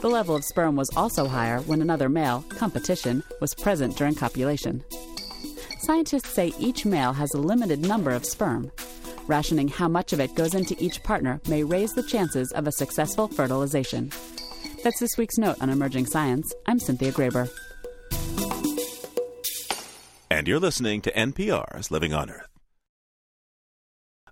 The 0.00 0.08
level 0.08 0.36
of 0.36 0.44
sperm 0.44 0.76
was 0.76 0.90
also 0.96 1.26
higher 1.26 1.60
when 1.60 1.80
another 1.80 2.08
male, 2.08 2.44
competition, 2.50 3.22
was 3.40 3.54
present 3.54 3.96
during 3.96 4.14
copulation. 4.14 4.84
Scientists 5.80 6.32
say 6.32 6.52
each 6.58 6.84
male 6.84 7.12
has 7.12 7.32
a 7.34 7.40
limited 7.40 7.80
number 7.80 8.10
of 8.10 8.24
sperm, 8.24 8.70
Rationing 9.26 9.66
how 9.66 9.88
much 9.88 10.12
of 10.12 10.20
it 10.20 10.34
goes 10.36 10.54
into 10.54 10.76
each 10.78 11.02
partner 11.02 11.40
may 11.48 11.64
raise 11.64 11.92
the 11.94 12.02
chances 12.02 12.52
of 12.52 12.68
a 12.68 12.72
successful 12.72 13.26
fertilization. 13.26 14.12
That's 14.84 15.00
this 15.00 15.18
week's 15.18 15.38
note 15.38 15.56
on 15.60 15.68
emerging 15.68 16.06
science. 16.06 16.54
I'm 16.66 16.78
Cynthia 16.78 17.10
Graber. 17.10 17.50
And 20.30 20.46
you're 20.46 20.60
listening 20.60 21.00
to 21.02 21.12
NPR's 21.12 21.90
Living 21.90 22.12
on 22.12 22.30
Earth. 22.30 22.55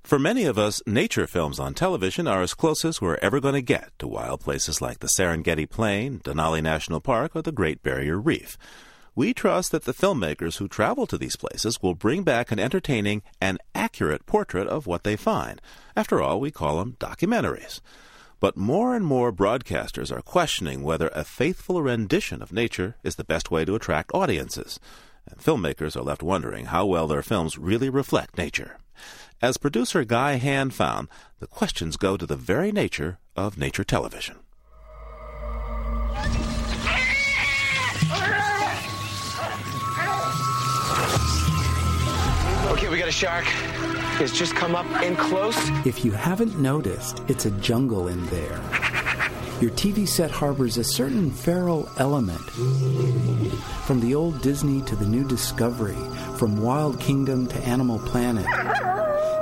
For 0.04 0.18
many 0.18 0.44
of 0.44 0.58
us, 0.58 0.82
nature 0.86 1.26
films 1.26 1.58
on 1.58 1.72
television 1.72 2.28
are 2.28 2.42
as 2.42 2.52
close 2.52 2.84
as 2.84 3.00
we're 3.00 3.18
ever 3.22 3.40
going 3.40 3.54
to 3.54 3.62
get 3.62 3.90
to 3.98 4.06
wild 4.06 4.40
places 4.40 4.82
like 4.82 4.98
the 4.98 5.08
Serengeti 5.08 5.66
Plain, 5.68 6.18
Denali 6.18 6.62
National 6.62 7.00
Park, 7.00 7.34
or 7.34 7.40
the 7.40 7.50
Great 7.50 7.82
Barrier 7.82 8.20
Reef. 8.20 8.58
We 9.14 9.32
trust 9.32 9.72
that 9.72 9.84
the 9.84 9.94
filmmakers 9.94 10.58
who 10.58 10.68
travel 10.68 11.06
to 11.06 11.16
these 11.16 11.36
places 11.36 11.80
will 11.80 11.94
bring 11.94 12.22
back 12.22 12.52
an 12.52 12.58
entertaining 12.58 13.22
and 13.40 13.58
accurate 13.74 14.26
portrait 14.26 14.68
of 14.68 14.86
what 14.86 15.04
they 15.04 15.16
find. 15.16 15.62
After 15.96 16.20
all, 16.20 16.38
we 16.38 16.50
call 16.50 16.76
them 16.76 16.98
documentaries. 17.00 17.80
But 18.40 18.58
more 18.58 18.94
and 18.94 19.06
more 19.06 19.32
broadcasters 19.32 20.14
are 20.14 20.20
questioning 20.20 20.82
whether 20.82 21.08
a 21.14 21.24
faithful 21.24 21.80
rendition 21.80 22.42
of 22.42 22.52
nature 22.52 22.96
is 23.02 23.16
the 23.16 23.24
best 23.24 23.50
way 23.50 23.64
to 23.64 23.74
attract 23.74 24.10
audiences. 24.12 24.78
And 25.26 25.40
filmmakers 25.40 25.96
are 25.96 26.02
left 26.02 26.22
wondering 26.22 26.66
how 26.66 26.84
well 26.84 27.06
their 27.06 27.22
films 27.22 27.56
really 27.56 27.88
reflect 27.88 28.36
nature. 28.36 28.76
As 29.44 29.59
producer 29.59 30.04
Guy 30.04 30.37
Hand 30.37 30.72
found, 30.72 31.07
the 31.38 31.46
questions 31.46 31.98
go 31.98 32.16
to 32.16 32.24
the 32.24 32.35
very 32.35 32.72
nature 32.72 33.18
of 33.37 33.59
nature 33.59 33.85
television. 33.85 34.37
Okay, 42.70 42.88
we 42.88 42.96
got 42.96 43.09
a 43.09 43.12
shark. 43.12 43.44
It's 44.18 44.33
just 44.33 44.54
come 44.54 44.74
up 44.74 44.87
in 45.02 45.14
close. 45.14 45.59
If 45.85 46.07
you 46.07 46.12
haven't 46.12 46.59
noticed, 46.59 47.20
it's 47.28 47.44
a 47.44 47.50
jungle 47.50 48.09
in 48.09 48.24
there. 48.28 48.59
Your 49.61 49.72
TV 49.72 50.09
set 50.09 50.30
harbors 50.30 50.78
a 50.78 50.85
certain 50.85 51.30
feral 51.30 51.87
element. 51.98 52.40
From 53.85 54.00
the 54.00 54.14
old 54.14 54.40
Disney 54.40 54.80
to 54.87 54.96
the 54.96 55.07
new 55.07 55.28
Discovery, 55.28 55.98
from 56.36 56.60
Wild 56.60 56.98
Kingdom 56.98 57.46
to 57.46 57.58
Animal 57.60 57.98
Planet, 58.00 58.46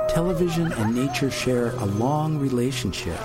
television 0.09 0.71
and 0.73 0.95
nature 0.95 1.31
share 1.31 1.71
a 1.71 1.85
long 1.85 2.37
relationship. 2.37 3.17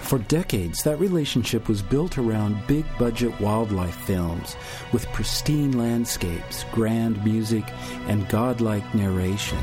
For 0.00 0.18
decades, 0.18 0.82
that 0.84 0.98
relationship 0.98 1.68
was 1.68 1.82
built 1.82 2.16
around 2.16 2.66
big 2.66 2.86
budget 2.98 3.38
wildlife 3.40 3.94
films 3.94 4.56
with 4.92 5.06
pristine 5.12 5.76
landscapes, 5.76 6.64
grand 6.72 7.22
music, 7.24 7.64
and 8.06 8.28
godlike 8.28 8.94
narration. 8.94 9.58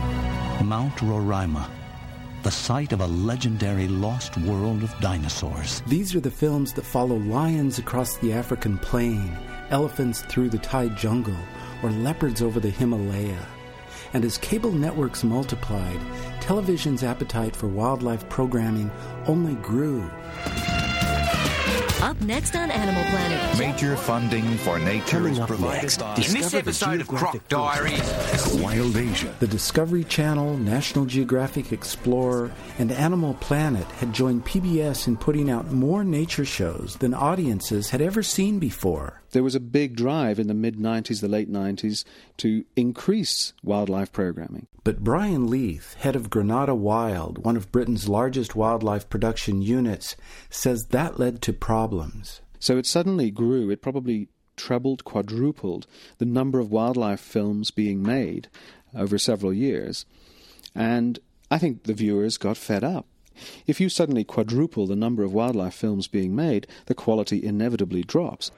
Mount 0.64 0.96
Roraima, 0.98 1.70
the 2.44 2.52
site 2.52 2.94
of 2.94 3.02
a 3.02 3.08
legendary 3.08 3.88
lost 3.88 4.38
world 4.40 4.84
of 4.84 4.94
dinosaurs. 5.00 5.82
These 5.88 6.14
are 6.16 6.20
the 6.20 6.32
films 6.32 6.74
that 6.74 6.86
follow 6.86 7.18
lions 7.18 7.80
across 7.80 8.18
the 8.18 8.34
African 8.34 8.78
plain, 8.78 9.36
elephants 9.70 10.22
through 10.24 10.50
the 10.50 10.60
Thai 10.60 10.90
jungle, 10.90 11.38
or 11.84 11.92
leopards 11.92 12.42
over 12.42 12.60
the 12.60 12.70
Himalaya. 12.70 13.46
And 14.14 14.26
as 14.26 14.38
cable 14.38 14.72
networks 14.72 15.24
multiplied, 15.24 16.00
television's 16.42 17.04
appetite 17.04 17.56
for 17.56 17.68
wildlife 17.68 18.28
programming 18.30 18.92
only 19.28 19.56
grew. 19.56 20.10
Up 22.02 22.20
next 22.22 22.56
on 22.56 22.72
Animal 22.72 23.04
Planet. 23.12 23.60
Major 23.60 23.96
funding 23.96 24.58
for 24.58 24.80
nature 24.80 25.28
is 25.28 25.38
provided. 25.38 26.02
In 26.18 26.34
this 26.34 26.54
episode 26.56 27.00
of 27.00 27.08
Croc 27.08 27.48
Diaries, 27.48 28.56
Wild 28.56 28.98
Asia. 28.98 29.36
The 29.40 29.46
Discovery 29.46 30.04
Channel, 30.04 30.58
National 30.58 31.06
Geographic 31.06 31.72
Explorer, 31.72 32.52
and 32.80 32.92
Animal 32.92 33.36
Planet 33.36 33.86
had 34.00 34.14
joined 34.14 34.46
PBS 34.46 35.08
in 35.08 35.16
putting 35.16 35.52
out 35.52 35.72
more 35.72 36.04
nature 36.04 36.44
shows 36.44 36.96
than 36.96 37.14
audiences 37.14 37.92
had 37.92 38.02
ever 38.02 38.24
seen 38.24 38.58
before. 38.58 39.21
There 39.32 39.44
was 39.44 39.56
a 39.56 39.60
big 39.60 39.96
drive 39.96 40.40
in 40.40 40.48
the 40.48 40.54
mid 40.54 40.78
90s, 40.78 41.22
the 41.22 41.28
late 41.28 41.52
90s, 41.52 42.04
to 42.38 42.66
increase 42.76 43.54
wildlife 43.64 44.12
programming. 44.12 44.68
But 44.84 45.04
Brian 45.04 45.50
Leith, 45.50 45.94
head 45.96 46.16
of 46.16 46.30
Granada 46.30 46.76
Wild, 46.76 47.44
one 47.46 47.56
of 47.56 47.72
Britain's 47.72 48.10
largest 48.10 48.56
wildlife 48.56 49.10
production 49.10 49.62
units, 49.62 50.16
says 50.50 50.88
that 50.88 51.20
led 51.20 51.42
to 51.44 51.54
problems. 51.54 52.42
So 52.60 52.78
it 52.78 52.86
suddenly 52.86 53.32
grew. 53.32 53.70
It 53.70 53.82
probably 53.82 54.28
trebled, 54.58 55.04
quadrupled 55.04 55.88
the 56.18 56.26
number 56.26 56.60
of 56.60 56.72
wildlife 56.72 57.20
films 57.20 57.72
being 57.72 58.04
made 58.04 58.50
over 58.96 59.18
several 59.18 59.54
years. 59.54 60.06
And 60.76 61.20
I 61.50 61.58
think 61.58 61.84
the 61.84 61.94
viewers 61.94 62.38
got 62.38 62.58
fed 62.58 62.84
up. 62.84 63.06
If 63.66 63.80
you 63.80 63.90
suddenly 63.90 64.24
quadruple 64.24 64.88
the 64.88 64.96
number 64.96 65.24
of 65.24 65.34
wildlife 65.34 65.74
films 65.74 66.08
being 66.08 66.36
made, 66.36 66.68
the 66.86 66.94
quality 66.94 67.44
inevitably 67.44 68.04
drops. 68.04 68.52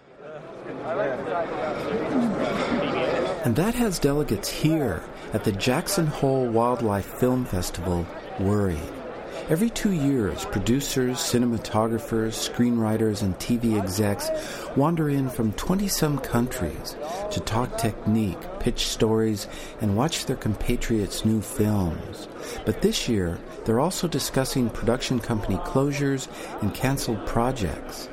And 3.46 3.56
that 3.56 3.74
has 3.76 4.00
delegates 4.00 4.50
here 4.50 5.02
at 5.32 5.46
the 5.46 5.52
Jackson 5.54 6.08
Hole 6.08 6.48
Wildlife 6.48 7.06
Film 7.06 7.46
Festival 7.46 8.06
worried. 8.38 8.78
Every 9.48 9.70
two 9.70 9.92
years, 9.94 10.44
producers, 10.46 11.18
cinematographers, 11.18 12.34
screenwriters, 12.34 13.22
and 13.22 13.38
TV 13.40 13.82
execs 13.82 14.30
wander 14.76 15.10
in 15.10 15.30
from 15.30 15.54
20 15.54 15.88
some 15.88 16.18
countries 16.18 16.98
to 17.32 17.40
talk 17.40 17.78
technique, 17.78 18.40
pitch 18.60 18.88
stories, 18.88 19.48
and 19.80 19.96
watch 19.96 20.26
their 20.26 20.36
compatriots' 20.36 21.24
new 21.24 21.42
films. 21.42 22.28
But 22.66 22.82
this 22.82 23.08
year, 23.08 23.40
they're 23.64 23.80
also 23.80 24.08
discussing 24.08 24.70
production 24.70 25.20
company 25.20 25.58
closures 25.58 26.28
and 26.62 26.74
canceled 26.74 27.26
projects. 27.26 28.10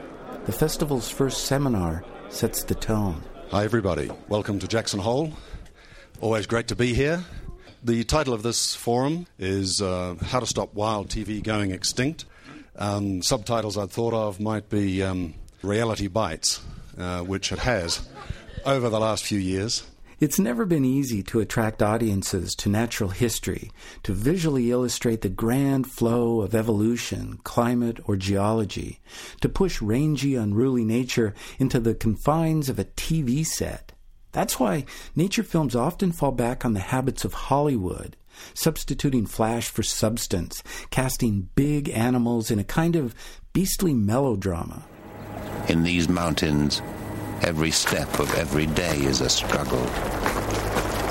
The 0.46 0.52
festival's 0.52 1.08
first 1.08 1.44
seminar 1.44 2.04
sets 2.30 2.62
the 2.62 2.74
tone. 2.74 3.22
Hi, 3.50 3.64
everybody. 3.64 4.10
Welcome 4.28 4.60
to 4.60 4.68
Jackson 4.68 5.00
Hole. 5.00 5.32
Always 6.20 6.46
great 6.46 6.68
to 6.68 6.76
be 6.76 6.94
here. 6.94 7.24
The 7.82 8.04
title 8.04 8.32
of 8.32 8.42
this 8.42 8.74
forum 8.74 9.26
is 9.38 9.82
uh, 9.82 10.14
How 10.22 10.38
to 10.38 10.46
Stop 10.46 10.72
Wild 10.72 11.08
TV 11.08 11.42
Going 11.42 11.72
Extinct. 11.72 12.24
Um, 12.76 13.22
subtitles 13.22 13.76
I'd 13.76 13.90
thought 13.90 14.14
of 14.14 14.38
might 14.38 14.68
be 14.68 15.02
um, 15.02 15.34
Reality 15.62 16.06
Bites, 16.06 16.60
uh, 16.96 17.20
which 17.22 17.50
it 17.50 17.58
has 17.58 18.08
over 18.64 18.88
the 18.88 19.00
last 19.00 19.24
few 19.24 19.38
years. 19.38 19.82
It's 20.20 20.38
never 20.38 20.66
been 20.66 20.84
easy 20.84 21.22
to 21.24 21.40
attract 21.40 21.80
audiences 21.80 22.54
to 22.56 22.68
natural 22.68 23.08
history, 23.08 23.70
to 24.02 24.12
visually 24.12 24.70
illustrate 24.70 25.22
the 25.22 25.30
grand 25.30 25.90
flow 25.90 26.42
of 26.42 26.54
evolution, 26.54 27.40
climate, 27.42 28.00
or 28.04 28.16
geology, 28.16 29.00
to 29.40 29.48
push 29.48 29.80
rangy, 29.80 30.34
unruly 30.34 30.84
nature 30.84 31.32
into 31.58 31.80
the 31.80 31.94
confines 31.94 32.68
of 32.68 32.78
a 32.78 32.84
TV 32.84 33.46
set. 33.46 33.92
That's 34.32 34.60
why 34.60 34.84
nature 35.16 35.42
films 35.42 35.74
often 35.74 36.12
fall 36.12 36.32
back 36.32 36.66
on 36.66 36.74
the 36.74 36.80
habits 36.80 37.24
of 37.24 37.32
Hollywood, 37.32 38.14
substituting 38.52 39.24
flash 39.24 39.70
for 39.70 39.82
substance, 39.82 40.62
casting 40.90 41.48
big 41.54 41.88
animals 41.88 42.50
in 42.50 42.58
a 42.58 42.64
kind 42.64 42.94
of 42.94 43.14
beastly 43.54 43.94
melodrama. 43.94 44.84
In 45.70 45.82
these 45.82 46.10
mountains, 46.10 46.82
every 47.42 47.70
step 47.70 48.18
of 48.18 48.32
every 48.34 48.66
day 48.66 48.96
is 48.98 49.20
a 49.20 49.28
struggle. 49.28 49.86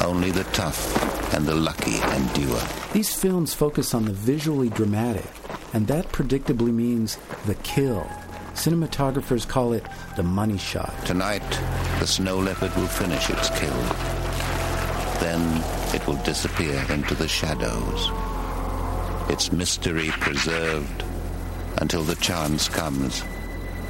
Only 0.03 0.31
the 0.31 0.45
tough 0.53 1.33
and 1.33 1.45
the 1.45 1.55
lucky 1.55 1.95
endure. 2.15 2.61
These 2.93 3.13
films 3.13 3.53
focus 3.53 3.93
on 3.93 4.05
the 4.05 4.13
visually 4.13 4.69
dramatic, 4.69 5.29
and 5.73 5.87
that 5.87 6.11
predictably 6.11 6.73
means 6.73 7.17
the 7.45 7.55
kill. 7.55 8.09
Cinematographers 8.53 9.47
call 9.47 9.73
it 9.73 9.85
the 10.15 10.23
money 10.23 10.57
shot. 10.57 10.93
Tonight, 11.05 11.47
the 11.99 12.07
snow 12.07 12.37
leopard 12.37 12.75
will 12.75 12.87
finish 12.87 13.29
its 13.29 13.49
kill. 13.51 13.79
Then 15.19 15.63
it 15.93 16.05
will 16.07 16.21
disappear 16.23 16.85
into 16.89 17.15
the 17.15 17.27
shadows. 17.27 18.09
Its 19.29 19.51
mystery 19.51 20.09
preserved 20.09 21.03
until 21.77 22.03
the 22.03 22.15
chance 22.15 22.67
comes 22.67 23.23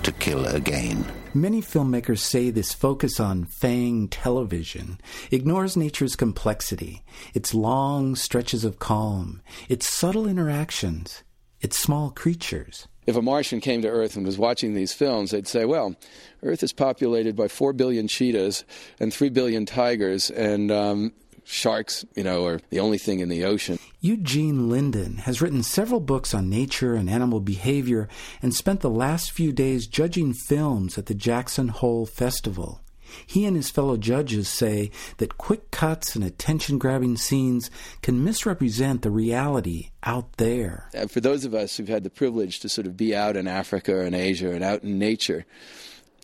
to 0.03 0.11
kill 0.11 0.45
again. 0.45 1.05
Many 1.33 1.61
filmmakers 1.61 2.19
say 2.19 2.49
this 2.49 2.73
focus 2.73 3.19
on 3.19 3.45
Fang 3.45 4.07
television 4.07 4.99
ignores 5.29 5.77
nature's 5.77 6.15
complexity, 6.15 7.03
its 7.35 7.53
long 7.53 8.15
stretches 8.15 8.65
of 8.65 8.79
calm, 8.79 9.43
its 9.67 9.87
subtle 9.87 10.27
interactions, 10.27 11.23
its 11.61 11.77
small 11.77 12.09
creatures. 12.09 12.87
If 13.05 13.15
a 13.15 13.21
Martian 13.21 13.61
came 13.61 13.83
to 13.83 13.87
Earth 13.87 14.15
and 14.15 14.25
was 14.25 14.39
watching 14.39 14.73
these 14.73 14.91
films, 14.91 15.29
they'd 15.29 15.47
say, 15.47 15.65
well, 15.65 15.95
Earth 16.41 16.63
is 16.63 16.73
populated 16.73 17.35
by 17.35 17.47
4 17.47 17.73
billion 17.73 18.07
cheetahs 18.07 18.63
and 18.99 19.13
3 19.13 19.29
billion 19.29 19.67
tigers, 19.67 20.31
and 20.31 20.71
um, 20.71 21.13
sharks, 21.49 22.05
you 22.15 22.23
know, 22.23 22.45
are 22.45 22.59
the 22.69 22.79
only 22.79 22.99
thing 22.99 23.19
in 23.19 23.29
the 23.29 23.43
ocean. 23.43 23.79
Eugene 23.99 24.69
Linden 24.69 25.17
has 25.17 25.41
written 25.41 25.63
several 25.63 25.99
books 25.99 26.33
on 26.33 26.49
nature 26.49 26.93
and 26.93 27.09
animal 27.09 27.39
behavior 27.39 28.07
and 28.41 28.53
spent 28.53 28.81
the 28.81 28.89
last 28.89 29.31
few 29.31 29.51
days 29.51 29.87
judging 29.87 30.33
films 30.33 30.97
at 30.97 31.07
the 31.07 31.15
Jackson 31.15 31.69
Hole 31.69 32.05
Festival. 32.05 32.81
He 33.25 33.45
and 33.45 33.55
his 33.55 33.71
fellow 33.71 33.97
judges 33.97 34.47
say 34.47 34.91
that 35.17 35.39
quick 35.39 35.71
cuts 35.71 36.15
and 36.15 36.23
attention 36.23 36.77
grabbing 36.77 37.17
scenes 37.17 37.71
can 38.03 38.23
misrepresent 38.23 39.01
the 39.01 39.09
reality 39.09 39.89
out 40.03 40.33
there. 40.33 40.89
Uh, 40.95 41.07
for 41.07 41.19
those 41.19 41.45
of 41.45 41.55
us 41.55 41.75
who've 41.75 41.87
had 41.87 42.03
the 42.03 42.11
privilege 42.11 42.59
to 42.59 42.69
sort 42.69 42.85
of 42.85 42.95
be 42.95 43.15
out 43.15 43.35
in 43.35 43.47
Africa 43.47 44.01
and 44.01 44.13
Asia 44.13 44.51
and 44.51 44.63
out 44.63 44.83
in 44.83 44.99
nature, 44.99 45.47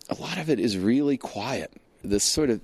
a 0.08 0.14
lot 0.22 0.38
of 0.38 0.52
it 0.52 0.60
is 0.60 0.78
really 0.78 1.18
quiet. 1.18 1.74
This 2.04 2.24
sort 2.24 2.52
of 2.52 2.62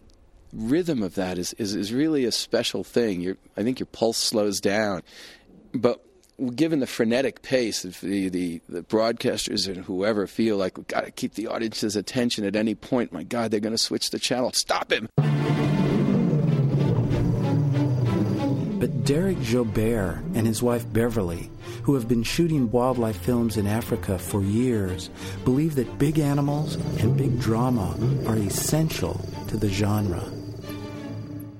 rhythm 0.53 1.03
of 1.03 1.15
that 1.15 1.37
is, 1.37 1.53
is, 1.53 1.75
is 1.75 1.93
really 1.93 2.25
a 2.25 2.31
special 2.31 2.83
thing. 2.83 3.21
Your, 3.21 3.37
I 3.55 3.63
think 3.63 3.79
your 3.79 3.87
pulse 3.87 4.17
slows 4.17 4.59
down. 4.61 5.01
But 5.73 6.03
given 6.55 6.79
the 6.79 6.87
frenetic 6.87 7.41
pace 7.41 7.83
the, 7.83 8.29
the, 8.29 8.61
the 8.67 8.81
broadcasters 8.81 9.67
and 9.67 9.85
whoever 9.85 10.25
feel 10.27 10.57
like 10.57 10.77
we've 10.77 10.87
got 10.87 11.05
to 11.05 11.11
keep 11.11 11.35
the 11.35 11.47
audience's 11.47 11.95
attention 11.95 12.45
at 12.45 12.55
any 12.55 12.75
point, 12.75 13.13
my 13.13 13.23
God, 13.23 13.51
they're 13.51 13.59
going 13.59 13.73
to 13.73 13.77
switch 13.77 14.09
the 14.09 14.19
channel. 14.19 14.51
Stop 14.53 14.91
him! 14.91 15.07
But 18.79 19.03
Dereck 19.03 19.43
Joubert 19.43 20.23
and 20.33 20.47
his 20.47 20.63
wife 20.63 20.91
Beverly, 20.91 21.51
who 21.83 21.93
have 21.93 22.07
been 22.07 22.23
shooting 22.23 22.71
wildlife 22.71 23.17
films 23.17 23.55
in 23.55 23.67
Africa 23.67 24.17
for 24.17 24.41
years, 24.41 25.11
believe 25.45 25.75
that 25.75 25.99
big 25.99 26.17
animals 26.17 26.75
and 26.99 27.15
big 27.15 27.39
drama 27.39 27.95
are 28.27 28.37
essential 28.37 29.23
to 29.49 29.57
the 29.57 29.69
genre. 29.69 30.40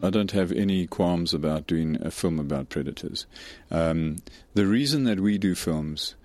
I 0.02 0.10
don't 0.10 0.32
have 0.32 0.52
any 0.52 0.88
qualms 0.88 1.34
about 1.34 1.68
doing 1.68 1.98
a 2.02 2.12
film 2.12 2.40
about 2.40 2.70
predators. 2.70 3.26
Um, 3.70 4.18
the 4.54 4.66
reason 4.66 5.04
that 5.04 5.20
we 5.20 5.38
do 5.38 5.56
films 5.56 6.16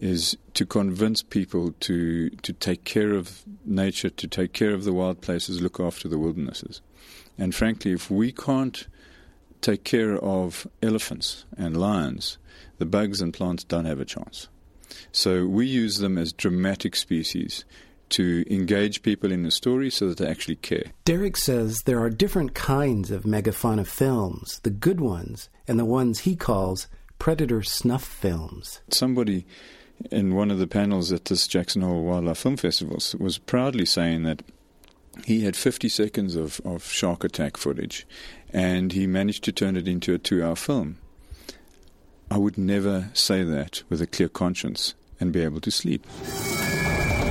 is 0.00 0.36
to 0.54 0.66
convince 0.66 1.22
people 1.22 1.72
to 1.80 2.30
to 2.30 2.52
take 2.52 2.84
care 2.84 3.12
of 3.12 3.42
nature, 3.64 4.10
to 4.10 4.26
take 4.26 4.52
care 4.52 4.74
of 4.74 4.84
the 4.84 4.92
wild 4.92 5.20
places, 5.20 5.62
look 5.62 5.80
after 5.80 6.08
the 6.08 6.18
wildernesses. 6.18 6.80
And 7.38 7.54
frankly, 7.54 7.92
if 7.92 8.10
we 8.10 8.32
can't 8.32 8.86
take 9.60 9.84
care 9.84 10.18
of 10.18 10.66
elephants 10.82 11.46
and 11.56 11.76
lions, 11.76 12.38
the 12.78 12.86
bugs 12.86 13.20
and 13.20 13.32
plants 13.32 13.64
don't 13.64 13.86
have 13.86 14.00
a 14.00 14.04
chance. 14.04 14.48
So 15.10 15.46
we 15.46 15.66
use 15.66 15.98
them 15.98 16.18
as 16.18 16.32
dramatic 16.32 16.96
species 16.96 17.64
to 18.14 18.44
engage 18.48 19.02
people 19.02 19.32
in 19.32 19.42
the 19.42 19.50
story 19.50 19.90
so 19.90 20.08
that 20.08 20.18
they 20.18 20.28
actually 20.28 20.54
care. 20.54 20.84
Dereck 21.04 21.36
says 21.36 21.82
there 21.84 22.00
are 22.00 22.10
different 22.10 22.54
kinds 22.54 23.10
of 23.10 23.24
megafauna 23.24 23.84
films 23.86 24.60
the 24.62 24.70
good 24.70 25.00
ones 25.00 25.48
and 25.66 25.80
the 25.80 25.84
ones 25.84 26.20
he 26.20 26.36
calls 26.36 26.86
predator 27.18 27.62
snuff 27.62 28.04
films. 28.04 28.80
Somebody 28.88 29.46
in 30.12 30.34
one 30.34 30.52
of 30.52 30.58
the 30.58 30.66
panels 30.68 31.10
at 31.10 31.24
this 31.24 31.48
Jackson 31.48 31.82
Hole 31.82 32.04
Wildlife 32.04 32.38
Film 32.38 32.56
Festival 32.56 32.98
was 33.18 33.38
proudly 33.38 33.84
saying 33.84 34.22
that 34.22 34.42
he 35.24 35.44
had 35.44 35.56
50 35.56 35.88
seconds 35.88 36.36
of, 36.36 36.60
of 36.64 36.84
shark 36.84 37.24
attack 37.24 37.56
footage 37.56 38.06
and 38.52 38.92
he 38.92 39.08
managed 39.08 39.42
to 39.44 39.52
turn 39.52 39.76
it 39.76 39.88
into 39.88 40.14
a 40.14 40.18
two 40.18 40.44
hour 40.44 40.54
film. 40.54 40.98
I 42.30 42.38
would 42.38 42.58
never 42.58 43.10
say 43.12 43.42
that 43.42 43.82
with 43.88 44.00
a 44.00 44.06
clear 44.06 44.28
conscience 44.28 44.94
and 45.18 45.32
be 45.32 45.42
able 45.42 45.60
to 45.62 45.70
sleep. 45.72 46.06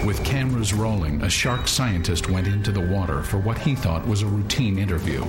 With 0.05 0.21
cameras 0.25 0.73
rolling, 0.73 1.21
a 1.21 1.29
shark 1.29 1.65
scientist 1.65 2.29
went 2.29 2.45
into 2.45 2.73
the 2.73 2.81
water 2.81 3.23
for 3.23 3.37
what 3.37 3.57
he 3.57 3.73
thought 3.73 4.05
was 4.05 4.21
a 4.21 4.27
routine 4.27 4.77
interview. 4.77 5.23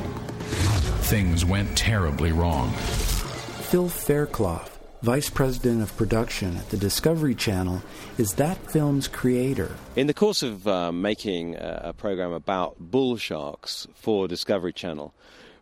Things 1.04 1.44
went 1.44 1.78
terribly 1.78 2.32
wrong. 2.32 2.72
Phil 2.72 3.88
Fairclough, 3.88 4.64
vice 5.00 5.30
president 5.30 5.80
of 5.80 5.96
production 5.96 6.56
at 6.56 6.70
the 6.70 6.76
Discovery 6.76 7.36
Channel, 7.36 7.84
is 8.18 8.34
that 8.34 8.58
film's 8.68 9.06
creator. 9.06 9.76
In 9.94 10.08
the 10.08 10.14
course 10.14 10.42
of 10.42 10.66
uh, 10.66 10.90
making 10.90 11.54
a, 11.54 11.82
a 11.84 11.92
program 11.92 12.32
about 12.32 12.74
bull 12.80 13.16
sharks 13.16 13.86
for 13.94 14.26
Discovery 14.26 14.72
Channel, 14.72 15.14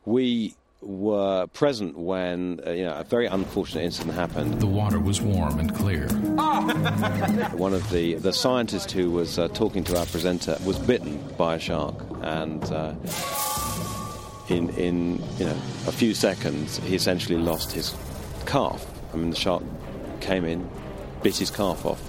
we 0.07 0.55
were 0.83 1.47
present 1.49 1.97
when 1.97 2.61
uh, 2.67 2.71
you 2.71 2.85
know 2.85 2.95
a 2.95 3.05
very 3.05 3.27
unfortunate 3.27 3.85
incident 3.85 4.15
happened. 4.15 4.61
The 4.61 4.67
water 4.67 4.99
was 4.99 5.21
warm 5.21 5.59
and 5.59 5.75
clear. 5.75 6.09
One 7.57 7.75
of 7.75 7.89
the 7.91 8.15
the 8.15 8.33
scientists 8.33 8.93
who 8.93 9.11
was 9.11 9.39
uh, 9.39 9.49
talking 9.49 9.85
to 9.85 9.99
our 9.99 10.07
presenter 10.07 10.57
was 10.65 10.79
bitten 10.79 11.23
by 11.37 11.57
a 11.57 11.59
shark, 11.59 11.95
and 12.23 12.63
uh, 12.65 12.95
in 14.49 14.71
in 14.71 15.23
you 15.39 15.47
know 15.47 15.57
a 15.87 15.93
few 15.93 16.15
seconds 16.15 16.79
he 16.79 16.95
essentially 16.95 17.39
lost 17.39 17.73
his 17.73 17.95
calf. 18.47 18.87
I 19.13 19.17
mean, 19.17 19.31
the 19.31 19.37
shark 19.37 19.63
came 20.21 20.45
in, 20.45 20.69
bit 21.23 21.37
his 21.37 21.51
calf 21.51 21.85
off. 21.85 22.03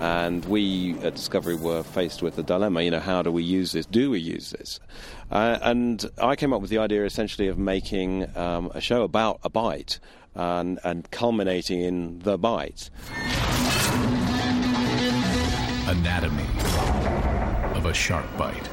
And 0.00 0.44
we 0.46 0.98
at 1.04 1.14
Discovery 1.14 1.54
were 1.54 1.82
faced 1.84 2.20
with 2.20 2.34
the 2.34 2.42
dilemma, 2.42 2.82
you 2.82 2.90
know, 2.90 3.00
how 3.00 3.22
do 3.22 3.30
we 3.30 3.44
use 3.44 3.72
this? 3.72 3.86
Do 3.86 4.10
we 4.10 4.18
use 4.18 4.50
this? 4.50 4.80
Uh, 5.30 5.58
and 5.62 6.04
I 6.18 6.36
came 6.36 6.52
up 6.52 6.60
with 6.60 6.70
the 6.70 6.78
idea 6.78 7.04
essentially 7.04 7.48
of 7.48 7.58
making 7.58 8.26
um, 8.36 8.70
a 8.74 8.80
show 8.80 9.02
about 9.02 9.40
a 9.42 9.50
bite 9.50 9.98
and, 10.34 10.78
and 10.84 11.10
culminating 11.10 11.80
in 11.80 12.18
the 12.20 12.38
bite. 12.38 12.90
Anatomy 15.86 16.46
of 17.76 17.86
a 17.86 17.94
shark 17.94 18.26
bite. 18.36 18.68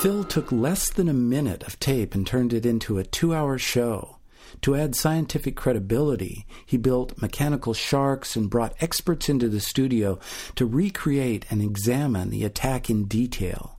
Phil 0.00 0.24
took 0.24 0.50
less 0.50 0.88
than 0.88 1.10
a 1.10 1.12
minute 1.12 1.62
of 1.64 1.78
tape 1.78 2.14
and 2.14 2.26
turned 2.26 2.54
it 2.54 2.64
into 2.64 2.96
a 2.96 3.04
two 3.04 3.34
hour 3.34 3.58
show. 3.58 4.19
To 4.62 4.76
add 4.76 4.94
scientific 4.94 5.56
credibility, 5.56 6.46
he 6.66 6.76
built 6.76 7.20
mechanical 7.20 7.72
sharks 7.72 8.36
and 8.36 8.50
brought 8.50 8.74
experts 8.80 9.28
into 9.28 9.48
the 9.48 9.60
studio 9.60 10.18
to 10.56 10.66
recreate 10.66 11.46
and 11.50 11.62
examine 11.62 12.30
the 12.30 12.44
attack 12.44 12.90
in 12.90 13.04
detail. 13.04 13.78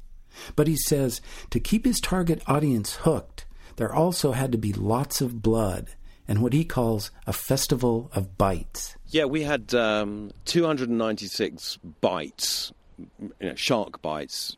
But 0.56 0.68
he 0.68 0.76
says 0.76 1.22
to 1.52 1.60
keep 1.60 1.86
his 1.86 2.00
target 2.00 2.42
audience 2.48 2.96
hooked, 2.96 3.46
there 3.76 3.94
also 3.94 4.32
had 4.32 4.52
to 4.52 4.58
be 4.58 4.74
lots 4.74 5.22
of 5.22 5.42
blood 5.42 5.92
and 6.28 6.42
what 6.42 6.54
he 6.54 6.64
calls 6.64 7.12
a 7.28 7.34
festival 7.34 8.10
of 8.14 8.38
bites. 8.38 8.96
Yeah, 9.08 9.26
we 9.26 9.44
had 9.44 9.74
um, 9.76 10.32
296 10.46 11.78
bites, 12.00 12.72
you 13.20 13.32
know, 13.40 13.56
shark 13.56 14.02
bites, 14.02 14.56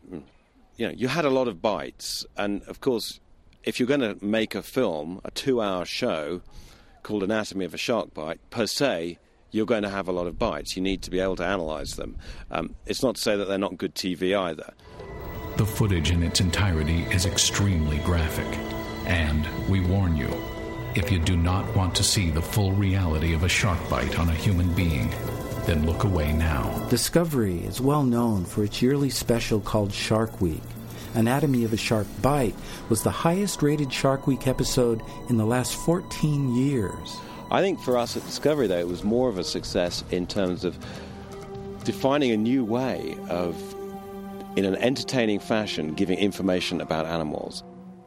you 0.78 0.88
know, 0.88 0.94
you 0.96 1.08
had 1.08 1.26
a 1.26 1.30
lot 1.30 1.48
of 1.48 1.62
bites, 1.62 2.26
and 2.38 2.64
of 2.64 2.82
course, 2.82 3.20
if 3.64 3.80
you're 3.80 3.88
going 3.88 4.02
to 4.02 4.18
make 4.24 4.56
a 4.56 4.64
film, 4.64 5.22
a 5.24 5.32
two-hour 5.32 5.86
show 5.86 6.42
called 7.02 7.24
Anatomy 7.24 7.66
of 7.66 7.74
a 7.74 7.78
Shark 7.78 8.14
Bite, 8.14 8.40
per 8.50 8.66
se, 8.66 9.18
you're 9.52 9.66
going 9.66 9.84
to 9.84 9.90
have 9.90 10.08
a 10.08 10.12
lot 10.12 10.28
of 10.28 10.38
bites. 10.38 10.76
You 10.76 10.82
need 10.82 11.02
to 11.04 11.12
be 11.12 11.20
able 11.20 11.36
to 11.38 11.46
analyze 11.46 11.96
them. 11.96 12.18
Um, 12.52 12.76
it's 12.86 13.04
not 13.04 13.16
to 13.16 13.22
say 13.22 13.36
that 13.36 13.48
they're 13.48 13.58
not 13.58 13.78
good 13.78 13.96
TV 13.96 14.38
either. 14.38 14.74
The 15.58 15.66
footage 15.66 16.12
in 16.12 16.24
its 16.24 16.42
entirety 16.42 17.04
is 17.04 17.26
extremely 17.26 18.00
graphic, 18.00 18.48
and 19.06 19.48
we 19.70 19.80
warn 19.82 20.18
you. 20.18 20.30
If 20.96 21.12
you 21.12 21.20
do 21.20 21.38
not 21.38 21.76
want 21.76 21.96
to 21.96 22.04
see 22.04 22.30
the 22.30 22.42
full 22.42 22.72
reality 22.72 23.34
of 23.34 23.44
a 23.44 23.50
shark 23.50 23.80
bite 23.90 24.20
on 24.20 24.30
a 24.30 24.34
human 24.34 24.74
being, 24.74 25.10
then 25.66 25.86
look 25.86 26.04
away 26.04 26.34
now. 26.34 26.86
Discovery 26.90 27.60
is 27.60 27.80
well 27.80 28.04
known 28.04 28.46
for 28.46 28.64
its 28.64 28.82
yearly 28.82 29.10
special 29.10 29.60
called 29.60 29.94
Shark 29.94 30.42
Week. 30.42 30.62
Anatomy 31.14 31.64
of 31.64 31.74
a 31.74 31.78
Shark 31.78 32.08
Bite 32.22 32.56
was 32.90 33.04
the 33.04 33.12
highest 33.12 33.62
rated 33.62 33.92
Shark 33.92 34.28
Week 34.28 34.48
episode 34.48 35.02
in 35.30 35.38
the 35.38 35.46
last 35.46 35.76
14 35.76 36.56
years. 36.56 37.18
I 37.52 37.62
think 37.62 37.80
for 37.80 37.98
us 37.98 38.18
at 38.18 38.26
Discovery, 38.26 38.68
though, 38.68 38.80
it 38.80 38.88
was 38.88 39.04
more 39.04 39.30
of 39.30 39.38
a 39.38 39.44
success 39.44 40.04
in 40.10 40.26
terms 40.26 40.64
of 40.64 40.78
defining 41.84 42.32
a 42.32 42.38
new 42.38 42.66
way 42.66 43.16
of, 43.30 43.56
in 44.56 44.66
an 44.66 44.76
entertaining 44.78 45.40
fashion, 45.40 45.94
giving 45.94 46.18
information 46.18 46.82
about 46.82 47.06
animals. 47.06 47.64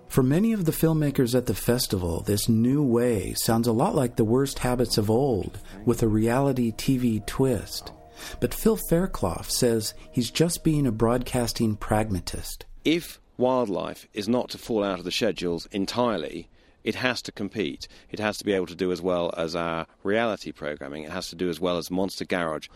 For 0.08 0.22
many 0.22 0.52
of 0.52 0.64
the 0.64 0.72
filmmakers 0.72 1.34
at 1.34 1.46
the 1.46 1.54
festival, 1.54 2.22
this 2.22 2.48
new 2.48 2.82
way 2.82 3.34
sounds 3.34 3.66
a 3.66 3.72
lot 3.72 3.94
like 3.94 4.16
the 4.16 4.24
worst 4.24 4.60
habits 4.60 4.98
of 4.98 5.10
old, 5.10 5.58
with 5.84 6.02
a 6.02 6.08
reality 6.08 6.72
TV 6.72 7.24
twist. 7.26 7.92
But 8.40 8.54
Phil 8.54 8.76
Fairclough 8.76 9.42
says 9.42 9.94
he's 10.10 10.30
just 10.30 10.64
being 10.64 10.86
a 10.86 10.92
broadcasting 10.92 11.76
pragmatist. 11.76 12.64
If 12.86 13.20
wildlife 13.36 14.06
is 14.14 14.28
not 14.28 14.48
to 14.50 14.58
fall 14.58 14.84
out 14.84 15.00
of 15.00 15.04
the 15.04 15.10
schedules 15.10 15.66
entirely, 15.72 16.48
it 16.84 16.94
has 16.94 17.20
to 17.22 17.32
compete. 17.32 17.88
It 18.12 18.20
has 18.20 18.38
to 18.38 18.44
be 18.44 18.52
able 18.52 18.68
to 18.68 18.76
do 18.76 18.92
as 18.92 19.02
well 19.02 19.34
as 19.36 19.56
our 19.56 19.88
reality 20.04 20.52
programming. 20.52 21.02
It 21.02 21.10
has 21.10 21.28
to 21.30 21.34
do 21.34 21.50
as 21.50 21.58
well 21.58 21.78
as 21.78 21.90
Monster 21.90 22.24
Garage. 22.24 22.68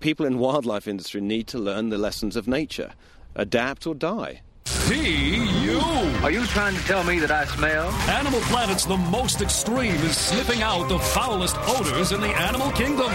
People 0.00 0.26
in 0.26 0.40
wildlife 0.40 0.88
industry 0.88 1.20
need 1.20 1.46
to 1.46 1.60
learn 1.60 1.90
the 1.90 1.96
lessons 1.96 2.34
of 2.34 2.48
nature. 2.48 2.94
Adapt 3.36 3.86
or 3.86 3.94
die. 3.94 4.42
P 4.88 5.36
U. 5.64 5.80
Are 6.22 6.30
you 6.30 6.44
trying 6.46 6.74
to 6.74 6.82
tell 6.84 7.04
me 7.04 7.18
that 7.18 7.30
I 7.30 7.44
smell? 7.46 7.90
Animal 8.08 8.40
Planet's 8.42 8.84
the 8.84 8.96
most 8.96 9.40
extreme 9.40 9.94
is 9.96 10.16
sniffing 10.16 10.62
out 10.62 10.88
the 10.88 10.98
foulest 10.98 11.56
odors 11.68 12.12
in 12.12 12.20
the 12.20 12.28
animal 12.28 12.70
kingdom. 12.72 13.12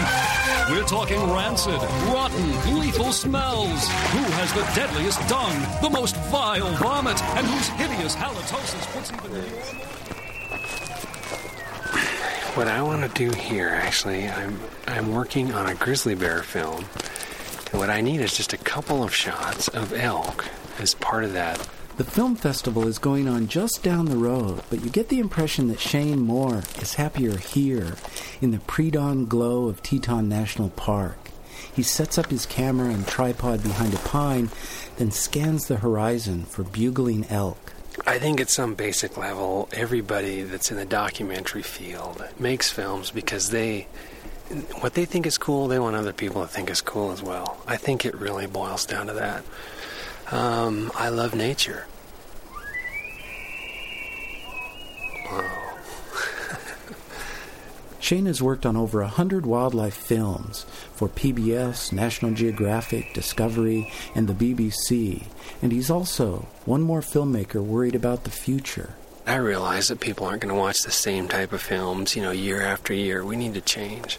We're 0.70 0.84
talking 0.84 1.18
rancid, 1.32 1.80
rotten, 2.12 2.78
lethal 2.78 3.12
smells. 3.12 3.88
Who 4.12 4.22
has 4.38 4.52
the 4.52 4.62
deadliest 4.74 5.26
dung, 5.28 5.52
the 5.82 5.90
most 5.90 6.16
vile 6.30 6.70
vomit, 6.76 7.20
and 7.22 7.46
whose 7.46 7.68
hideous 7.68 8.14
halitosis 8.14 8.86
puts 8.92 9.10
even 9.12 9.30
What 12.54 12.68
I 12.68 12.82
want 12.82 13.02
to 13.02 13.08
do 13.16 13.36
here, 13.36 13.68
actually, 13.68 14.28
I'm 14.28 14.60
I'm 14.86 15.12
working 15.12 15.52
on 15.52 15.68
a 15.68 15.74
grizzly 15.74 16.14
bear 16.14 16.42
film, 16.42 16.84
and 17.70 17.80
what 17.80 17.90
I 17.90 18.00
need 18.00 18.20
is 18.20 18.36
just 18.36 18.52
a 18.52 18.58
couple 18.58 19.02
of 19.02 19.14
shots 19.14 19.68
of 19.68 19.92
elk 19.92 20.46
as 20.82 20.94
part 20.94 21.24
of 21.24 21.32
that. 21.32 21.58
The 21.96 22.04
film 22.04 22.34
festival 22.34 22.88
is 22.88 22.98
going 22.98 23.28
on 23.28 23.46
just 23.46 23.82
down 23.82 24.06
the 24.06 24.16
road, 24.16 24.62
but 24.70 24.82
you 24.82 24.88
get 24.88 25.10
the 25.10 25.18
impression 25.18 25.68
that 25.68 25.80
Shane 25.80 26.20
Moore 26.20 26.62
is 26.80 26.94
happier 26.94 27.36
here 27.36 27.94
in 28.40 28.52
the 28.52 28.60
pre 28.60 28.90
dawn 28.90 29.26
glow 29.26 29.66
of 29.66 29.82
Teton 29.82 30.28
National 30.28 30.70
Park. 30.70 31.30
He 31.74 31.82
sets 31.82 32.16
up 32.16 32.30
his 32.30 32.46
camera 32.46 32.88
and 32.88 33.06
tripod 33.06 33.62
behind 33.62 33.92
a 33.92 33.98
pine, 33.98 34.50
then 34.96 35.10
scans 35.10 35.66
the 35.66 35.76
horizon 35.76 36.44
for 36.44 36.62
bugling 36.62 37.26
elk. 37.28 37.74
I 38.06 38.18
think 38.18 38.40
at 38.40 38.48
some 38.48 38.74
basic 38.74 39.16
level, 39.16 39.68
everybody 39.72 40.42
that's 40.42 40.70
in 40.70 40.76
the 40.78 40.86
documentary 40.86 41.62
field 41.62 42.24
makes 42.38 42.70
films 42.70 43.10
because 43.10 43.50
they. 43.50 43.88
What 44.80 44.94
they 44.94 45.04
think 45.04 45.26
is 45.26 45.38
cool, 45.38 45.68
they 45.68 45.78
want 45.78 45.94
other 45.94 46.12
people 46.12 46.42
to 46.42 46.48
think 46.48 46.70
is 46.70 46.80
cool 46.80 47.12
as 47.12 47.22
well. 47.22 47.62
I 47.68 47.76
think 47.76 48.04
it 48.04 48.14
really 48.16 48.46
boils 48.46 48.84
down 48.84 49.06
to 49.06 49.12
that. 49.12 49.44
Um, 50.30 50.92
I 50.94 51.08
love 51.08 51.34
nature. 51.34 51.86
Wow. 55.30 55.76
Shane 58.00 58.26
has 58.26 58.40
worked 58.40 58.64
on 58.64 58.76
over 58.76 59.00
a 59.02 59.08
hundred 59.08 59.44
wildlife 59.44 59.94
films 59.94 60.64
for 60.94 61.08
PBS, 61.08 61.92
National 61.92 62.32
Geographic, 62.32 63.12
Discovery, 63.12 63.90
and 64.14 64.28
the 64.28 64.34
BBC, 64.54 65.24
and 65.60 65.72
he's 65.72 65.90
also 65.90 66.46
one 66.64 66.82
more 66.82 67.00
filmmaker 67.00 67.62
worried 67.62 67.94
about 67.94 68.24
the 68.24 68.30
future. 68.30 68.94
I 69.26 69.36
realize 69.36 69.88
that 69.88 70.00
people 70.00 70.26
aren't 70.26 70.42
going 70.42 70.54
to 70.54 70.58
watch 70.58 70.80
the 70.80 70.90
same 70.90 71.28
type 71.28 71.52
of 71.52 71.60
films, 71.60 72.16
you 72.16 72.22
know, 72.22 72.30
year 72.30 72.62
after 72.62 72.92
year. 72.94 73.24
We 73.24 73.36
need 73.36 73.54
to 73.54 73.60
change. 73.60 74.18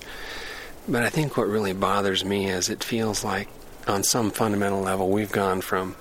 But 0.87 1.03
I 1.03 1.09
think 1.09 1.37
what 1.37 1.47
really 1.47 1.73
bothers 1.73 2.23
me 2.23 2.49
is 2.49 2.69
it 2.69 2.83
feels 2.83 3.23
like 3.23 3.47
on 3.87 4.03
some 4.03 4.31
fundamental 4.31 4.81
level, 4.81 5.09
we've 5.09 5.31
gone 5.31 5.61
from 5.61 5.95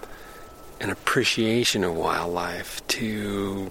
an 0.80 0.90
appreciation 0.90 1.84
of 1.84 1.94
wildlife 1.94 2.86
to 2.88 3.70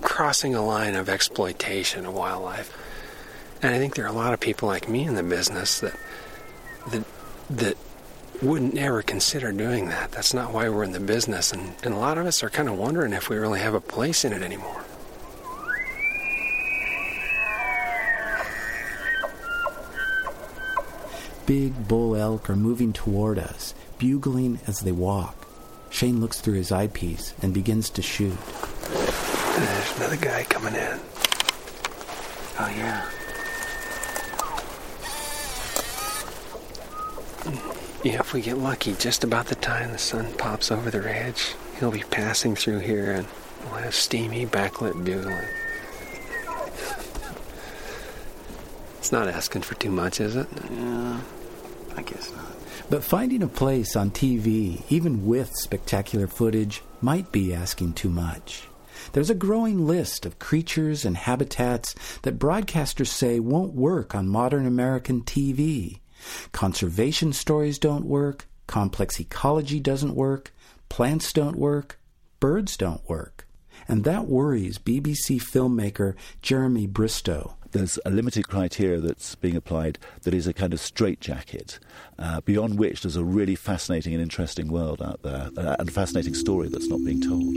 crossing 0.00 0.54
a 0.54 0.64
line 0.64 0.94
of 0.94 1.08
exploitation 1.08 2.06
of 2.06 2.14
wildlife. 2.14 2.76
And 3.62 3.74
I 3.74 3.78
think 3.78 3.94
there 3.94 4.04
are 4.04 4.08
a 4.08 4.12
lot 4.12 4.32
of 4.32 4.40
people 4.40 4.68
like 4.68 4.88
me 4.88 5.04
in 5.04 5.14
the 5.14 5.22
business 5.22 5.80
that 5.80 5.94
that 6.90 7.04
that 7.50 7.76
wouldn't 8.42 8.76
ever 8.76 9.02
consider 9.02 9.50
doing 9.52 9.88
that. 9.88 10.12
That's 10.12 10.34
not 10.34 10.52
why 10.52 10.68
we're 10.68 10.84
in 10.84 10.92
the 10.92 11.00
business, 11.00 11.52
and, 11.52 11.74
and 11.82 11.94
a 11.94 11.98
lot 11.98 12.18
of 12.18 12.26
us 12.26 12.42
are 12.42 12.50
kind 12.50 12.68
of 12.68 12.76
wondering 12.76 13.12
if 13.12 13.28
we 13.28 13.36
really 13.36 13.60
have 13.60 13.74
a 13.74 13.80
place 13.80 14.24
in 14.24 14.32
it 14.32 14.42
anymore. 14.42 14.84
Big 21.46 21.88
bull 21.88 22.16
elk 22.16 22.50
are 22.50 22.56
moving 22.56 22.92
toward 22.92 23.38
us, 23.38 23.72
bugling 23.98 24.58
as 24.66 24.80
they 24.80 24.92
walk. 24.92 25.45
Shane 25.96 26.20
looks 26.20 26.42
through 26.42 26.56
his 26.56 26.70
eyepiece 26.70 27.32
and 27.40 27.54
begins 27.54 27.88
to 27.88 28.02
shoot. 28.02 28.36
There's 28.92 29.96
another 29.96 30.16
guy 30.16 30.44
coming 30.44 30.74
in. 30.74 31.00
Oh, 32.58 32.68
yeah. 32.76 33.08
Yeah, 38.04 38.20
if 38.20 38.34
we 38.34 38.42
get 38.42 38.58
lucky, 38.58 38.92
just 38.98 39.24
about 39.24 39.46
the 39.46 39.54
time 39.54 39.92
the 39.92 39.96
sun 39.98 40.34
pops 40.34 40.70
over 40.70 40.90
the 40.90 41.00
ridge, 41.00 41.54
he'll 41.80 41.90
be 41.90 42.04
passing 42.10 42.54
through 42.54 42.80
here, 42.80 43.12
and 43.12 43.26
We'll 43.70 43.80
have 43.80 43.94
steamy 43.94 44.46
backlit 44.46 45.04
bugling. 45.04 45.48
It's 48.98 49.12
not 49.12 49.28
asking 49.28 49.62
for 49.62 49.74
too 49.74 49.90
much, 49.90 50.20
is 50.20 50.36
it? 50.36 50.46
Yeah, 50.70 51.20
I 51.96 52.02
guess 52.02 52.32
not. 52.32 52.55
But 52.90 53.04
finding 53.04 53.42
a 53.42 53.48
place 53.48 53.96
on 53.96 54.10
TV, 54.10 54.82
even 54.88 55.26
with 55.26 55.54
spectacular 55.54 56.26
footage, 56.26 56.82
might 57.00 57.32
be 57.32 57.54
asking 57.54 57.94
too 57.94 58.10
much. 58.10 58.68
There's 59.12 59.30
a 59.30 59.34
growing 59.34 59.86
list 59.86 60.26
of 60.26 60.38
creatures 60.38 61.04
and 61.04 61.16
habitats 61.16 61.94
that 62.22 62.38
broadcasters 62.38 63.08
say 63.08 63.40
won't 63.40 63.74
work 63.74 64.14
on 64.14 64.28
modern 64.28 64.66
American 64.66 65.22
TV. 65.22 66.00
Conservation 66.52 67.32
stories 67.32 67.78
don't 67.78 68.06
work, 68.06 68.46
complex 68.66 69.20
ecology 69.20 69.80
doesn't 69.80 70.14
work, 70.14 70.52
plants 70.88 71.32
don't 71.32 71.56
work, 71.56 71.98
birds 72.40 72.76
don't 72.76 73.06
work. 73.08 73.46
And 73.88 74.04
that 74.04 74.26
worries 74.26 74.78
BBC 74.78 75.40
filmmaker 75.40 76.14
Jeremy 76.42 76.86
Bristow. 76.86 77.56
There's 77.76 77.98
a 78.06 78.10
limited 78.10 78.48
criteria 78.48 79.00
that's 79.00 79.34
being 79.34 79.54
applied 79.54 79.98
that 80.22 80.32
is 80.32 80.46
a 80.46 80.54
kind 80.54 80.72
of 80.72 80.80
straitjacket, 80.80 81.78
uh, 82.18 82.40
beyond 82.40 82.78
which 82.78 83.02
there's 83.02 83.16
a 83.16 83.22
really 83.22 83.54
fascinating 83.54 84.14
and 84.14 84.22
interesting 84.22 84.68
world 84.68 85.02
out 85.02 85.20
there, 85.22 85.50
uh, 85.58 85.76
and 85.78 85.86
a 85.86 85.92
fascinating 85.92 86.32
story 86.32 86.70
that's 86.70 86.88
not 86.88 87.04
being 87.04 87.20
told. 87.20 87.54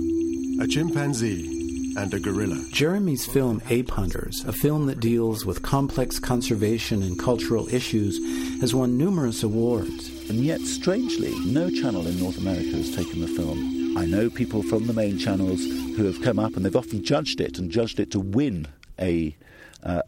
A 0.61 0.67
chimpanzee 0.67 1.95
and 1.95 2.13
a 2.13 2.19
gorilla. 2.19 2.61
Jeremy's 2.73 3.25
film 3.25 3.61
Ape 3.69 3.91
Hunters, 3.91 4.43
a 4.43 4.51
film 4.51 4.87
that 4.87 4.99
deals 4.99 5.45
with 5.45 5.61
complex 5.61 6.19
conservation 6.19 7.01
and 7.01 7.17
cultural 7.17 7.73
issues, 7.73 8.19
has 8.59 8.75
won 8.75 8.97
numerous 8.97 9.41
awards. 9.41 10.09
And 10.29 10.39
yet, 10.43 10.59
strangely, 10.59 11.33
no 11.45 11.69
channel 11.69 12.05
in 12.05 12.19
North 12.19 12.37
America 12.37 12.75
has 12.75 12.93
taken 12.93 13.21
the 13.21 13.27
film. 13.29 13.97
I 13.97 14.05
know 14.05 14.29
people 14.29 14.63
from 14.63 14.85
the 14.85 14.93
main 14.93 15.17
channels 15.17 15.63
who 15.95 16.03
have 16.03 16.21
come 16.21 16.39
up 16.39 16.57
and 16.57 16.65
they've 16.65 16.75
often 16.75 17.05
judged 17.05 17.39
it 17.39 17.57
and 17.57 17.71
judged 17.71 18.01
it 18.01 18.11
to 18.11 18.19
win 18.19 18.67
a, 18.99 19.35
uh, 19.83 20.01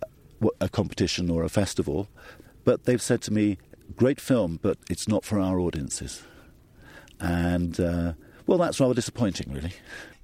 a 0.59 0.69
competition 0.69 1.29
or 1.29 1.43
a 1.43 1.49
festival, 1.49 2.07
but 2.63 2.85
they've 2.85 3.01
said 3.01 3.21
to 3.23 3.33
me, 3.33 3.57
great 3.95 4.19
film, 4.19 4.59
but 4.61 4.77
it's 4.89 5.07
not 5.07 5.25
for 5.25 5.39
our 5.39 5.59
audiences. 5.59 6.23
And, 7.19 7.79
uh, 7.79 8.13
well, 8.47 8.57
that's 8.57 8.79
rather 8.79 8.93
disappointing, 8.93 9.53
really. 9.53 9.73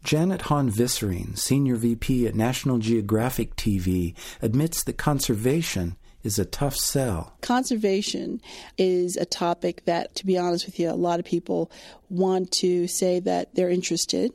Janet 0.04 0.44
Han 0.44 0.72
Vissering, 0.72 1.38
Senior 1.38 1.76
VP 1.76 2.28
at 2.28 2.36
National 2.36 2.78
Geographic 2.78 3.56
TV, 3.56 4.16
admits 4.42 4.84
that 4.84 4.98
conservation 4.98 5.98
is 6.24 6.40
a 6.40 6.46
tough 6.46 6.76
sell. 6.76 7.34
Conservation 7.42 8.42
is 8.78 9.16
a 9.16 9.26
topic 9.26 9.86
that, 9.86 10.16
to 10.16 10.26
be 10.26 10.38
honest 10.38 10.66
with 10.66 10.80
you, 10.80 10.90
a 10.90 10.94
lot 10.94 11.20
of 11.20 11.26
people 11.26 11.72
want 12.10 12.52
to 12.52 12.88
say 12.88 13.20
that 13.20 13.54
they're 13.56 13.70
interested. 13.70 14.34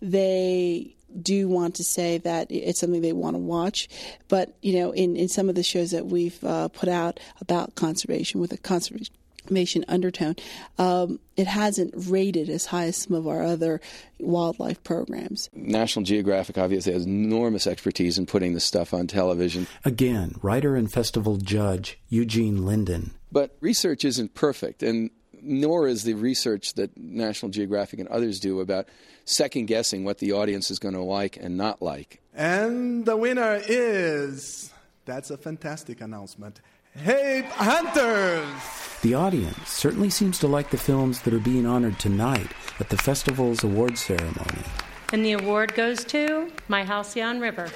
They 0.00 0.95
do 1.22 1.48
want 1.48 1.76
to 1.76 1.84
say 1.84 2.18
that 2.18 2.48
it's 2.50 2.80
something 2.80 3.02
they 3.02 3.12
want 3.12 3.34
to 3.34 3.40
watch. 3.40 3.88
But, 4.28 4.56
you 4.62 4.80
know, 4.80 4.92
in, 4.92 5.16
in 5.16 5.28
some 5.28 5.48
of 5.48 5.54
the 5.54 5.62
shows 5.62 5.90
that 5.92 6.06
we've 6.06 6.42
uh, 6.44 6.68
put 6.68 6.88
out 6.88 7.20
about 7.40 7.74
conservation 7.74 8.40
with 8.40 8.52
a 8.52 8.58
conservation 8.58 9.14
undertone, 9.88 10.36
um, 10.78 11.20
it 11.36 11.46
hasn't 11.46 11.94
rated 11.96 12.48
as 12.48 12.66
high 12.66 12.86
as 12.86 12.96
some 12.96 13.14
of 13.16 13.28
our 13.28 13.42
other 13.42 13.80
wildlife 14.18 14.82
programs. 14.82 15.48
National 15.54 16.04
Geographic 16.04 16.58
obviously 16.58 16.92
has 16.92 17.06
enormous 17.06 17.66
expertise 17.66 18.18
in 18.18 18.26
putting 18.26 18.54
this 18.54 18.64
stuff 18.64 18.92
on 18.92 19.06
television. 19.06 19.66
Again, 19.84 20.34
writer 20.42 20.74
and 20.74 20.92
festival 20.92 21.36
judge 21.36 21.98
Eugene 22.08 22.66
Linden. 22.66 23.12
But 23.30 23.56
research 23.60 24.04
isn't 24.04 24.34
perfect, 24.34 24.82
and 24.82 25.10
nor 25.42 25.86
is 25.86 26.02
the 26.02 26.14
research 26.14 26.74
that 26.74 26.96
National 26.96 27.50
Geographic 27.50 28.00
and 28.00 28.08
others 28.08 28.40
do 28.40 28.60
about 28.60 28.88
second 29.26 29.66
guessing 29.66 30.04
what 30.04 30.18
the 30.18 30.32
audience 30.32 30.70
is 30.70 30.78
going 30.78 30.94
to 30.94 31.02
like 31.02 31.36
and 31.36 31.56
not 31.58 31.82
like. 31.82 32.20
And 32.34 33.04
the 33.04 33.16
winner 33.16 33.60
is 33.68 34.72
that's 35.04 35.30
a 35.30 35.36
fantastic 35.36 36.00
announcement. 36.00 36.60
Ape 37.04 37.44
Hunters! 37.46 38.46
The 39.02 39.14
audience 39.14 39.68
certainly 39.68 40.08
seems 40.08 40.38
to 40.38 40.46
like 40.46 40.70
the 40.70 40.78
films 40.78 41.20
that 41.22 41.34
are 41.34 41.38
being 41.38 41.66
honored 41.66 41.98
tonight 41.98 42.48
at 42.80 42.88
the 42.88 42.96
festival's 42.96 43.62
award 43.62 43.98
ceremony. 43.98 44.62
And 45.12 45.24
the 45.24 45.32
award 45.32 45.74
goes 45.74 46.04
to 46.06 46.50
My 46.68 46.82
Halcyon 46.82 47.38
River. 47.38 47.68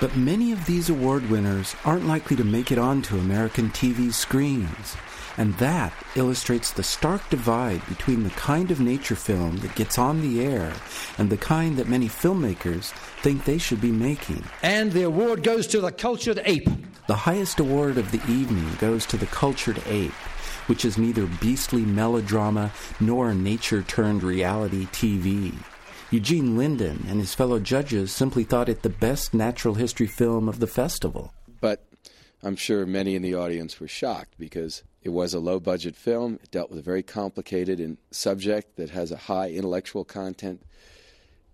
But 0.00 0.14
many 0.16 0.52
of 0.52 0.66
these 0.66 0.90
award 0.90 1.30
winners 1.30 1.74
aren't 1.84 2.06
likely 2.06 2.36
to 2.36 2.44
make 2.44 2.70
it 2.70 2.78
onto 2.78 3.16
American 3.16 3.70
TV 3.70 4.12
screens. 4.12 4.96
And 5.38 5.54
that 5.58 5.92
illustrates 6.14 6.72
the 6.72 6.82
stark 6.82 7.28
divide 7.28 7.86
between 7.88 8.22
the 8.22 8.30
kind 8.30 8.70
of 8.70 8.80
nature 8.80 9.16
film 9.16 9.58
that 9.58 9.74
gets 9.74 9.98
on 9.98 10.22
the 10.22 10.44
air 10.44 10.72
and 11.18 11.28
the 11.28 11.36
kind 11.36 11.76
that 11.76 11.88
many 11.88 12.08
filmmakers 12.08 12.90
think 13.22 13.44
they 13.44 13.58
should 13.58 13.80
be 13.80 13.92
making. 13.92 14.42
And 14.62 14.92
the 14.92 15.02
award 15.02 15.42
goes 15.42 15.66
to 15.68 15.80
the 15.80 15.92
cultured 15.92 16.40
ape. 16.44 16.68
The 17.06 17.14
highest 17.14 17.60
award 17.60 17.98
of 17.98 18.10
the 18.10 18.22
evening 18.30 18.68
goes 18.78 19.04
to 19.06 19.16
the 19.16 19.26
cultured 19.26 19.82
ape, 19.86 20.12
which 20.68 20.84
is 20.84 20.98
neither 20.98 21.26
beastly 21.26 21.82
melodrama 21.82 22.72
nor 22.98 23.34
nature 23.34 23.82
turned 23.82 24.22
reality 24.22 24.86
TV. 24.86 25.54
Eugene 26.10 26.56
Linden 26.56 27.04
and 27.08 27.20
his 27.20 27.34
fellow 27.34 27.58
judges 27.58 28.12
simply 28.12 28.44
thought 28.44 28.68
it 28.68 28.82
the 28.82 28.88
best 28.88 29.34
natural 29.34 29.74
history 29.74 30.06
film 30.06 30.48
of 30.48 30.60
the 30.60 30.66
festival. 30.66 31.34
But 31.60 31.84
I'm 32.42 32.56
sure 32.56 32.86
many 32.86 33.16
in 33.16 33.22
the 33.22 33.34
audience 33.34 33.80
were 33.80 33.88
shocked 33.88 34.34
because 34.38 34.84
it 35.06 35.12
was 35.12 35.32
a 35.32 35.38
low 35.38 35.60
budget 35.60 35.94
film. 35.94 36.40
It 36.42 36.50
dealt 36.50 36.68
with 36.68 36.80
a 36.80 36.82
very 36.82 37.04
complicated 37.04 37.96
subject 38.10 38.74
that 38.74 38.90
has 38.90 39.12
a 39.12 39.16
high 39.16 39.50
intellectual 39.50 40.04
content. 40.04 40.60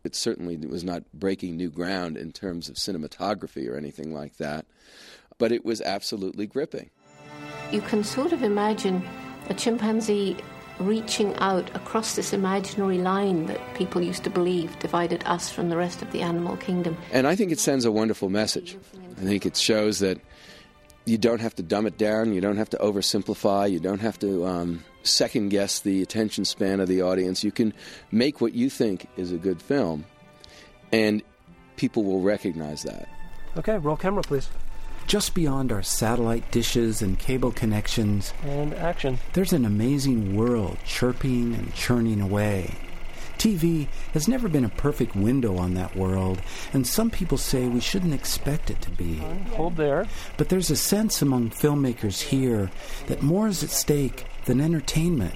It 0.04 0.16
certainly 0.16 0.56
was 0.56 0.82
not 0.82 1.04
breaking 1.12 1.58
new 1.58 1.68
ground 1.68 2.16
in 2.16 2.32
terms 2.32 2.70
of 2.70 2.76
cinematography 2.76 3.68
or 3.68 3.76
anything 3.76 4.14
like 4.14 4.38
that, 4.38 4.64
but 5.36 5.52
it 5.52 5.66
was 5.66 5.82
absolutely 5.82 6.46
gripping. 6.46 6.88
You 7.70 7.82
can 7.82 8.02
sort 8.04 8.32
of 8.32 8.42
imagine 8.42 9.06
a 9.50 9.54
chimpanzee 9.54 10.38
reaching 10.78 11.36
out 11.36 11.68
across 11.76 12.16
this 12.16 12.32
imaginary 12.32 12.96
line 12.96 13.44
that 13.46 13.60
people 13.74 14.00
used 14.00 14.24
to 14.24 14.30
believe 14.30 14.78
divided 14.78 15.22
us 15.26 15.50
from 15.50 15.68
the 15.68 15.76
rest 15.76 16.00
of 16.00 16.10
the 16.12 16.22
animal 16.22 16.56
kingdom. 16.56 16.96
And 17.12 17.26
I 17.26 17.36
think 17.36 17.52
it 17.52 17.60
sends 17.60 17.84
a 17.84 17.92
wonderful 17.92 18.30
message. 18.30 18.78
I 19.18 19.24
think 19.24 19.44
it 19.44 19.58
shows 19.58 19.98
that 19.98 20.18
you 21.04 21.18
don't 21.18 21.40
have 21.40 21.54
to 21.56 21.62
dumb 21.62 21.86
it 21.86 21.98
down, 21.98 22.32
you 22.32 22.40
don't 22.40 22.56
have 22.56 22.70
to 22.70 22.76
oversimplify, 22.78 23.70
you 23.70 23.80
don't 23.80 24.00
have 24.00 24.18
to 24.20 24.46
um, 24.46 24.84
second 25.02 25.48
guess 25.48 25.80
the 25.80 26.02
attention 26.02 26.44
span 26.44 26.80
of 26.80 26.88
the 26.88 27.02
audience. 27.02 27.42
You 27.42 27.52
can 27.52 27.74
make 28.10 28.40
what 28.40 28.54
you 28.54 28.70
think 28.70 29.08
is 29.16 29.32
a 29.32 29.38
good 29.38 29.60
film, 29.60 30.04
and 30.92 31.22
people 31.76 32.04
will 32.04 32.20
recognize 32.20 32.82
that. 32.82 33.08
Okay, 33.56 33.76
roll 33.78 33.96
camera, 33.96 34.22
please. 34.22 34.48
Just 35.06 35.34
beyond 35.34 35.72
our 35.72 35.82
satellite 35.82 36.50
dishes 36.52 37.02
and 37.02 37.18
cable 37.18 37.50
connections, 37.50 38.32
and 38.44 38.72
action. 38.74 39.18
There's 39.32 39.52
an 39.52 39.64
amazing 39.64 40.36
world 40.36 40.78
chirping 40.86 41.54
and 41.54 41.74
churning 41.74 42.20
away. 42.20 42.72
TV 43.42 43.88
has 44.12 44.28
never 44.28 44.46
been 44.46 44.64
a 44.64 44.68
perfect 44.68 45.16
window 45.16 45.56
on 45.56 45.74
that 45.74 45.96
world, 45.96 46.40
and 46.72 46.86
some 46.86 47.10
people 47.10 47.36
say 47.36 47.66
we 47.66 47.80
shouldn't 47.80 48.14
expect 48.14 48.70
it 48.70 48.80
to 48.82 48.90
be. 48.90 49.16
Hold 49.56 49.76
there. 49.76 50.06
But 50.36 50.48
there's 50.48 50.70
a 50.70 50.76
sense 50.76 51.20
among 51.20 51.50
filmmakers 51.50 52.20
here 52.20 52.70
that 53.08 53.20
more 53.20 53.48
is 53.48 53.64
at 53.64 53.70
stake 53.70 54.26
than 54.44 54.60
entertainment. 54.60 55.34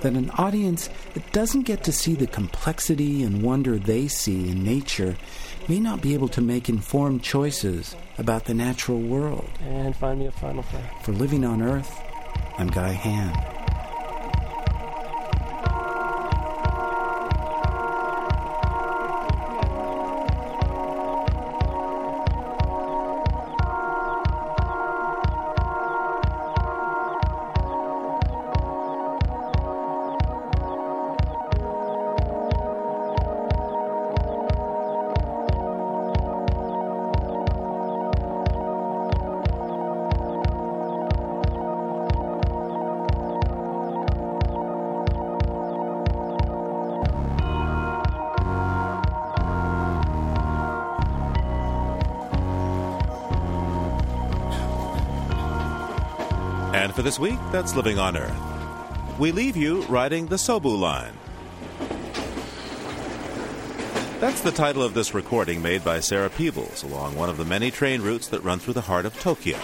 That 0.00 0.14
an 0.14 0.30
audience 0.30 0.88
that 1.12 1.30
doesn't 1.32 1.64
get 1.64 1.84
to 1.84 1.92
see 1.92 2.14
the 2.14 2.26
complexity 2.26 3.22
and 3.22 3.42
wonder 3.42 3.78
they 3.78 4.08
see 4.08 4.48
in 4.48 4.64
nature 4.64 5.18
may 5.68 5.78
not 5.78 6.00
be 6.00 6.14
able 6.14 6.28
to 6.28 6.40
make 6.40 6.70
informed 6.70 7.22
choices 7.22 7.94
about 8.16 8.46
the 8.46 8.54
natural 8.54 8.98
world. 8.98 9.50
And 9.60 9.94
find 9.94 10.20
me 10.20 10.26
a 10.26 10.32
final 10.32 10.62
frame. 10.62 10.84
For 11.02 11.12
Living 11.12 11.44
on 11.44 11.60
Earth, 11.60 12.00
I'm 12.56 12.68
Guy 12.68 12.92
Hand. 12.92 13.61
For 57.02 57.04
this 57.04 57.18
week, 57.18 57.38
that's 57.50 57.74
Living 57.74 57.98
on 57.98 58.16
Earth. 58.16 59.18
We 59.18 59.32
leave 59.32 59.56
you 59.56 59.82
riding 59.82 60.26
the 60.26 60.36
Sobu 60.36 60.78
line. 60.78 61.12
That's 64.20 64.40
the 64.40 64.52
title 64.52 64.84
of 64.84 64.94
this 64.94 65.12
recording 65.12 65.60
made 65.60 65.84
by 65.84 65.98
Sarah 65.98 66.30
Peebles 66.30 66.84
along 66.84 67.16
one 67.16 67.28
of 67.28 67.38
the 67.38 67.44
many 67.44 67.72
train 67.72 68.02
routes 68.02 68.28
that 68.28 68.44
run 68.44 68.60
through 68.60 68.74
the 68.74 68.82
heart 68.82 69.04
of 69.04 69.18
Tokyo. 69.18 69.58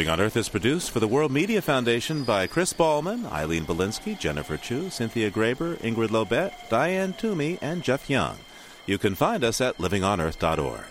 Living 0.00 0.12
on 0.12 0.20
Earth 0.22 0.38
is 0.38 0.48
produced 0.48 0.92
for 0.92 0.98
the 0.98 1.06
World 1.06 1.30
Media 1.30 1.60
Foundation 1.60 2.24
by 2.24 2.46
Chris 2.46 2.72
Ballman, 2.72 3.26
Eileen 3.26 3.66
Bolinsky, 3.66 4.18
Jennifer 4.18 4.56
Chu, 4.56 4.88
Cynthia 4.88 5.30
Graber, 5.30 5.76
Ingrid 5.80 6.08
Lobet, 6.08 6.54
Diane 6.70 7.12
Toomey, 7.12 7.58
and 7.60 7.82
Jeff 7.82 8.08
Young. 8.08 8.38
You 8.86 8.96
can 8.96 9.14
find 9.14 9.44
us 9.44 9.60
at 9.60 9.76
livingonearth.org. 9.76 10.84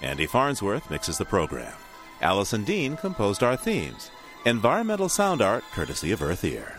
Andy 0.00 0.26
Farnsworth 0.26 0.88
mixes 0.92 1.18
the 1.18 1.24
program. 1.24 1.72
Allison 2.20 2.62
Dean 2.62 2.96
composed 2.96 3.42
our 3.42 3.56
themes. 3.56 4.12
Environmental 4.46 5.08
sound 5.08 5.42
art 5.42 5.64
courtesy 5.72 6.12
of 6.12 6.22
Earth 6.22 6.44
Ear. 6.44 6.78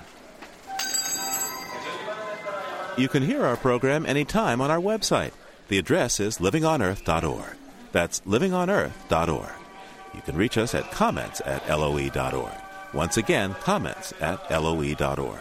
You 2.97 3.09
can 3.09 3.23
hear 3.23 3.43
our 3.43 3.57
program 3.57 4.05
anytime 4.05 4.61
on 4.61 4.71
our 4.71 4.79
website. 4.79 5.33
The 5.67 5.79
address 5.79 6.21
is 6.21 6.37
livingonearth.org. 6.37 7.57
That's 7.91 8.21
livingonearth.org. 8.21 9.62
You 10.13 10.21
can 10.21 10.35
reach 10.35 10.57
us 10.57 10.75
at 10.75 10.91
comments 10.91 11.41
at 11.45 11.67
loe.org. 11.67 12.53
Once 12.93 13.17
again, 13.17 13.55
comments 13.55 14.13
at 14.21 14.39
loe.org. 14.51 15.39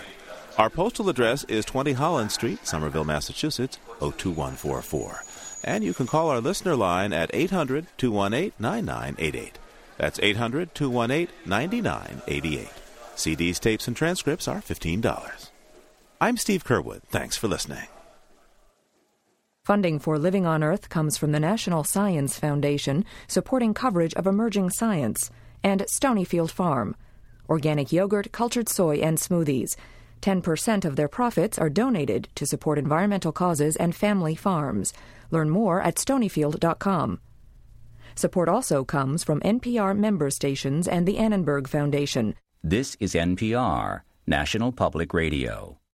Our 0.58 0.70
postal 0.70 1.08
address 1.08 1.44
is 1.44 1.64
20 1.64 1.92
Holland 1.92 2.30
Street, 2.30 2.66
Somerville, 2.66 3.04
Massachusetts, 3.04 3.78
02144. 4.00 5.24
And 5.64 5.84
you 5.84 5.94
can 5.94 6.06
call 6.06 6.28
our 6.28 6.40
listener 6.40 6.76
line 6.76 7.12
at 7.12 7.30
800 7.32 7.86
218 7.96 8.52
9988. 8.58 9.58
That's 9.96 10.20
800 10.20 10.74
218 10.74 11.34
9988. 11.46 12.68
CDs, 13.14 13.60
tapes, 13.60 13.86
and 13.86 13.96
transcripts 13.96 14.48
are 14.48 14.60
$15. 14.60 15.48
I'm 16.20 16.36
Steve 16.36 16.64
Curwood. 16.64 17.02
Thanks 17.08 17.36
for 17.36 17.48
listening. 17.48 17.88
Funding 19.64 20.00
for 20.00 20.18
Living 20.18 20.44
on 20.44 20.64
Earth 20.64 20.88
comes 20.88 21.16
from 21.16 21.30
the 21.30 21.38
National 21.38 21.84
Science 21.84 22.36
Foundation, 22.36 23.04
supporting 23.28 23.72
coverage 23.72 24.12
of 24.14 24.26
emerging 24.26 24.70
science, 24.70 25.30
and 25.62 25.82
Stonyfield 25.82 26.50
Farm. 26.50 26.96
Organic 27.48 27.92
yogurt, 27.92 28.32
cultured 28.32 28.68
soy, 28.68 28.96
and 28.96 29.18
smoothies. 29.18 29.76
10% 30.20 30.84
of 30.84 30.96
their 30.96 31.06
profits 31.06 31.60
are 31.60 31.70
donated 31.70 32.28
to 32.34 32.44
support 32.44 32.76
environmental 32.76 33.30
causes 33.30 33.76
and 33.76 33.94
family 33.94 34.34
farms. 34.34 34.92
Learn 35.30 35.48
more 35.48 35.80
at 35.80 35.94
stonyfield.com. 35.94 37.20
Support 38.16 38.48
also 38.48 38.84
comes 38.84 39.22
from 39.22 39.40
NPR 39.42 39.96
member 39.96 40.30
stations 40.30 40.88
and 40.88 41.06
the 41.06 41.18
Annenberg 41.18 41.68
Foundation. 41.68 42.34
This 42.64 42.96
is 42.98 43.14
NPR, 43.14 44.00
National 44.26 44.72
Public 44.72 45.14
Radio. 45.14 45.78